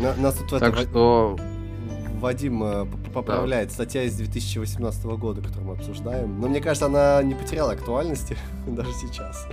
На- 0.00 0.14
нас 0.16 0.34
тут 0.34 0.46
это 0.52 0.58
Так 0.60 0.74
Ва- 0.76 0.82
что 0.82 1.36
Вадим 2.20 2.62
э, 2.64 2.86
поправляет. 3.12 3.70
Статья 3.72 4.02
из 4.04 4.14
2018 4.16 5.04
года, 5.04 5.40
которую 5.42 5.66
мы 5.68 5.74
обсуждаем. 5.74 6.40
Но 6.40 6.48
мне 6.48 6.60
кажется, 6.60 6.86
она 6.86 7.22
не 7.22 7.34
потеряла 7.34 7.72
актуальности 7.72 8.36
даже 8.66 8.92
сейчас. 8.94 9.46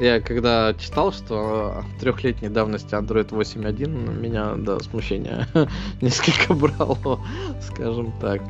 я 0.00 0.20
когда 0.20 0.74
читал, 0.74 1.12
что 1.12 1.84
трехлетней 2.00 2.48
давности 2.48 2.94
Android 2.94 3.28
8.1, 3.30 4.20
меня 4.20 4.54
до 4.56 4.80
смущения 4.80 5.46
несколько 6.00 6.54
брало, 6.54 7.20
скажем 7.60 8.12
так. 8.20 8.40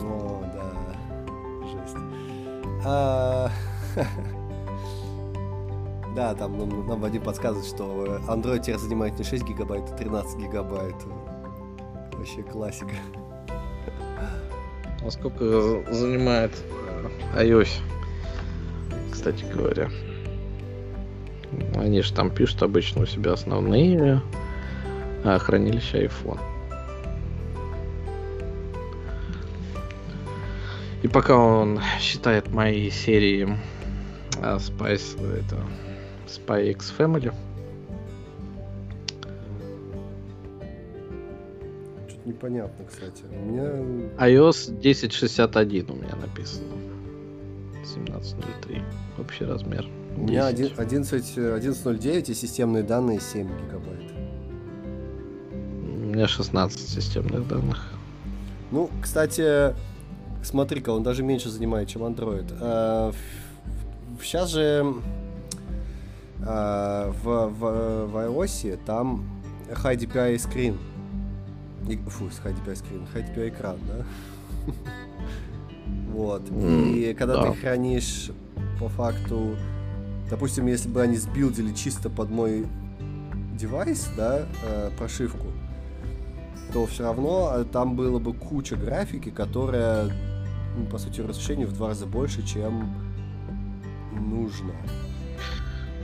О, 0.00 0.42
да. 0.54 1.66
Жесть. 1.68 1.96
А, 2.84 3.50
Да, 6.16 6.34
там 6.34 6.58
нам, 6.58 6.86
нам 6.88 7.00
Вадим 7.00 7.22
подсказывает, 7.22 7.64
что 7.64 8.18
Android 8.26 8.60
теперь 8.60 8.78
занимает 8.78 9.16
не 9.18 9.24
6 9.24 9.44
гигабайт, 9.44 9.84
а 9.88 9.96
13 9.96 10.38
гигабайт. 10.40 10.96
Вообще 12.12 12.42
классика. 12.42 12.94
А 15.06 15.10
сколько 15.12 15.84
занимает 15.92 16.50
э, 17.34 17.44
iOS, 17.44 17.68
кстати 19.12 19.44
говоря? 19.44 19.90
Они 21.76 22.02
же 22.02 22.12
там 22.12 22.30
пишут 22.30 22.64
обычно 22.64 23.02
у 23.02 23.06
себя 23.06 23.34
основные 23.34 24.20
а, 25.24 25.38
хранилища 25.38 25.98
iPhone. 25.98 26.40
И 31.02 31.08
пока 31.08 31.36
он 31.36 31.80
считает 32.00 32.50
мои 32.50 32.90
серии 32.90 33.56
а, 34.42 34.56
Spice, 34.56 35.38
это 35.38 35.56
Spy 36.26 36.70
X 36.70 36.92
Family, 36.96 37.32
Что-то 42.08 42.28
непонятно, 42.28 42.84
кстати. 42.86 43.24
У 43.30 43.44
меня... 43.46 43.62
iOS 44.18 44.70
1061 44.78 45.90
у 45.90 45.94
меня 45.94 46.16
написано. 46.16 46.66
17.03. 47.84 48.82
Общий 49.18 49.44
размер. 49.44 49.86
У 50.16 50.20
меня 50.22 50.50
10. 50.52 50.72
один- 50.72 50.80
11 50.80 51.32
э, 51.38 51.58
11.09 51.58 52.30
и 52.30 52.34
системные 52.34 52.82
данные 52.82 53.20
7 53.20 53.46
гигабайт. 53.46 54.12
У 55.52 56.10
меня 56.12 56.26
16 56.28 56.80
системных 56.88 57.46
данных. 57.48 57.92
Ну, 58.70 58.90
кстати, 59.00 59.74
смотри-ка, 60.42 60.90
он 60.90 61.02
даже 61.02 61.22
меньше 61.22 61.48
занимает, 61.48 61.88
чем 61.88 62.02
Android. 62.02 63.14
Сейчас 64.22 64.50
же 64.50 64.94
а, 66.44 67.12
в, 67.22 67.24
в, 67.24 68.06
в 68.06 68.16
iOS 68.16 68.78
там 68.84 69.28
High 69.70 69.96
DPI 69.96 70.36
screen. 70.36 70.78
И- 71.88 71.96
фу, 71.96 72.26
High 72.26 72.56
DPI 72.64 72.74
screen, 72.74 73.06
High 73.14 73.34
DPI 73.34 73.48
экран, 73.48 73.78
да? 73.86 74.04
Вот. 76.12 76.42
И 76.50 77.14
когда 77.16 77.36
да. 77.36 77.50
ты 77.50 77.58
хранишь 77.58 78.30
по 78.80 78.88
факту, 78.88 79.56
допустим, 80.28 80.66
если 80.66 80.88
бы 80.88 81.00
они 81.02 81.16
сбилдили 81.16 81.72
чисто 81.72 82.10
под 82.10 82.30
мой 82.30 82.66
девайс, 83.56 84.10
да, 84.16 84.46
э, 84.64 84.90
прошивку, 84.98 85.46
то 86.72 86.86
все 86.86 87.04
равно 87.04 87.52
э, 87.54 87.64
там 87.64 87.94
было 87.94 88.18
бы 88.18 88.32
куча 88.34 88.76
графики, 88.76 89.30
которая, 89.30 90.10
ну, 90.76 90.86
по 90.86 90.98
сути, 90.98 91.20
разрешение 91.20 91.66
в 91.66 91.72
два 91.72 91.88
раза 91.88 92.06
больше, 92.06 92.44
чем 92.46 92.94
нужно. 94.18 94.72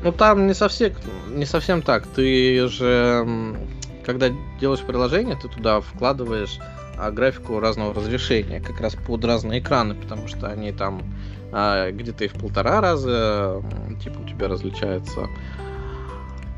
Ну 0.03 0.13
там 0.13 0.47
не 0.47 0.55
совсем, 0.55 0.93
не 1.31 1.47
совсем 1.47 1.83
так. 1.83 2.07
Ты 2.07 2.69
же, 2.69 3.57
когда 4.05 4.31
делаешь 4.61 4.83
приложение, 4.83 5.37
ты 5.37 5.49
туда 5.49 5.81
вкладываешь 5.81 6.59
а, 6.99 7.11
графику 7.11 7.59
разного 7.59 7.95
разрешения, 7.95 8.61
как 8.61 8.81
раз 8.81 8.95
под 8.95 9.25
разные 9.25 9.61
экраны, 9.61 9.95
потому 9.95 10.29
что 10.29 10.49
они 10.49 10.73
там 10.73 11.03
а, 11.53 11.91
где-то 11.91 12.25
и 12.25 12.29
в 12.29 12.35
полтора 12.35 12.81
раза, 12.81 13.63
типа 14.03 14.19
у 14.21 14.29
тебя 14.29 14.49
различается 14.49 15.29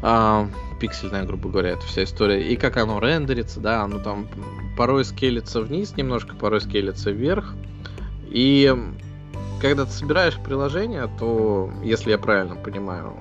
а, 0.03 0.49
пиксельная, 0.81 1.25
грубо 1.25 1.49
говоря, 1.49 1.71
эта 1.71 1.87
вся 1.87 2.05
история. 2.05 2.43
И 2.43 2.57
как 2.57 2.77
оно 2.77 2.99
рендерится, 2.99 3.61
да, 3.61 3.83
оно 3.83 3.99
там 3.99 4.27
порой 4.77 5.05
скелится 5.05 5.61
вниз 5.61 5.97
немножко, 5.97 6.35
порой 6.37 6.61
скелится 6.61 7.11
вверх. 7.11 7.55
И 8.29 8.75
когда 9.61 9.85
ты 9.85 9.91
собираешь 9.93 10.39
приложение, 10.39 11.09
то, 11.19 11.71
если 11.83 12.11
я 12.11 12.19
правильно 12.19 12.57
понимаю, 12.57 13.15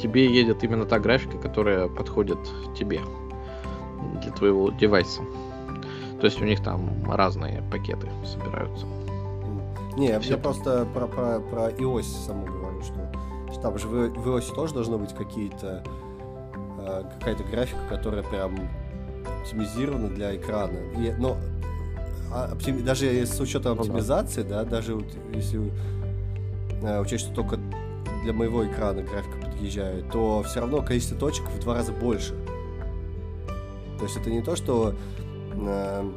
тебе 0.00 0.26
едет 0.26 0.62
именно 0.64 0.84
та 0.86 0.98
графика, 0.98 1.38
которая 1.38 1.88
подходит 1.88 2.38
тебе 2.76 3.00
для 4.22 4.32
твоего 4.32 4.70
девайса. 4.70 5.22
То 6.20 6.26
есть 6.26 6.40
у 6.40 6.44
них 6.44 6.62
там 6.62 6.88
разные 7.10 7.62
пакеты 7.70 8.08
собираются. 8.24 8.86
Не, 9.96 10.08
я- 10.08 10.18
я 10.20 10.36
просто 10.38 10.86
про, 10.94 11.06
про, 11.06 11.40
про 11.40 11.68
iOS 11.70 12.02
саму 12.26 12.46
говорю, 12.46 12.82
что, 12.82 13.12
что 13.52 13.60
там 13.60 13.78
же 13.78 13.86
в, 13.86 13.92
в 14.10 14.28
iOS 14.28 14.54
тоже 14.54 14.74
должны 14.74 14.98
быть 14.98 15.14
какие-то 15.14 15.84
э, 16.78 17.02
какая-то 17.18 17.44
графика, 17.44 17.80
которая 17.88 18.22
прям 18.22 18.56
оптимизирована 19.40 20.08
для 20.08 20.34
экрана. 20.36 20.78
И, 20.96 21.12
но 21.18 21.36
оптим, 22.34 22.84
даже 22.84 23.06
с 23.26 23.38
учетом 23.40 23.78
оптимизации, 23.78 24.42
да, 24.42 24.64
даже 24.64 24.94
вот, 24.96 25.06
если 25.32 25.72
э, 26.82 27.00
учесть, 27.00 27.26
что 27.26 27.34
только 27.34 27.58
для 28.24 28.32
моего 28.32 28.66
экрана 28.66 29.02
графика 29.02 29.38
подъезжает, 29.38 30.10
то 30.10 30.42
все 30.42 30.60
равно 30.60 30.82
количество 30.82 31.16
точек 31.16 31.48
в 31.48 31.60
два 31.60 31.74
раза 31.74 31.92
больше. 31.92 32.34
То 33.98 34.04
есть 34.04 34.16
это 34.16 34.30
не 34.30 34.42
то, 34.42 34.56
что 34.56 34.94
э, 35.52 36.10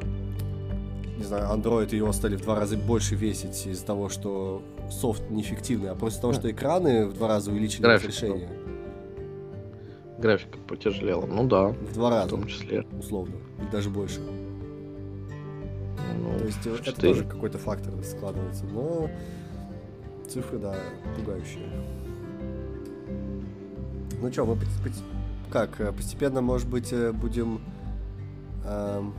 не 1.18 1.24
знаю, 1.24 1.56
Android 1.56 1.90
и 1.92 1.98
его 1.98 2.12
стали 2.14 2.36
в 2.36 2.42
два 2.42 2.60
раза 2.60 2.78
больше 2.78 3.16
весить 3.16 3.66
из-за 3.66 3.86
того, 3.86 4.10
что 4.10 4.62
софт 4.90 5.30
неэффективный, 5.30 5.92
а 5.92 5.96
просто 5.96 6.20
потому, 6.20 6.34
что 6.34 6.50
экраны 6.50 7.08
в 7.08 7.14
два 7.14 7.28
раза 7.28 7.52
увеличили 7.52 7.82
График, 7.82 8.10
разрешение. 8.10 8.50
Графика 10.18 10.58
потяжелела, 10.68 11.26
ну 11.26 11.48
да. 11.48 11.68
В 11.68 11.94
два 11.94 12.10
раза. 12.10 12.28
В 12.28 12.30
том 12.30 12.48
числе. 12.48 12.86
Условно. 12.98 13.36
И 13.62 13.72
даже 13.72 13.90
больше. 13.90 14.22
Ну, 16.20 16.38
То 16.38 16.46
есть 16.46 16.64
4. 16.64 16.78
это 16.78 17.02
тоже 17.02 17.24
какой-то 17.24 17.58
фактор 17.58 17.94
складывается, 18.04 18.66
но 18.66 19.10
цифры, 20.28 20.60
да, 20.60 20.76
пугающие. 21.16 21.70
Ну 24.22 24.32
что, 24.32 24.46
мы 24.46 24.58
как, 25.52 25.80
э, 25.80 25.92
постепенно, 25.92 26.42
может 26.42 26.68
быть, 26.68 26.92
э, 26.92 27.12
будем 27.12 27.62
эм, 28.66 29.14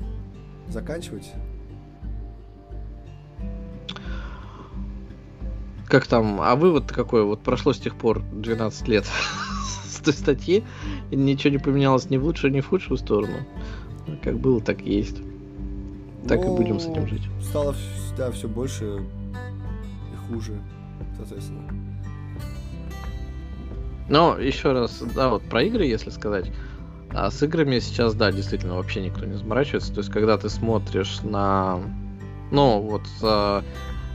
заканчивать? 0.69 1.33
Как 5.87 6.07
там, 6.07 6.41
а 6.43 6.55
вывод 6.55 6.93
какой? 6.93 7.25
Вот 7.25 7.41
прошло 7.41 7.73
с 7.73 7.79
тех 7.79 7.97
пор 7.97 8.23
12 8.33 8.89
лет 8.89 9.07
с 9.87 10.01
той 10.01 10.13
статьи, 10.13 10.65
и 11.11 11.17
ничего 11.17 11.51
не 11.51 11.59
поменялось 11.59 12.11
ни 12.11 12.19
в 12.19 12.25
лучшую, 12.25 12.53
ни 12.53 12.61
в 12.61 12.69
худшую 12.69 12.99
сторону. 12.99 13.39
Как 14.23 14.39
было, 14.39 14.61
так 14.61 14.83
и 14.83 14.93
есть. 14.93 15.19
Так 16.27 16.41
ну, 16.41 16.55
и 16.55 16.57
будем 16.57 16.81
с 16.81 16.87
этим 16.87 17.07
жить. 17.07 17.23
Стало 17.41 17.75
да, 18.17 18.31
все 18.33 18.49
больше 18.49 18.85
и 20.13 20.33
хуже, 20.33 20.61
соответственно. 21.17 21.63
Но 24.09 24.39
еще 24.39 24.73
раз, 24.73 25.03
да, 25.15 25.29
вот 25.29 25.43
про 25.43 25.63
игры, 25.63 25.85
если 25.85 26.11
сказать. 26.11 26.51
А 27.11 27.31
с 27.31 27.43
играми 27.43 27.79
сейчас, 27.79 28.15
да, 28.15 28.33
действительно, 28.33 28.75
вообще 28.75 29.01
никто 29.01 29.25
не 29.25 29.35
заморачивается. 29.35 29.93
То 29.93 29.99
есть, 29.99 30.11
когда 30.11 30.37
ты 30.37 30.49
смотришь 30.49 31.21
на... 31.23 31.81
Ну, 32.51 32.81
вот 32.81 33.03
а, 33.23 33.63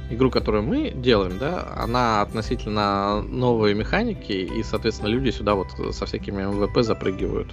игру, 0.09 0.29
которую 0.29 0.63
мы 0.63 0.91
делаем, 0.91 1.37
да, 1.37 1.73
она 1.75 2.21
относительно 2.21 3.21
новые 3.21 3.75
механики, 3.75 4.31
и, 4.31 4.63
соответственно, 4.63 5.09
люди 5.09 5.29
сюда 5.29 5.55
вот 5.55 5.67
со 5.91 6.05
всякими 6.05 6.43
МВП 6.43 6.83
запрыгивают. 6.83 7.51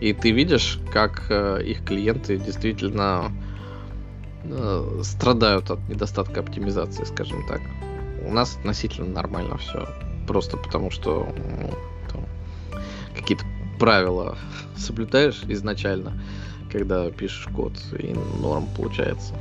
И 0.00 0.12
ты 0.12 0.30
видишь, 0.30 0.78
как 0.92 1.26
э, 1.28 1.62
их 1.64 1.84
клиенты 1.84 2.36
действительно 2.36 3.32
э, 4.44 5.00
страдают 5.02 5.70
от 5.70 5.80
недостатка 5.88 6.40
оптимизации, 6.40 7.04
скажем 7.04 7.46
так. 7.46 7.60
У 8.26 8.32
нас 8.32 8.56
относительно 8.56 9.08
нормально 9.08 9.56
все. 9.58 9.88
Просто 10.26 10.56
потому 10.56 10.90
что 10.90 11.26
ну, 12.14 12.24
какие-то 13.16 13.44
правила 13.78 14.36
соблюдаешь 14.76 15.42
изначально, 15.48 16.20
когда 16.70 17.10
пишешь 17.10 17.48
код, 17.54 17.72
и 17.98 18.14
норм 18.40 18.66
получается 18.76 19.34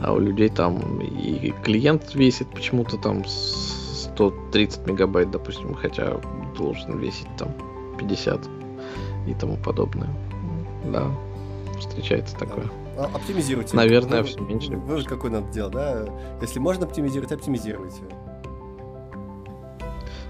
а 0.00 0.12
у 0.12 0.18
людей 0.18 0.48
там 0.48 1.00
и 1.00 1.52
клиент 1.62 2.14
весит 2.14 2.48
почему-то 2.50 2.98
там 2.98 3.24
130 3.26 4.86
мегабайт, 4.86 5.30
допустим, 5.30 5.74
хотя 5.74 6.20
должен 6.56 6.98
весить 6.98 7.28
там 7.38 7.48
50 7.98 8.40
и 9.26 9.34
тому 9.34 9.56
подобное. 9.56 10.08
Да, 10.84 11.10
встречается 11.78 12.36
такое. 12.36 12.66
Оптимизируйте. 12.96 13.76
Наверное, 13.76 14.22
все 14.22 14.40
меньше. 14.40 14.72
Вывод 14.72 15.06
какой 15.06 15.30
надо 15.30 15.52
делать, 15.52 15.72
да? 15.72 16.06
Если 16.40 16.58
можно 16.58 16.86
оптимизировать, 16.86 17.32
оптимизируйте. 17.32 18.02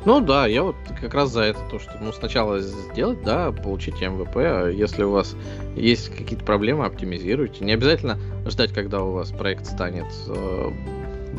Ну 0.06 0.20
да, 0.20 0.46
я 0.46 0.62
вот 0.62 0.76
как 1.00 1.14
раз 1.14 1.32
за 1.32 1.42
это, 1.42 1.58
то, 1.68 1.80
что 1.80 1.98
ну, 2.00 2.12
сначала 2.12 2.60
сделать, 2.60 3.24
да, 3.24 3.50
получить 3.50 4.00
МВП, 4.00 4.36
а 4.36 4.68
если 4.68 5.02
у 5.02 5.10
вас 5.10 5.34
есть 5.74 6.10
какие-то 6.10 6.44
проблемы, 6.44 6.84
оптимизируйте. 6.84 7.64
Не 7.64 7.72
обязательно 7.72 8.16
ждать, 8.46 8.72
когда 8.72 9.02
у 9.02 9.10
вас 9.10 9.32
проект 9.32 9.66
станет 9.66 10.06
э, 10.28 10.70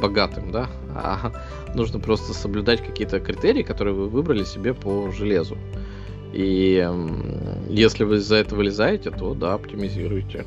богатым, 0.01 0.51
да, 0.51 0.69
а 0.93 1.31
нужно 1.75 1.99
просто 1.99 2.33
соблюдать 2.33 2.85
какие-то 2.85 3.21
критерии, 3.21 3.63
которые 3.63 3.93
вы 3.93 4.09
выбрали 4.09 4.43
себе 4.43 4.73
по 4.73 5.11
железу. 5.11 5.57
И 6.33 6.85
э, 6.85 7.67
если 7.69 8.03
вы 8.03 8.19
за 8.19 8.35
это 8.35 8.53
вылезаете, 8.53 9.11
то 9.11 9.33
да, 9.33 9.53
оптимизируйте. 9.53 10.45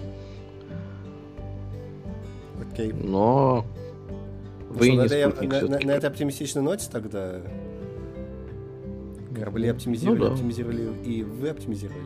Окей. 2.80 2.92
Но 2.92 3.66
ну, 4.68 4.74
вы 4.74 4.84
что, 4.84 4.92
не 4.92 5.26
на, 5.46 5.60
на, 5.60 5.68
на, 5.68 5.86
на 5.86 5.90
этой 5.90 6.08
оптимистичной 6.08 6.62
ноте 6.62 6.88
тогда 6.90 7.40
Корабли 9.34 9.68
оптимизировали, 9.68 10.18
ну, 10.18 10.26
да. 10.26 10.32
оптимизировали, 10.32 10.88
и 11.04 11.22
вы 11.22 11.48
оптимизировали. 11.48 12.02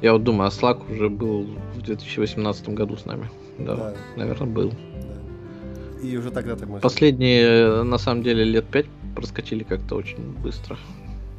Я 0.00 0.14
вот 0.14 0.24
думаю, 0.24 0.48
а 0.48 0.50
Slack 0.50 0.92
уже 0.92 1.08
был 1.08 1.46
в 1.74 1.82
2018 1.82 2.70
году 2.70 2.96
с 2.96 3.04
нами. 3.04 3.30
Да, 3.58 3.76
да. 3.76 3.94
наверное, 4.16 4.48
был. 4.48 4.70
Да. 4.70 6.06
И 6.06 6.16
уже 6.16 6.30
тогда 6.30 6.56
так 6.56 6.68
можно. 6.68 6.80
Последние, 6.80 7.84
на 7.84 7.98
самом 7.98 8.24
деле, 8.24 8.42
лет 8.42 8.64
пять 8.66 8.86
проскочили 9.14 9.62
как-то 9.62 9.94
очень 9.94 10.32
быстро. 10.42 10.76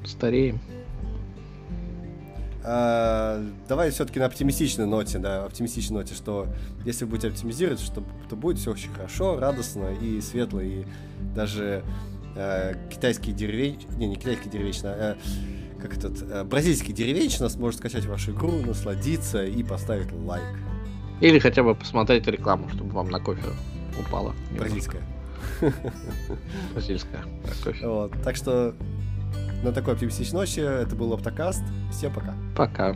Стареем. 0.05 0.59
А, 2.65 3.44
давай 3.68 3.91
все-таки 3.91 4.19
на 4.19 4.26
оптимистичной 4.26 4.85
ноте, 4.85 5.19
да, 5.19 5.44
оптимистичной 5.44 5.98
ноте, 5.99 6.15
что 6.15 6.48
если 6.85 7.03
вы 7.03 7.11
будете 7.11 7.27
оптимизировать, 7.27 7.81
что, 7.81 8.03
то 8.30 8.35
будет 8.38 8.57
все 8.57 8.72
очень 8.72 8.91
хорошо, 8.94 9.38
радостно 9.38 9.94
и 9.94 10.22
светло, 10.22 10.61
и 10.61 10.85
даже 11.35 11.84
э, 12.35 12.76
китайский 12.90 13.34
деревень... 13.34 13.85
Не, 13.98 14.07
не 14.07 14.15
китайский 14.15 14.49
деревенщина, 14.49 14.94
а 14.94 15.18
э, 15.18 15.81
как 15.81 15.98
этот, 15.98 16.22
э, 16.22 16.44
бразильский 16.45 16.94
деревенщина 16.94 17.49
сможет 17.49 17.80
скачать 17.80 18.06
вашу 18.06 18.31
игру, 18.31 18.52
насладиться 18.52 19.44
и 19.44 19.61
поставить 19.61 20.14
лайк. 20.14 20.44
Или 21.19 21.40
хотя 21.40 21.64
бы 21.64 21.76
посмотреть 21.76 22.26
рекламу, 22.27 22.69
чтобы 22.69 22.91
вам 22.91 23.10
на 23.10 23.19
кофе 23.19 23.44
упала. 23.99 24.34
Бразильская. 24.57 25.02
Бразильская. 26.73 27.23
Вот, 27.84 28.14
так 28.23 28.38
что 28.38 28.73
на 29.64 29.72
такой 29.72 29.94
оптимистичной 29.94 30.41
ночи 30.41 30.60
это 30.60 30.95
был 30.95 31.14
Оптокаст. 31.14 31.64
Всем 31.91 32.14
пока. 32.14 32.35
Пока. 32.56 32.95